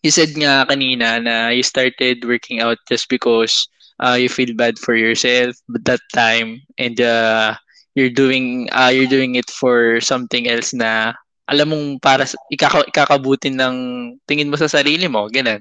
you 0.00 0.10
said 0.10 0.32
nga 0.32 0.64
kanina 0.64 1.20
na 1.20 1.34
you 1.52 1.62
started 1.62 2.24
working 2.24 2.62
out 2.62 2.78
just 2.88 3.10
because 3.10 3.68
uh, 4.02 4.18
you 4.18 4.28
feel 4.28 4.52
bad 4.58 4.78
for 4.78 4.94
yourself 4.98 5.54
but 5.70 5.84
that 5.86 6.02
time 6.12 6.60
and 6.78 7.00
uh, 7.00 7.54
you're 7.94 8.12
doing 8.12 8.68
uh, 8.74 8.90
you're 8.92 9.10
doing 9.10 9.36
it 9.36 9.48
for 9.50 10.00
something 10.02 10.50
else 10.50 10.74
na 10.74 11.14
alam 11.52 11.68
mong 11.74 11.86
para 12.00 12.24
ikaka, 12.48 12.86
ikakabutin 12.88 13.58
ng 13.58 13.76
tingin 14.24 14.48
mo 14.48 14.56
sa 14.56 14.70
sarili 14.70 15.10
mo, 15.10 15.26
ganun. 15.28 15.60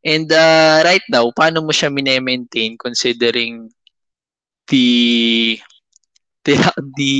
And 0.00 0.30
uh, 0.32 0.80
right 0.86 1.04
now, 1.12 1.28
paano 1.34 1.60
mo 1.60 1.72
siya 1.76 1.92
mine-maintain 1.92 2.80
considering 2.80 3.68
the 4.70 5.60
the 6.48 6.54
the 6.96 7.14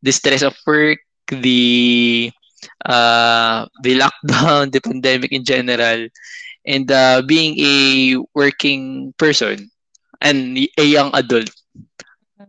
the 0.00 0.12
stress 0.12 0.40
of 0.40 0.56
work, 0.64 1.04
the 1.28 2.32
uh, 2.86 3.68
the 3.84 3.92
lockdown, 4.00 4.70
the 4.72 4.80
pandemic 4.80 5.32
in 5.36 5.44
general, 5.44 6.08
and 6.70 6.86
uh, 6.86 7.22
being 7.26 7.58
a 7.58 8.22
working 8.34 9.10
person 9.18 9.70
and 10.22 10.54
a 10.78 10.84
young 10.86 11.10
adult? 11.12 11.50
I 12.38 12.46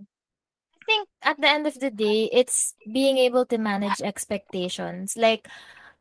think 0.86 1.10
at 1.24 1.40
the 1.40 1.50
end 1.50 1.66
of 1.66 1.80
the 1.80 1.90
day, 1.90 2.30
it's 2.32 2.76
being 2.86 3.18
able 3.18 3.46
to 3.48 3.58
manage 3.58 4.02
expectations. 4.02 5.16
Like, 5.18 5.48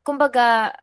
kumbaga, 0.04 0.74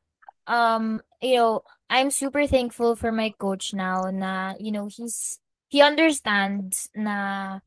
um, 0.48 1.02
you 1.22 1.36
know, 1.36 1.64
I'm 1.90 2.10
super 2.10 2.48
thankful 2.48 2.96
for 2.96 3.12
my 3.12 3.36
coach 3.38 3.74
now 3.74 4.10
na, 4.10 4.56
you 4.60 4.72
know, 4.72 4.88
he's, 4.88 5.40
he 5.68 5.82
understands 5.82 6.90
na, 6.96 7.60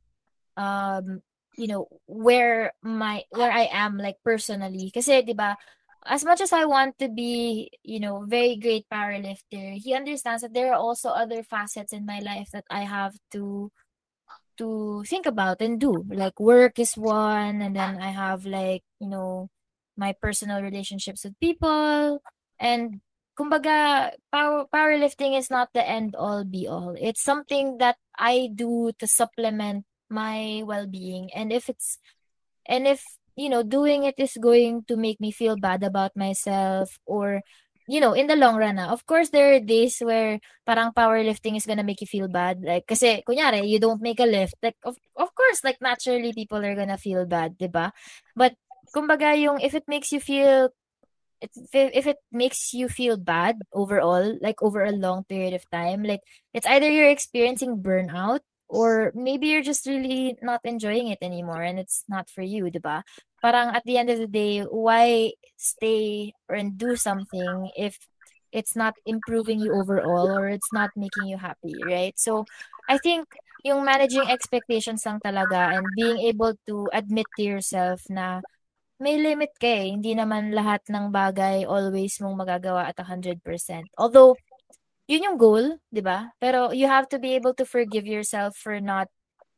um, 0.57 1.23
you 1.57 1.69
know, 1.69 1.89
where 2.07 2.73
my, 2.83 3.25
where 3.31 3.53
I 3.53 3.69
am, 3.71 3.99
like, 3.99 4.17
personally. 4.25 4.91
Kasi, 4.91 5.23
di 5.23 5.33
ba, 5.37 5.57
as 6.07 6.25
much 6.25 6.41
as 6.41 6.53
I 6.53 6.65
want 6.65 6.99
to 6.99 7.09
be, 7.09 7.71
you 7.83 8.01
know, 8.01 8.25
very 8.27 8.57
great 8.57 8.87
powerlifter, 8.93 9.77
he 9.77 9.95
understands 9.95 10.43
that 10.43 10.55
there 10.55 10.73
are 10.73 10.81
also 10.81 11.11
other 11.11 11.43
facets 11.43 11.93
in 11.93 12.07
my 12.07 12.21
life 12.21 12.49
that 12.53 12.65
I 12.71 12.83
have 12.83 13.15
to 13.33 13.71
to 14.59 15.03
think 15.09 15.25
about 15.25 15.61
and 15.61 15.81
do. 15.81 16.05
Like 16.09 16.39
work 16.39 16.79
is 16.79 16.97
one, 16.97 17.63
and 17.63 17.75
then 17.77 18.01
I 18.01 18.11
have 18.11 18.45
like, 18.45 18.83
you 19.01 19.09
know, 19.09 19.49
my 19.97 20.15
personal 20.21 20.63
relationships 20.63 21.25
with 21.25 21.39
people. 21.41 22.21
And 22.59 23.01
kumbaga, 23.39 24.13
power, 24.33 24.67
powerlifting 24.73 25.37
is 25.37 25.51
not 25.51 25.73
the 25.73 25.87
end 25.87 26.15
all 26.15 26.45
be 26.45 26.69
all. 26.69 26.95
It's 27.01 27.23
something 27.23 27.79
that 27.79 27.97
I 28.19 28.51
do 28.53 28.93
to 28.99 29.07
supplement 29.07 29.85
my 30.11 30.63
well-being. 30.65 31.33
And 31.33 31.53
if 31.53 31.69
it's 31.69 31.99
and 32.67 32.87
if 32.87 33.05
you 33.37 33.49
know 33.49 33.63
doing 33.63 34.05
it 34.05 34.15
is 34.19 34.37
going 34.41 34.85
to 34.89 34.97
make 34.97 35.21
me 35.21 35.31
feel 35.31 35.57
bad 35.57 35.83
about 35.83 36.17
myself 36.17 36.99
or 37.07 37.43
you 37.91 37.99
know, 37.99 38.15
in 38.15 38.29
the 38.31 38.37
long 38.39 38.55
run 38.55 38.79
of 38.79 39.05
course, 39.05 39.31
there 39.31 39.55
are 39.55 39.59
days 39.59 39.99
where 39.99 40.39
parang 40.65 40.95
powerlifting 40.95 41.57
is 41.59 41.67
gonna 41.67 41.83
make 41.83 42.01
you 42.01 42.07
feel 42.07 42.29
bad. 42.29 42.63
Like, 42.63 42.87
kasi, 42.87 43.23
kunyari, 43.27 43.67
you 43.67 43.81
don't 43.83 44.01
make 44.01 44.21
a 44.21 44.31
lift. 44.31 44.55
Like, 44.63 44.79
of, 44.87 44.95
of 45.19 45.35
course, 45.35 45.65
like, 45.65 45.83
naturally, 45.83 46.33
people 46.33 46.63
are 46.65 46.77
gonna 46.79 46.99
feel 46.99 47.27
bad, 47.27 47.59
di 47.59 47.67
ba? 47.67 47.91
But, 48.37 48.55
kumbaga, 48.95 49.35
yung, 49.35 49.59
if 49.59 49.75
it 49.75 49.91
makes 49.91 50.13
you 50.13 50.21
feel, 50.21 50.71
if, 51.43 51.51
if 51.75 52.07
it 52.07 52.19
makes 52.31 52.73
you 52.73 52.89
feel 52.89 53.17
bad 53.17 53.59
overall, 53.75 54.39
like, 54.41 54.63
over 54.63 54.85
a 54.85 54.95
long 54.95 55.25
period 55.25 55.55
of 55.55 55.67
time, 55.71 56.05
like, 56.05 56.23
it's 56.55 56.67
either 56.71 56.89
you're 56.89 57.11
experiencing 57.11 57.83
burnout 57.83 58.41
or 58.71 59.11
maybe 59.19 59.51
you're 59.51 59.67
just 59.67 59.85
really 59.85 60.39
not 60.41 60.63
enjoying 60.63 61.11
it 61.11 61.19
anymore 61.21 61.61
and 61.61 61.79
it's 61.79 62.07
not 62.07 62.31
for 62.31 62.41
you, 62.41 62.71
di 62.71 62.79
ba? 62.79 63.03
Parang 63.43 63.75
at 63.75 63.83
the 63.83 63.99
end 63.99 64.09
of 64.09 64.23
the 64.23 64.31
day, 64.31 64.63
why 64.63 65.35
stay 65.59 66.33
or 66.47 66.63
do 66.79 66.95
something 66.95 67.69
if 67.75 67.99
it's 68.55 68.79
not 68.79 68.95
improving 69.05 69.59
you 69.59 69.75
overall 69.75 70.31
or 70.31 70.49
it's 70.49 70.71
not 70.73 70.91
making 70.95 71.27
you 71.27 71.37
happy, 71.37 71.83
right? 71.83 72.15
So, 72.15 72.47
I 72.89 72.99
think 72.99 73.27
yung 73.67 73.85
managing 73.85 74.31
expectations 74.31 75.03
lang 75.05 75.19
talaga 75.19 75.75
and 75.75 75.87
being 75.99 76.23
able 76.31 76.55
to 76.71 76.87
admit 76.95 77.27
to 77.37 77.43
yourself 77.43 78.07
na 78.09 78.41
may 79.01 79.17
limit 79.17 79.51
ka 79.57 79.67
eh. 79.67 79.91
Hindi 79.97 80.15
naman 80.15 80.53
lahat 80.53 80.85
ng 80.93 81.09
bagay 81.11 81.65
always 81.65 82.21
mong 82.21 82.37
magagawa 82.37 82.87
at 82.87 83.01
100%. 83.01 83.89
Although, 83.97 84.37
yun 85.11 85.27
yung 85.27 85.39
goal, 85.39 85.83
'di 85.91 86.07
ba? 86.07 86.31
Pero 86.39 86.71
you 86.71 86.87
have 86.87 87.11
to 87.11 87.19
be 87.19 87.35
able 87.35 87.51
to 87.59 87.67
forgive 87.67 88.07
yourself 88.07 88.55
for 88.55 88.79
not 88.79 89.11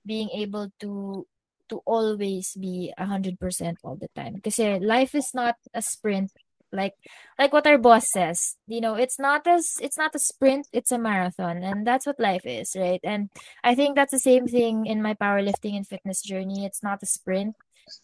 being 0.08 0.32
able 0.32 0.72
to 0.80 1.24
to 1.68 1.80
always 1.88 2.52
be 2.58 2.92
100% 3.00 3.38
all 3.80 3.96
the 3.96 4.10
time. 4.12 4.40
Kasi 4.44 4.76
life 4.80 5.14
is 5.14 5.32
not 5.32 5.56
a 5.72 5.80
sprint 5.80 6.32
like 6.72 6.96
like 7.38 7.52
what 7.52 7.68
our 7.68 7.76
boss 7.76 8.08
says. 8.08 8.56
You 8.66 8.80
know, 8.80 8.96
it's 8.96 9.20
not 9.20 9.46
as 9.46 9.76
it's 9.80 10.00
not 10.00 10.16
a 10.16 10.18
sprint, 10.18 10.66
it's 10.72 10.90
a 10.90 10.98
marathon 10.98 11.62
and 11.62 11.86
that's 11.86 12.08
what 12.08 12.18
life 12.18 12.48
is, 12.48 12.72
right? 12.76 13.00
And 13.04 13.28
I 13.62 13.76
think 13.76 13.94
that's 13.94 14.12
the 14.12 14.24
same 14.24 14.48
thing 14.48 14.86
in 14.88 15.04
my 15.04 15.14
powerlifting 15.14 15.76
and 15.76 15.86
fitness 15.86 16.24
journey. 16.24 16.64
It's 16.64 16.82
not 16.82 17.04
a 17.04 17.06
sprint. 17.06 17.56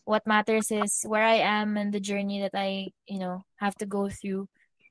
What 0.05 0.27
matters 0.27 0.71
is 0.71 1.01
where 1.09 1.25
I 1.25 1.41
am 1.41 1.77
and 1.77 1.93
the 1.93 2.01
journey 2.01 2.41
that 2.45 2.53
I, 2.53 2.93
you 3.09 3.19
know, 3.19 3.45
have 3.57 3.75
to 3.77 3.87
go 3.87 4.11
through 4.11 4.49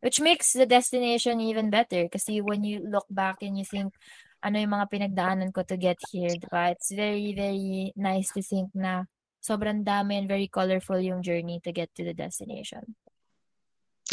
Which 0.08 0.24
makes 0.24 0.56
the 0.56 0.64
destination 0.64 1.44
even 1.44 1.68
better 1.68 2.08
kasi 2.08 2.40
when 2.40 2.64
you 2.64 2.80
look 2.80 3.04
back 3.12 3.44
and 3.44 3.60
you 3.60 3.68
think, 3.68 3.92
ano 4.40 4.56
yung 4.56 4.72
mga 4.72 4.88
pinagdaanan 4.88 5.52
ko 5.52 5.68
to 5.68 5.76
get 5.76 6.00
here, 6.08 6.32
diba? 6.32 6.72
It's 6.72 6.96
very, 6.96 7.36
very 7.36 7.92
nice 8.00 8.32
to 8.32 8.40
think 8.40 8.72
na 8.72 9.04
sobrang 9.44 9.84
dami 9.84 10.16
and 10.16 10.32
very 10.32 10.48
colorful 10.48 10.96
yung 10.96 11.20
journey 11.20 11.60
to 11.60 11.76
get 11.76 11.92
to 12.00 12.08
the 12.08 12.16
destination. 12.16 12.96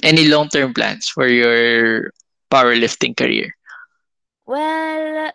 Any 0.02 0.26
long-term 0.26 0.74
plans 0.74 1.06
for 1.06 1.30
your 1.30 2.10
powerlifting 2.50 3.14
career? 3.14 3.54
Well, 4.50 5.30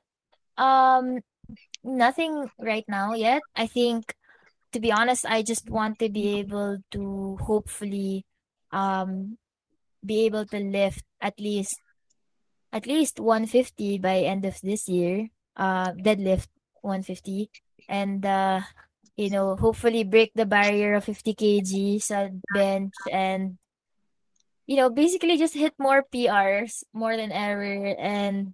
um, 0.59 1.23
nothing 1.87 2.51
right 2.59 2.83
now 2.83 3.15
yet. 3.15 3.47
I 3.55 3.63
think, 3.63 4.11
to 4.75 4.83
be 4.83 4.91
honest, 4.91 5.23
I 5.23 5.39
just 5.39 5.71
want 5.71 6.03
to 6.03 6.11
be 6.11 6.43
able 6.43 6.83
to 6.91 7.39
hopefully 7.39 8.27
um 8.75 9.39
be 10.05 10.25
able 10.25 10.45
to 10.45 10.59
lift 10.59 11.03
at 11.21 11.39
least 11.39 11.75
at 12.71 12.85
least 12.85 13.19
150 13.19 13.97
by 13.97 14.19
end 14.23 14.45
of 14.45 14.55
this 14.61 14.87
year 14.87 15.27
uh 15.57 15.91
deadlift 15.91 16.47
150 16.81 17.49
and 17.87 18.25
uh 18.25 18.61
you 19.17 19.29
know 19.29 19.55
hopefully 19.55 20.03
break 20.03 20.31
the 20.35 20.45
barrier 20.45 20.95
of 20.95 21.03
50 21.03 21.35
kg 21.35 22.01
sa 22.01 22.29
bench 22.53 22.93
and 23.11 23.57
you 24.69 24.77
know 24.77 24.93
basically 24.93 25.33
just 25.33 25.57
hit 25.57 25.73
more 25.81 26.05
PRs 26.13 26.85
more 26.93 27.17
than 27.17 27.33
ever 27.33 27.97
and 27.97 28.53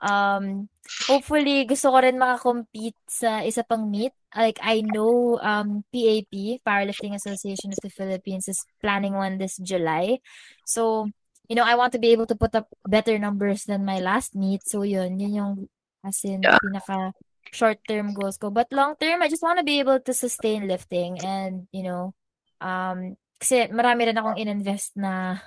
um 0.00 0.72
hopefully 1.04 1.68
gusto 1.68 1.92
ko 1.92 2.00
rin 2.00 2.16
makakompete 2.16 2.96
sa 3.04 3.44
isa 3.44 3.60
pang 3.68 3.92
meet 3.92 4.16
like 4.32 4.56
I 4.64 4.80
know 4.80 5.36
um 5.44 5.84
PAP 5.92 6.64
Powerlifting 6.64 7.12
Association 7.12 7.76
of 7.76 7.82
the 7.84 7.92
Philippines 7.92 8.48
is 8.48 8.64
planning 8.80 9.14
one 9.14 9.38
this 9.38 9.58
July. 9.58 10.22
So, 10.66 11.10
you 11.50 11.56
know, 11.58 11.66
I 11.66 11.74
want 11.74 11.92
to 11.92 12.02
be 12.02 12.14
able 12.14 12.26
to 12.30 12.38
put 12.38 12.54
up 12.54 12.70
better 12.86 13.18
numbers 13.18 13.66
than 13.66 13.84
my 13.84 13.98
last 13.98 14.38
meet. 14.38 14.62
So, 14.66 14.82
yun, 14.82 15.18
yun 15.18 15.34
yung 15.34 15.52
as 16.06 16.22
in 16.22 16.46
yeah. 16.46 16.62
pinaka 16.62 17.12
short-term 17.50 18.14
goals 18.14 18.38
ko. 18.38 18.54
But 18.54 18.70
long-term, 18.70 19.18
I 19.18 19.28
just 19.28 19.42
want 19.42 19.58
to 19.58 19.66
be 19.66 19.82
able 19.82 19.98
to 19.98 20.14
sustain 20.14 20.70
lifting 20.70 21.18
and, 21.26 21.66
you 21.74 21.82
know, 21.82 22.14
um 22.62 23.18
kasi 23.40 23.72
marami 23.72 24.12
rin 24.12 24.20
akong 24.20 24.36
ininvest 24.36 24.94
na 25.00 25.40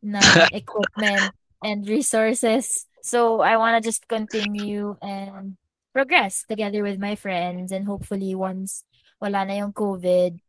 na 0.00 0.22
equipment 0.54 1.34
and 1.66 1.84
resources. 1.90 2.86
So, 3.04 3.42
I 3.44 3.58
want 3.58 3.76
to 3.76 3.82
just 3.84 4.08
continue 4.08 4.96
and 5.02 5.58
progress 5.92 6.46
together 6.48 6.82
with 6.82 6.96
my 6.96 7.14
friends 7.14 7.70
and 7.70 7.84
hopefully 7.84 8.32
once 8.34 8.86
wala 9.20 9.44
na 9.44 9.60
yung 9.60 9.72
COVID, 9.72 10.40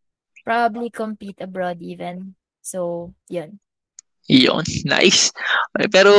probably 0.45 0.89
compete 0.93 1.41
abroad 1.41 1.81
even. 1.81 2.35
So, 2.61 3.13
yun. 3.27 3.59
Yun, 4.25 4.65
nice. 4.85 5.29
Pero 5.93 6.11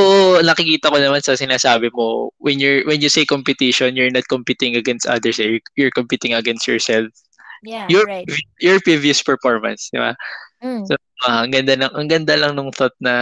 nakikita 0.43 0.95
ko 0.95 0.99
naman 0.99 1.23
sa 1.23 1.35
sinasabi 1.35 1.91
mo, 1.91 2.31
when 2.39 2.63
you're 2.63 2.87
when 2.87 3.03
you 3.03 3.11
say 3.11 3.27
competition, 3.27 3.99
you're 3.99 4.15
not 4.15 4.27
competing 4.31 4.79
against 4.79 5.07
others, 5.11 5.43
eh. 5.43 5.59
you're, 5.59 5.65
you're 5.75 5.95
competing 5.95 6.35
against 6.35 6.67
yourself. 6.71 7.11
Yeah, 7.67 7.91
your, 7.91 8.05
right. 8.07 8.29
Your 8.63 8.79
previous 8.79 9.23
performance, 9.25 9.91
di 9.91 9.99
ba? 9.99 10.15
Mm. 10.63 10.89
So, 10.89 10.97
uh, 11.29 11.45
ang 11.45 11.53
ganda 11.53 11.77
ng 11.77 11.93
ang 11.93 12.09
ganda 12.09 12.35
lang 12.37 12.57
ng 12.57 12.73
thought 12.73 12.97
na 13.01 13.15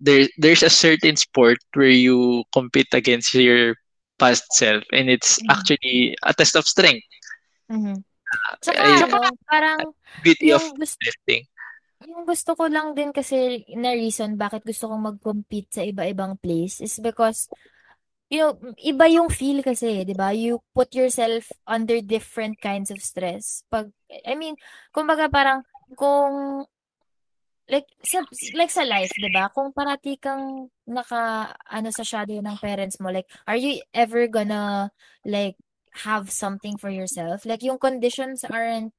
there 0.00 0.28
there's 0.40 0.64
a 0.64 0.72
certain 0.72 1.16
sport 1.16 1.60
where 1.76 1.92
you 1.92 2.44
compete 2.52 2.88
against 2.96 3.36
your 3.36 3.76
past 4.16 4.48
self 4.56 4.80
and 4.92 5.12
it's 5.12 5.36
mm-hmm. 5.40 5.52
actually 5.52 6.16
a 6.24 6.32
test 6.32 6.56
of 6.56 6.64
strength. 6.64 7.04
Mm-hmm. 7.68 8.00
Saka, 8.64 8.80
uh, 8.80 9.04
ano, 9.04 9.36
parang 9.44 9.80
beauty 10.24 10.56
of 10.56 10.64
gusto, 10.72 10.96
lifting. 11.04 11.44
Yung 12.08 12.24
gusto 12.24 12.56
ko 12.56 12.66
lang 12.66 12.96
din 12.96 13.12
kasi 13.12 13.62
na 13.76 13.92
reason 13.92 14.40
bakit 14.40 14.64
gusto 14.64 14.88
kong 14.88 15.12
mag-compete 15.12 15.70
sa 15.70 15.84
iba-ibang 15.84 16.40
place 16.40 16.80
is 16.80 16.96
because 17.04 17.52
you 18.32 18.40
know, 18.40 18.56
iba 18.80 19.04
yung 19.12 19.28
feel 19.28 19.60
kasi, 19.60 20.08
'di 20.08 20.16
ba? 20.16 20.32
You 20.32 20.64
put 20.72 20.96
yourself 20.96 21.52
under 21.68 22.00
different 22.00 22.56
kinds 22.64 22.88
of 22.88 23.04
stress. 23.04 23.60
Pag 23.68 23.92
I 24.24 24.32
mean, 24.32 24.56
kumbaga 24.88 25.28
parang 25.28 25.68
kung 25.96 26.64
like 27.70 27.86
sa 28.02 28.20
like 28.58 28.72
sa 28.72 28.84
life, 28.84 29.12
'di 29.14 29.30
ba? 29.32 29.48
Kung 29.54 29.72
parati 29.72 30.18
kang 30.18 30.68
naka 30.88 31.54
ano 31.70 31.88
sa 31.94 32.04
shadow 32.04 32.36
ng 32.42 32.58
parents 32.58 32.98
mo, 33.00 33.08
like 33.08 33.28
are 33.46 33.56
you 33.56 33.80
ever 33.94 34.26
gonna 34.26 34.90
like 35.24 35.56
have 36.04 36.28
something 36.32 36.76
for 36.76 36.90
yourself? 36.90 37.46
Like 37.46 37.62
yung 37.62 37.78
conditions 37.78 38.44
aren't 38.44 38.92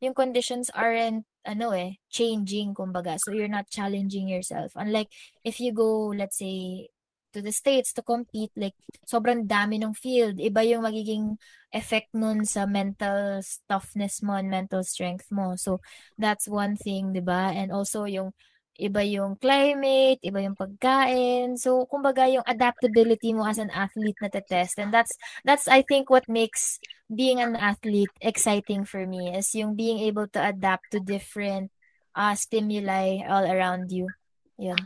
yung 0.00 0.14
conditions 0.14 0.70
aren't 0.72 1.26
ano 1.44 1.72
eh 1.76 2.00
changing 2.08 2.72
kumbaga. 2.72 3.20
So 3.20 3.32
you're 3.36 3.50
not 3.52 3.68
challenging 3.68 4.28
yourself. 4.30 4.72
Unlike 4.76 5.10
if 5.44 5.60
you 5.60 5.72
go 5.74 6.12
let's 6.14 6.38
say 6.38 6.88
to 7.34 7.42
the 7.42 7.50
States 7.52 7.92
to 7.98 8.02
compete, 8.06 8.54
like, 8.54 8.78
sobrang 9.04 9.44
dami 9.50 9.82
ng 9.82 9.92
field. 9.92 10.38
Iba 10.38 10.62
yung 10.62 10.86
magiging 10.86 11.36
effect 11.74 12.14
nun 12.14 12.46
sa 12.46 12.64
mental 12.64 13.42
toughness 13.66 14.22
mo 14.22 14.38
and 14.38 14.48
mental 14.48 14.86
strength 14.86 15.26
mo. 15.34 15.58
So, 15.58 15.82
that's 16.14 16.46
one 16.46 16.78
thing, 16.78 17.10
di 17.10 17.20
ba? 17.20 17.50
And 17.50 17.74
also, 17.74 18.06
yung 18.06 18.30
iba 18.78 19.06
yung 19.06 19.38
climate, 19.38 20.18
iba 20.22 20.42
yung 20.42 20.58
pagkain. 20.58 21.54
So, 21.58 21.86
kumbaga, 21.86 22.26
yung 22.26 22.46
adaptability 22.46 23.34
mo 23.34 23.46
as 23.46 23.58
an 23.58 23.70
athlete 23.70 24.18
na 24.22 24.30
test. 24.30 24.78
And 24.78 24.90
that's, 24.94 25.14
that's, 25.46 25.66
I 25.66 25.82
think, 25.82 26.10
what 26.10 26.26
makes 26.26 26.78
being 27.10 27.38
an 27.38 27.54
athlete 27.54 28.10
exciting 28.22 28.86
for 28.86 29.06
me 29.06 29.30
is 29.34 29.54
yung 29.54 29.74
being 29.74 30.02
able 30.02 30.26
to 30.34 30.40
adapt 30.42 30.90
to 30.90 30.98
different 30.98 31.70
uh, 32.14 32.34
stimuli 32.34 33.22
all 33.26 33.46
around 33.46 33.90
you. 33.90 34.10
Yeah. 34.58 34.78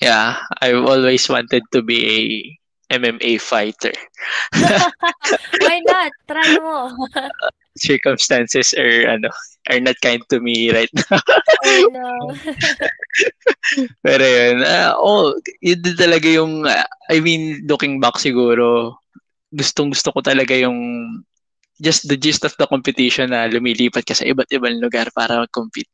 Yeah, 0.00 0.40
I've 0.60 0.84
always 0.84 1.28
wanted 1.28 1.62
to 1.72 1.82
be 1.82 1.98
a 2.90 2.96
MMA 2.96 3.40
fighter. 3.40 3.92
Why 5.62 5.80
not? 5.86 6.12
Try 6.26 6.58
mo. 6.58 6.90
Circumstances 7.78 8.74
or 8.74 9.06
ano, 9.08 9.28
are 9.70 9.80
not 9.80 9.94
kind 10.02 10.20
to 10.28 10.40
me 10.40 10.72
right 10.72 10.90
now. 10.92 11.20
Oh 11.60 11.84
no. 11.92 12.08
Pero 14.00 14.24
yun, 14.24 14.64
uh, 14.64 14.96
oh, 14.96 15.36
yun 15.60 15.78
din 15.84 15.92
talaga 15.94 16.26
yung, 16.26 16.64
uh, 16.64 16.88
I 17.12 17.20
mean, 17.20 17.62
looking 17.68 18.00
back 18.00 18.16
siguro, 18.16 18.96
gustong 19.52 19.92
gusto 19.92 20.08
ko 20.10 20.24
talaga 20.24 20.56
yung 20.56 20.80
just 21.80 22.06
the 22.06 22.16
gist 22.16 22.44
of 22.44 22.52
the 22.60 22.68
competition 22.68 23.32
na 23.32 23.48
lumilipat 23.48 24.04
ka 24.04 24.12
sa 24.12 24.28
iba't 24.28 24.52
ibang 24.52 24.76
lugar 24.78 25.08
para 25.16 25.40
mag-compete. 25.40 25.88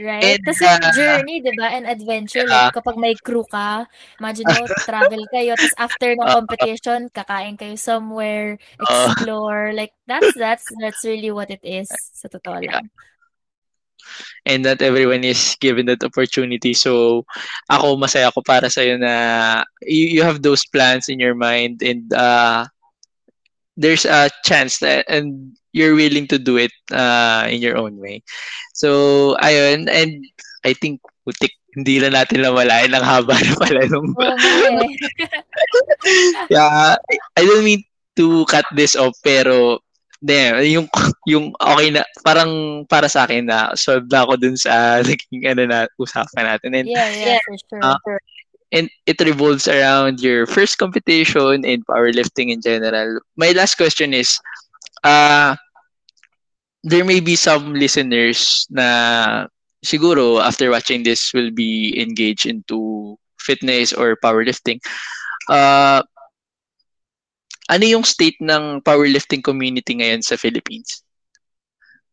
Right? 0.00 0.40
And, 0.40 0.42
Kasi 0.42 0.64
uh, 0.64 0.92
journey, 0.96 1.44
di 1.44 1.52
ba? 1.54 1.70
And 1.76 1.84
adventure. 1.84 2.48
Uh, 2.48 2.72
like, 2.72 2.74
kapag 2.74 2.96
may 2.96 3.14
crew 3.20 3.44
ka, 3.46 3.84
imagine 4.18 4.48
mo, 4.48 4.64
travel 4.88 5.22
kayo, 5.28 5.52
tapos 5.54 5.76
after 5.76 6.16
ng 6.16 6.24
competition, 6.24 7.00
kakain 7.12 7.60
kayo 7.60 7.76
somewhere, 7.76 8.56
explore. 8.80 9.70
Uh, 9.70 9.76
like, 9.76 9.92
that's, 10.08 10.32
that's, 10.34 10.66
that's 10.80 11.04
really 11.04 11.30
what 11.30 11.52
it 11.52 11.60
is, 11.62 11.92
sa 12.16 12.32
totoo 12.32 12.64
lang. 12.64 12.88
Yeah. 12.88 13.04
And 14.46 14.62
not 14.62 14.80
everyone 14.80 15.26
is 15.26 15.58
given 15.58 15.90
that 15.90 16.04
opportunity. 16.06 16.74
So, 16.74 17.26
ako, 17.66 17.98
masaya 17.98 18.30
ko 18.30 18.40
para 18.40 18.70
sa'yo 18.70 19.02
na 19.02 19.64
you, 19.82 20.06
you 20.06 20.22
have 20.22 20.40
those 20.40 20.62
plans 20.70 21.10
in 21.10 21.18
your 21.18 21.34
mind 21.34 21.82
and 21.82 22.06
uh, 22.14 22.70
there's 23.76 24.04
a 24.04 24.28
chance 24.44 24.78
that 24.80 25.08
and 25.08 25.56
you're 25.76 25.94
willing 25.94 26.26
to 26.32 26.40
do 26.40 26.56
it 26.56 26.72
uh, 26.90 27.44
in 27.48 27.60
your 27.60 27.76
own 27.76 28.00
way. 28.00 28.24
So, 28.72 29.36
ayun. 29.44 29.92
And 29.92 30.24
I 30.64 30.72
think 30.72 31.04
putik, 31.28 31.52
hindi 31.76 32.00
na 32.00 32.08
natin 32.08 32.40
namalayan 32.40 32.96
ang 32.96 33.04
haba 33.04 33.36
na 33.36 33.52
pala 33.60 33.84
nung... 33.92 34.16
yeah, 36.50 36.96
I 37.36 37.42
don't 37.44 37.68
mean 37.68 37.84
to 38.16 38.48
cut 38.48 38.64
this 38.72 38.96
off, 38.96 39.12
pero 39.20 39.84
damn, 40.24 40.64
yung, 40.64 40.88
yung 41.28 41.52
okay 41.60 41.92
na, 41.92 42.08
parang 42.24 42.82
para 42.88 43.12
sa 43.12 43.28
akin 43.28 43.44
na 43.44 43.76
solved 43.76 44.08
na 44.08 44.24
ako 44.24 44.40
dun 44.40 44.56
sa 44.56 44.72
naging 45.04 45.44
ano 45.44 45.68
na 45.68 45.84
usapan 46.00 46.56
natin. 46.56 46.72
And, 46.72 46.88
yeah, 46.88 47.12
yeah, 47.12 47.38
for 47.44 47.56
sure. 47.68 47.84
Uh, 47.84 48.00
and 48.72 48.90
it 49.06 49.20
revolves 49.20 49.68
around 49.68 50.20
your 50.20 50.46
first 50.46 50.78
competition 50.78 51.64
in 51.64 51.82
powerlifting 51.84 52.50
in 52.50 52.60
general. 52.60 53.20
My 53.36 53.52
last 53.52 53.76
question 53.76 54.14
is, 54.14 54.38
uh, 55.04 55.56
there 56.82 57.04
may 57.04 57.20
be 57.20 57.36
some 57.36 57.74
listeners 57.74 58.66
na 58.70 59.46
siguro 59.84 60.42
after 60.42 60.70
watching 60.70 61.02
this 61.02 61.32
will 61.34 61.50
be 61.50 61.94
engaged 61.98 62.46
into 62.46 63.18
fitness 63.38 63.92
or 63.92 64.16
powerlifting. 64.22 64.78
Uh, 65.48 66.02
ano 67.70 67.84
yung 67.86 68.04
state 68.06 68.38
ng 68.42 68.82
powerlifting 68.82 69.42
community 69.42 69.98
ngayon 69.98 70.22
sa 70.22 70.38
Philippines? 70.38 71.02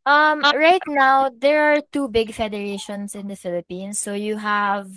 Um, 0.05 0.43
right 0.43 0.83
now, 0.89 1.31
there 1.31 1.71
are 1.71 1.79
two 1.93 2.09
big 2.09 2.33
federations 2.33 3.15
in 3.15 3.27
the 3.31 3.39
Philippines. 3.39 3.99
So 3.99 4.13
you 4.13 4.35
have 4.37 4.89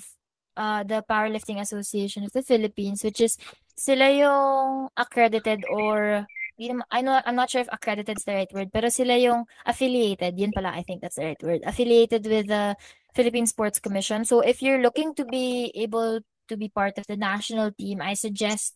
uh, 0.57 0.83
the 0.83 1.05
Powerlifting 1.09 1.61
Association 1.61 2.25
of 2.25 2.33
the 2.33 2.43
Philippines, 2.43 3.05
which 3.05 3.21
is 3.21 3.37
sila 3.77 4.09
yung 4.11 4.89
accredited 4.97 5.65
or 5.69 6.27
I 6.91 7.03
know 7.03 7.21
I'm 7.21 7.37
not 7.37 7.51
sure 7.51 7.61
if 7.61 7.69
accredited 7.71 8.17
is 8.17 8.25
the 8.25 8.33
right 8.33 8.53
word, 8.53 8.73
pero 8.73 8.89
sila 8.89 9.13
yung 9.21 9.45
affiliated. 9.69 10.41
Yun 10.41 10.53
pala, 10.57 10.73
I 10.73 10.83
think 10.83 11.05
that's 11.05 11.21
the 11.21 11.29
right 11.29 11.43
word. 11.43 11.61
Affiliated 11.69 12.25
with 12.25 12.49
the 12.49 12.77
Philippine 13.13 13.47
Sports 13.47 13.79
Commission. 13.79 14.25
So 14.25 14.41
if 14.41 14.65
you're 14.65 14.81
looking 14.81 15.13
to 15.21 15.25
be 15.25 15.69
able 15.77 16.25
to 16.49 16.57
be 16.57 16.73
part 16.73 16.97
of 16.97 17.07
the 17.07 17.17
national 17.17 17.73
team, 17.77 18.01
I 18.01 18.15
suggest 18.15 18.73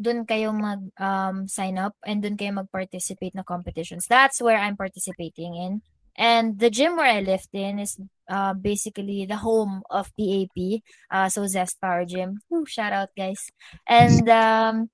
dun 0.00 0.24
kayo 0.24 0.54
mag 0.56 0.88
um, 0.96 1.44
sign 1.50 1.76
up 1.76 1.92
and 2.06 2.22
dun 2.22 2.38
kayo 2.38 2.54
mag-participate 2.54 3.34
na 3.34 3.42
competitions. 3.42 4.06
That's 4.08 4.40
where 4.40 4.56
I'm 4.56 4.78
participating 4.78 5.52
in. 5.58 5.82
And 6.18 6.58
the 6.58 6.68
gym 6.68 6.96
where 6.96 7.14
I 7.14 7.20
lift 7.20 7.54
in 7.54 7.78
is 7.78 7.96
uh, 8.28 8.52
basically 8.52 9.24
the 9.24 9.36
home 9.38 9.82
of 9.88 10.10
PAP. 10.18 10.82
Uh, 11.10 11.28
so 11.30 11.46
Zest 11.46 11.80
Power 11.80 12.04
Gym. 12.04 12.42
Ooh, 12.52 12.66
shout 12.66 12.92
out, 12.92 13.10
guys. 13.16 13.46
And 13.86 14.28
um, 14.28 14.90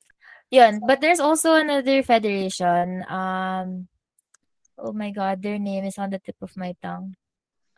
yun. 0.51 0.81
But 0.87 1.01
there's 1.01 1.21
also 1.21 1.55
another 1.55 2.03
federation. 2.03 3.03
Um, 3.09 3.89
oh 4.77 4.93
my 4.93 5.11
God, 5.11 5.41
their 5.41 5.59
name 5.59 5.85
is 5.85 5.97
on 5.97 6.11
the 6.11 6.21
tip 6.21 6.37
of 6.43 6.57
my 6.57 6.77
tongue. 6.83 7.17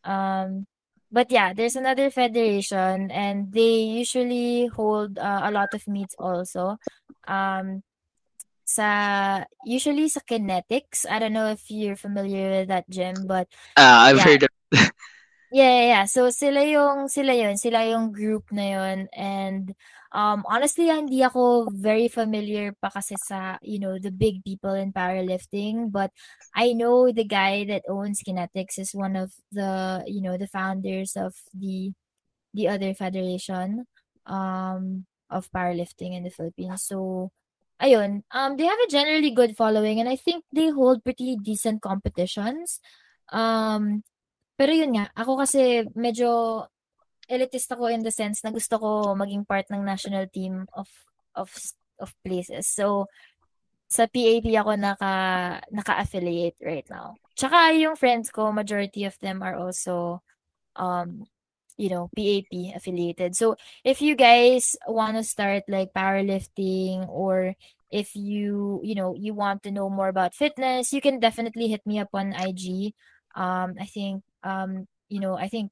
Um, 0.02 0.66
but 1.10 1.30
yeah, 1.30 1.54
there's 1.54 1.76
another 1.76 2.10
federation, 2.10 3.10
and 3.10 3.52
they 3.52 4.02
usually 4.02 4.66
hold 4.66 5.18
uh, 5.18 5.42
a 5.44 5.50
lot 5.50 5.72
of 5.72 5.86
meets 5.86 6.14
also. 6.18 6.78
Um, 7.28 7.82
sa 8.76 8.88
usually 9.64 10.08
sa 10.12 10.20
kinetics. 10.20 11.08
I 11.08 11.18
don't 11.18 11.32
know 11.32 11.48
if 11.48 11.64
you're 11.72 11.96
familiar 11.96 12.60
with 12.60 12.68
that 12.68 12.88
gym, 12.92 13.26
but 13.26 13.48
uh, 13.76 14.12
I've 14.12 14.20
yeah. 14.20 14.24
heard 14.24 14.42
of 14.44 14.52
Yeah, 15.54 15.70
yeah, 15.70 15.86
yeah. 15.94 16.04
So 16.10 16.26
sila 16.34 16.66
yung 16.66 17.06
sila 17.06 17.30
yun, 17.30 17.54
sila 17.54 17.86
yung 17.86 18.10
group 18.10 18.50
na 18.50 18.66
yun 18.66 18.98
and 19.14 19.72
um 20.10 20.42
honestly 20.50 20.90
hindi 20.90 21.22
ako 21.22 21.70
very 21.70 22.10
familiar 22.10 22.74
pa 22.74 22.90
kasi 22.90 23.14
sa 23.14 23.54
you 23.62 23.78
know 23.78 23.94
the 23.98 24.10
big 24.10 24.42
people 24.42 24.74
in 24.74 24.90
powerlifting 24.90 25.90
but 25.94 26.10
I 26.54 26.74
know 26.74 27.12
the 27.14 27.26
guy 27.26 27.62
that 27.70 27.86
owns 27.86 28.26
Kinetics 28.26 28.78
is 28.82 28.90
one 28.90 29.14
of 29.14 29.30
the 29.54 30.02
you 30.10 30.18
know 30.20 30.34
the 30.34 30.50
founders 30.50 31.14
of 31.14 31.38
the 31.54 31.94
the 32.54 32.66
other 32.68 32.94
federation 32.94 33.86
um 34.26 35.06
of 35.30 35.50
powerlifting 35.54 36.14
in 36.16 36.24
the 36.26 36.30
Philippines. 36.34 36.82
So 36.90 37.30
ayun, 37.82 38.24
um, 38.32 38.56
they 38.56 38.64
have 38.64 38.80
a 38.80 38.90
generally 38.90 39.30
good 39.30 39.56
following 39.56 40.00
and 40.00 40.08
I 40.08 40.16
think 40.16 40.44
they 40.52 40.70
hold 40.70 41.04
pretty 41.04 41.36
decent 41.36 41.82
competitions. 41.82 42.80
Um, 43.32 44.02
pero 44.56 44.72
yun 44.72 44.96
nga, 44.96 45.12
ako 45.12 45.44
kasi 45.44 45.84
medyo 45.92 46.64
elitist 47.28 47.68
ako 47.68 47.90
in 47.90 48.06
the 48.06 48.14
sense 48.14 48.40
na 48.40 48.54
gusto 48.54 48.78
ko 48.78 48.88
maging 49.18 49.44
part 49.44 49.66
ng 49.68 49.82
national 49.82 50.30
team 50.30 50.64
of 50.72 50.88
of 51.34 51.52
of 52.00 52.14
places. 52.24 52.70
So 52.70 53.10
sa 53.86 54.08
PAP 54.10 54.50
ako 54.56 54.74
naka 54.78 55.12
naka-affiliate 55.70 56.58
right 56.64 56.86
now. 56.88 57.14
Tsaka 57.36 57.76
yung 57.76 57.94
friends 57.94 58.32
ko, 58.32 58.50
majority 58.50 59.04
of 59.04 59.14
them 59.20 59.44
are 59.44 59.58
also 59.58 60.24
um 60.74 61.28
you 61.76 61.88
know, 61.88 62.10
PAP 62.16 62.74
affiliated. 62.74 63.36
So 63.36 63.56
if 63.84 64.00
you 64.00 64.16
guys 64.16 64.76
want 64.86 65.16
to 65.16 65.24
start 65.24 65.64
like 65.68 65.92
powerlifting 65.92 67.08
or 67.08 67.54
if 67.90 68.16
you, 68.16 68.80
you 68.82 68.94
know, 68.94 69.14
you 69.14 69.34
want 69.34 69.62
to 69.64 69.70
know 69.70 69.88
more 69.88 70.08
about 70.08 70.34
fitness, 70.34 70.92
you 70.92 71.00
can 71.00 71.20
definitely 71.20 71.68
hit 71.68 71.86
me 71.86 71.98
up 71.98 72.10
on 72.12 72.32
IG. 72.32 72.94
Um, 73.34 73.74
I 73.80 73.86
think, 73.86 74.22
um, 74.42 74.86
you 75.08 75.20
know, 75.20 75.36
I 75.36 75.48
think 75.48 75.70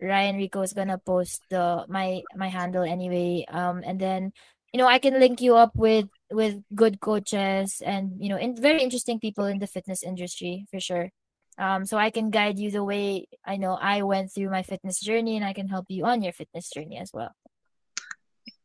Ryan 0.00 0.36
Rico 0.36 0.62
is 0.62 0.72
gonna 0.72 0.98
post 0.98 1.42
the 1.50 1.84
my 1.88 2.22
my 2.36 2.48
handle 2.48 2.82
anyway. 2.84 3.44
Um, 3.50 3.82
and 3.84 3.98
then, 4.00 4.32
you 4.72 4.78
know, 4.78 4.86
I 4.86 4.98
can 4.98 5.18
link 5.18 5.40
you 5.40 5.56
up 5.56 5.74
with 5.74 6.06
with 6.30 6.62
good 6.74 7.00
coaches 7.00 7.82
and 7.84 8.12
you 8.20 8.28
know, 8.28 8.38
in 8.38 8.54
very 8.54 8.82
interesting 8.82 9.18
people 9.18 9.46
in 9.46 9.58
the 9.58 9.66
fitness 9.66 10.02
industry 10.02 10.66
for 10.70 10.78
sure. 10.80 11.10
Um, 11.58 11.84
so 11.84 11.98
I 11.98 12.10
can 12.10 12.30
guide 12.30 12.58
you 12.58 12.70
the 12.70 12.84
way 12.84 13.26
I 13.44 13.56
know 13.56 13.74
I 13.74 14.02
went 14.02 14.30
through 14.30 14.50
my 14.50 14.62
fitness 14.62 15.00
journey 15.00 15.34
and 15.36 15.44
I 15.44 15.52
can 15.52 15.66
help 15.66 15.86
you 15.88 16.06
on 16.06 16.22
your 16.22 16.32
fitness 16.32 16.70
journey 16.70 16.98
as 16.98 17.10
well. 17.12 17.34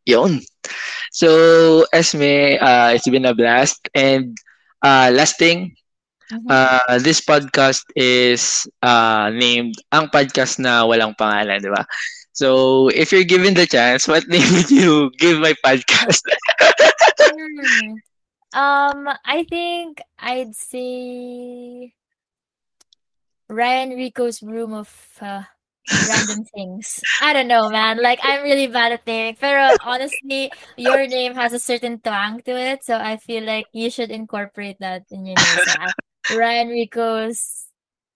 Yon. 0.05 0.41
So, 1.11 1.85
Esme, 1.91 2.61
uh, 2.61 2.93
it's 2.93 3.09
been 3.09 3.25
a 3.25 3.33
blast. 3.33 3.89
And 3.95 4.37
uh, 4.83 5.09
last 5.13 5.39
thing, 5.39 5.75
mm-hmm. 6.31 6.47
uh, 6.49 6.99
this 6.99 7.21
podcast 7.21 7.81
is 7.95 8.67
uh, 8.81 9.31
named 9.33 9.75
Ang 9.91 10.09
Podcast 10.09 10.59
na 10.59 10.85
Walang 10.85 11.17
Pangalan, 11.17 11.61
di 11.65 11.73
ba? 11.73 11.85
So, 12.33 12.89
if 12.89 13.11
you're 13.11 13.29
given 13.29 13.53
the 13.53 13.65
chance, 13.65 14.07
what 14.07 14.27
name 14.29 14.53
would 14.53 14.69
you 14.69 15.09
give 15.17 15.39
my 15.39 15.53
podcast? 15.65 16.21
hmm. 17.21 17.97
Um, 18.53 19.09
I 19.25 19.45
think 19.49 20.01
I'd 20.19 20.53
say 20.53 21.93
Ryan 23.53 23.91
Rico's 23.95 24.41
room 24.41 24.73
of 24.73 24.89
uh, 25.21 25.43
random 26.09 26.45
things. 26.45 26.99
I 27.21 27.33
don't 27.33 27.47
know, 27.47 27.69
man. 27.69 28.01
Like 28.01 28.19
I'm 28.23 28.43
really 28.43 28.67
bad 28.67 28.91
at 28.91 29.05
naming. 29.05 29.37
Pero 29.39 29.75
honestly, 29.85 30.51
your 30.77 31.07
name 31.07 31.35
has 31.35 31.53
a 31.53 31.59
certain 31.59 31.99
twang 31.99 32.41
to 32.43 32.57
it, 32.57 32.83
so 32.83 32.97
I 32.97 33.17
feel 33.17 33.43
like 33.43 33.67
you 33.73 33.89
should 33.89 34.11
incorporate 34.11 34.77
that 34.79 35.03
in 35.11 35.25
your 35.25 35.35
name. 35.35 35.59
So, 35.65 36.37
Ryan 36.37 36.69
Rico's 36.69 37.63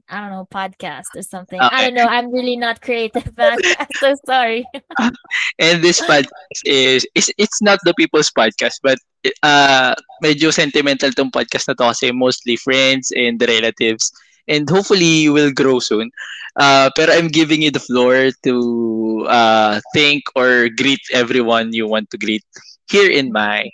I 0.10 0.22
don't 0.22 0.32
know, 0.32 0.48
podcast 0.50 1.12
or 1.16 1.22
something. 1.22 1.60
Okay. 1.60 1.76
I 1.76 1.84
don't 1.84 1.94
know. 1.94 2.08
I'm 2.08 2.32
really 2.32 2.56
not 2.56 2.82
creative, 2.82 3.36
man. 3.36 3.60
I'm 3.80 3.88
so 4.00 4.16
sorry. 4.26 4.66
and 5.60 5.84
this 5.84 6.00
podcast 6.00 6.64
is, 6.64 7.06
is 7.14 7.32
it's 7.38 7.62
not 7.62 7.80
the 7.84 7.94
people's 7.94 8.32
podcast, 8.32 8.80
but 8.82 8.98
uh 9.44 9.94
medyo 10.24 10.54
sentimental 10.54 11.12
tong 11.12 11.32
podcast 11.32 11.68
na 11.68 11.76
to 11.76 11.92
kasi 11.92 12.16
mostly 12.16 12.56
friends 12.56 13.12
and 13.12 13.36
relatives 13.44 14.08
and 14.48 14.70
hopefully 14.70 15.28
you 15.28 15.34
will 15.34 15.52
grow 15.52 15.80
soon. 15.80 16.10
Uh, 16.58 16.90
pero 16.96 17.14
I'm 17.14 17.28
giving 17.28 17.62
you 17.62 17.72
the 17.72 17.80
floor 17.84 18.32
to 18.44 19.26
uh, 19.30 19.80
thank 19.94 20.24
or 20.36 20.70
greet 20.70 21.02
everyone 21.14 21.74
you 21.74 21.88
want 21.88 22.10
to 22.12 22.18
greet 22.18 22.44
here 22.90 23.10
in 23.10 23.32
my 23.32 23.70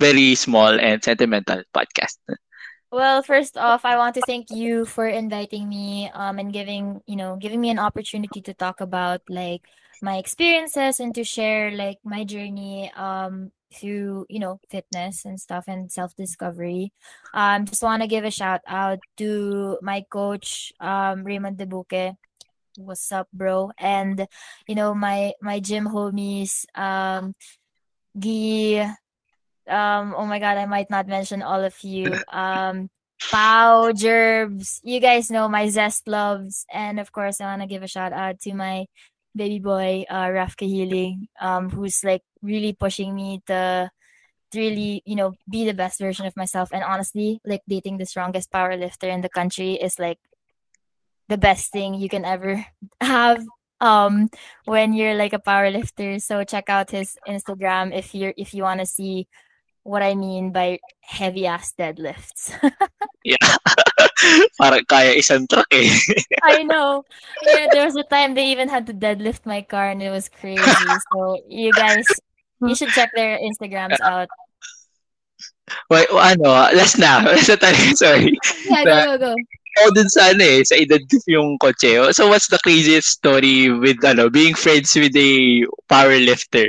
very 0.00 0.34
small 0.34 0.78
and 0.78 1.02
sentimental 1.02 1.62
podcast. 1.74 2.16
Well, 2.90 3.22
first 3.22 3.56
off, 3.56 3.84
I 3.84 3.96
want 3.96 4.14
to 4.16 4.22
thank 4.22 4.50
you 4.50 4.84
for 4.84 5.06
inviting 5.06 5.68
me 5.68 6.10
um 6.14 6.38
and 6.38 6.52
giving, 6.52 7.02
you 7.06 7.14
know, 7.16 7.36
giving 7.36 7.60
me 7.60 7.70
an 7.70 7.78
opportunity 7.78 8.40
to 8.42 8.54
talk 8.54 8.80
about 8.80 9.22
like 9.28 9.62
my 10.02 10.16
experiences 10.18 11.00
and 11.00 11.14
to 11.14 11.24
share 11.24 11.70
like 11.70 11.98
my 12.04 12.24
journey 12.24 12.92
um 12.96 13.52
through, 13.72 14.26
you 14.28 14.40
know, 14.40 14.58
fitness 14.68 15.24
and 15.24 15.38
stuff 15.38 15.64
and 15.68 15.92
self-discovery. 15.92 16.92
Um 17.34 17.66
just 17.66 17.82
want 17.82 18.02
to 18.02 18.08
give 18.08 18.24
a 18.24 18.30
shout 18.30 18.60
out 18.66 18.98
to 19.18 19.78
my 19.82 20.04
coach 20.10 20.72
um 20.80 21.24
Raymond 21.24 21.58
Debuque. 21.58 22.16
What's 22.76 23.10
up, 23.12 23.28
bro? 23.32 23.70
And 23.78 24.26
you 24.66 24.74
know, 24.74 24.94
my 24.94 25.32
my 25.40 25.60
gym 25.60 25.86
homies 25.86 26.64
um 26.74 27.34
Guy 28.18 28.96
um, 29.70 30.14
oh 30.16 30.26
my 30.26 30.38
god, 30.38 30.58
I 30.58 30.66
might 30.66 30.90
not 30.90 31.06
mention 31.06 31.42
all 31.42 31.62
of 31.64 31.74
you. 31.82 32.12
Um, 32.32 32.90
Pau, 33.30 33.92
Gerbs, 33.92 34.80
you 34.82 34.98
guys 34.98 35.30
know 35.30 35.46
my 35.46 35.68
Zest 35.68 36.08
loves, 36.08 36.64
and 36.72 36.98
of 36.98 37.12
course, 37.12 37.40
I 37.40 37.44
want 37.44 37.60
to 37.60 37.68
give 37.68 37.82
a 37.82 37.86
shout 37.86 38.12
out 38.14 38.40
to 38.40 38.54
my 38.54 38.86
baby 39.34 39.58
boy, 39.58 40.04
uh, 40.08 40.28
Rafka 40.28 40.66
Healing, 40.66 41.28
um, 41.40 41.70
who's 41.70 42.02
like 42.04 42.22
really 42.42 42.72
pushing 42.72 43.14
me 43.14 43.42
to, 43.46 43.90
to 44.52 44.58
really, 44.58 45.02
you 45.06 45.16
know, 45.16 45.34
be 45.48 45.64
the 45.64 45.74
best 45.74 46.00
version 46.00 46.26
of 46.26 46.36
myself. 46.36 46.70
And 46.72 46.82
honestly, 46.82 47.40
like 47.44 47.62
dating 47.68 47.98
the 47.98 48.06
strongest 48.06 48.50
power 48.50 48.76
lifter 48.76 49.08
in 49.08 49.20
the 49.20 49.28
country 49.28 49.74
is 49.74 49.98
like 49.98 50.18
the 51.28 51.38
best 51.38 51.70
thing 51.72 51.94
you 51.94 52.08
can 52.08 52.24
ever 52.24 52.66
have 53.00 53.42
um 53.80 54.28
when 54.66 54.92
you're 54.92 55.14
like 55.14 55.32
a 55.32 55.38
power 55.38 55.70
lifter 55.70 56.18
so 56.18 56.44
check 56.44 56.68
out 56.68 56.90
his 56.90 57.16
instagram 57.26 57.96
if 57.96 58.14
you're 58.14 58.34
if 58.36 58.52
you 58.52 58.62
want 58.62 58.78
to 58.78 58.84
see 58.84 59.26
what 59.82 60.02
I 60.02 60.14
mean 60.14 60.52
by 60.52 60.78
heavy 61.00 61.46
ass 61.46 61.72
deadlifts. 61.78 62.52
yeah. 63.24 63.40
Parang 64.60 64.84
kaya 64.84 65.16
isang 65.16 65.48
truck 65.48 65.66
eh. 65.72 65.88
I 66.44 66.62
know. 66.62 67.04
Yeah, 67.42 67.66
there 67.72 67.84
was 67.84 67.96
a 67.96 68.04
time 68.04 68.34
they 68.34 68.52
even 68.52 68.68
had 68.68 68.86
to 68.88 68.94
deadlift 68.94 69.46
my 69.46 69.62
car 69.62 69.90
and 69.90 70.02
it 70.02 70.10
was 70.10 70.28
crazy. 70.28 70.62
So 71.12 71.40
you 71.48 71.72
guys, 71.72 72.06
you 72.60 72.74
should 72.74 72.92
check 72.92 73.10
their 73.14 73.38
Instagrams 73.40 74.00
out. 74.00 74.28
Wait, 75.88 76.10
ano, 76.10 76.68
last 76.74 76.98
na. 76.98 77.22
Last 77.22 77.48
na 77.48 77.56
tayo, 77.56 77.94
sorry. 77.94 78.34
Yeah, 78.66 78.84
go, 78.84 79.18
go, 79.18 79.32
go 79.32 79.59
ako 79.78 79.88
dun 79.94 80.10
sa 80.10 80.34
ano 80.34 80.42
eh, 80.42 80.60
sa 80.66 80.74
edad 80.74 81.02
yung 81.30 81.54
kotse. 81.60 82.12
So 82.16 82.26
what's 82.26 82.50
the 82.50 82.58
craziest 82.62 83.20
story 83.20 83.70
with 83.70 84.02
ano, 84.02 84.26
being 84.28 84.54
friends 84.58 84.94
with 84.96 85.14
a 85.14 85.30
power 85.86 86.18
lifter? 86.18 86.66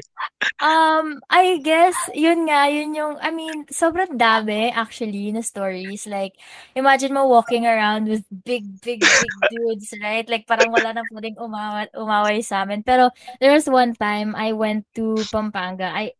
Um, 0.61 1.21
I 1.29 1.61
guess 1.61 1.97
yun 2.13 2.45
nga, 2.45 2.69
yun 2.69 2.93
yung 2.93 3.17
I 3.21 3.33
mean, 3.33 3.65
sobrang 3.73 4.17
dami 4.17 4.69
actually 4.73 5.33
na 5.33 5.41
stories. 5.41 6.05
Like 6.05 6.37
imagine 6.77 7.13
mo 7.13 7.25
walking 7.25 7.65
around 7.65 8.05
with 8.05 8.25
big 8.45 8.65
big 8.81 9.01
big 9.01 9.35
dudes, 9.53 9.93
right? 10.01 10.25
Like 10.29 10.45
parang 10.45 10.69
wala 10.69 10.93
nang 10.93 11.09
pwedeng 11.09 11.41
umawat 11.41 11.89
umaway 11.97 12.45
sa 12.45 12.63
amin. 12.63 12.85
Pero 12.85 13.09
there 13.41 13.53
was 13.53 13.65
one 13.65 13.97
time 13.97 14.37
I 14.37 14.53
went 14.53 14.85
to 14.97 15.17
Pampanga. 15.33 15.89
I 15.89 16.13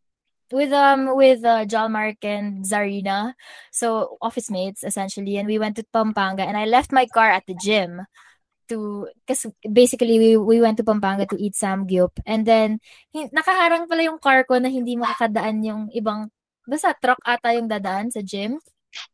with 0.52 0.72
um 0.72 1.16
with 1.16 1.44
uh, 1.44 1.66
Jalmark 1.66 2.24
and 2.24 2.64
Zarina, 2.64 3.34
so 3.72 4.18
office 4.22 4.52
mates 4.52 4.84
essentially, 4.84 5.38
and 5.38 5.48
we 5.48 5.60
went 5.60 5.76
to 5.78 5.86
Pampanga, 5.94 6.44
and 6.44 6.58
I 6.58 6.66
left 6.66 6.92
my 6.92 7.06
car 7.08 7.32
at 7.32 7.48
the 7.48 7.56
gym 7.56 8.06
to 8.72 9.08
because 9.28 9.52
basically 9.68 10.16
we, 10.16 10.30
we 10.40 10.58
went 10.64 10.80
to 10.80 10.88
Pampanga 10.88 11.28
to 11.28 11.36
eat 11.36 11.60
samgyup 11.60 12.16
and 12.24 12.48
then 12.48 12.80
nakaharang 13.12 13.92
pala 13.92 14.08
yung 14.08 14.20
car 14.24 14.48
ko 14.48 14.56
na 14.64 14.72
hindi 14.72 14.96
makakadaan 14.96 15.60
yung 15.68 15.82
ibang 15.92 16.32
basta 16.64 16.96
truck 16.96 17.20
ata 17.28 17.52
yung 17.52 17.68
dadaan 17.68 18.08
sa 18.08 18.24
gym. 18.24 18.56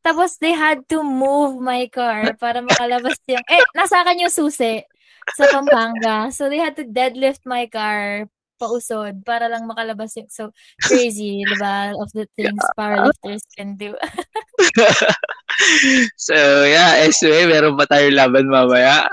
Tapos 0.06 0.38
they 0.38 0.54
had 0.54 0.86
to 0.90 1.02
move 1.02 1.58
my 1.58 1.90
car 1.90 2.30
para 2.42 2.62
makalabas 2.62 3.18
yung 3.26 3.42
eh 3.50 3.66
nasa 3.74 4.06
akin 4.06 4.30
yung 4.30 4.34
susi 4.34 4.86
sa 5.34 5.44
Pampanga. 5.50 6.30
So 6.30 6.48
they 6.54 6.62
had 6.62 6.78
to 6.78 6.86
deadlift 6.86 7.42
my 7.50 7.66
car 7.66 8.30
pausod 8.58 9.24
para 9.24 9.48
lang 9.48 9.70
makalabas 9.70 10.18
yung 10.18 10.30
so 10.30 10.50
crazy, 10.82 11.46
di 11.46 11.56
ba? 11.62 11.94
Of 11.96 12.10
the 12.14 12.26
things 12.36 12.62
powerlifters 12.76 13.46
can 13.56 13.78
do. 13.78 13.94
so, 16.18 16.36
yeah, 16.66 17.02
anyway, 17.02 17.46
meron 17.48 17.78
pa 17.78 17.86
tayo 17.88 18.10
laban 18.12 18.50
mamaya. 18.50 19.06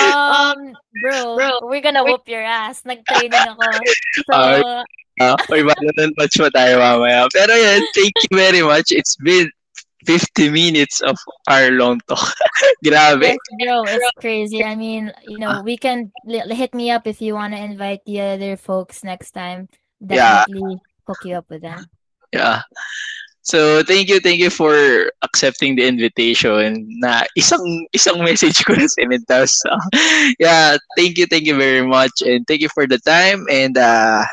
um, 0.00 0.58
bro, 1.04 1.36
bro, 1.36 1.52
we're 1.68 1.84
gonna 1.84 2.04
whoop 2.04 2.26
your 2.26 2.44
ass. 2.44 2.82
Nag-training 2.88 3.32
ako. 3.32 3.64
So, 4.24 4.32
uh, 4.32 4.82
uh, 5.20 5.36
may 5.50 5.62
match 5.62 6.36
pa 6.38 6.50
tayo 6.50 6.80
mamaya. 6.80 7.28
Pero 7.30 7.52
yan, 7.52 7.82
thank 7.92 8.14
you 8.26 8.32
very 8.34 8.62
much. 8.62 8.90
It's 8.90 9.14
been 9.20 9.50
50 10.06 10.50
minutes 10.50 11.00
of 11.00 11.16
our 11.48 11.70
long 11.70 12.00
talk. 12.08 12.34
Grabe. 12.84 13.22
Yes, 13.22 13.38
bro, 13.60 13.82
it's 13.86 14.10
crazy. 14.20 14.64
I 14.64 14.76
mean, 14.76 15.12
you 15.26 15.38
know, 15.38 15.62
we 15.62 15.76
can 15.76 16.12
hit 16.26 16.74
me 16.74 16.90
up 16.90 17.06
if 17.06 17.20
you 17.20 17.34
want 17.34 17.54
to 17.54 17.60
invite 17.60 18.04
the 18.06 18.20
other 18.20 18.56
folks 18.56 19.04
next 19.04 19.32
time. 19.32 19.68
Definitely 20.04 20.76
yeah. 20.76 20.84
hook 21.06 21.18
you 21.24 21.34
up 21.36 21.46
with 21.48 21.62
them. 21.62 21.86
Yeah. 22.32 22.62
So, 23.44 23.82
thank 23.82 24.08
you, 24.08 24.20
thank 24.20 24.40
you 24.40 24.48
for 24.48 24.72
accepting 25.20 25.76
the 25.76 25.84
invitation. 25.84 26.88
Na 27.00 27.28
isang 27.36 27.84
isang 27.92 28.24
message 28.24 28.64
ko 28.64 28.72
na 28.72 28.88
sinend. 28.88 29.28
Uh, 29.28 29.44
yeah, 30.40 30.80
thank 30.96 31.20
you, 31.20 31.28
thank 31.28 31.44
you 31.44 31.56
very 31.56 31.84
much. 31.84 32.24
And 32.24 32.48
thank 32.48 32.64
you 32.64 32.72
for 32.72 32.88
the 32.88 32.96
time. 33.04 33.44
And 33.52 33.76
uh, 33.76 34.24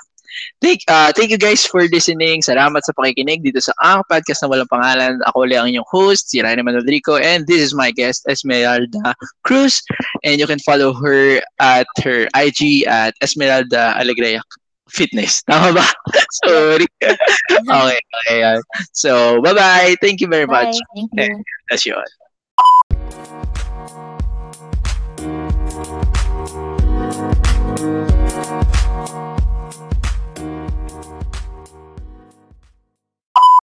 Thank, 0.61 0.81
uh, 0.87 1.11
thank 1.15 1.29
you 1.29 1.37
guys 1.37 1.65
for 1.65 1.81
listening. 1.89 2.41
Salamat 2.41 2.81
sa 2.85 2.93
pakikinig 2.93 3.41
dito 3.41 3.61
sa 3.61 3.73
ang 3.81 4.05
podcast 4.09 4.41
na 4.45 4.49
walang 4.49 4.71
pangalan. 4.71 5.17
Ako 5.29 5.45
ulit 5.45 5.57
ang 5.57 5.69
inyong 5.69 5.89
host, 5.89 6.29
si 6.29 6.41
Ryan 6.41 6.65
Manodrico, 6.65 7.17
and 7.17 7.45
this 7.47 7.61
is 7.61 7.73
my 7.73 7.89
guest, 7.91 8.25
Esmeralda 8.29 9.13
Cruz. 9.43 9.81
And 10.23 10.37
you 10.37 10.47
can 10.47 10.59
follow 10.61 10.93
her 10.93 11.41
at 11.59 11.89
her 12.05 12.27
IG 12.37 12.85
at 12.85 13.13
Esmeralda 13.21 13.97
Alegrea 13.97 14.41
Fitness. 14.91 15.41
Tama 15.49 15.81
ba? 15.81 15.85
Sorry. 16.45 16.87
okay, 17.03 17.99
okay. 18.27 18.59
So, 18.91 19.41
bye-bye. 19.41 19.95
Thank 20.01 20.21
you 20.21 20.27
very 20.27 20.45
Bye. 20.45 20.69
much. 20.69 20.75
Thank 20.95 21.09
you. 21.15 21.43
That's 21.69 21.85
yun. 21.85 22.03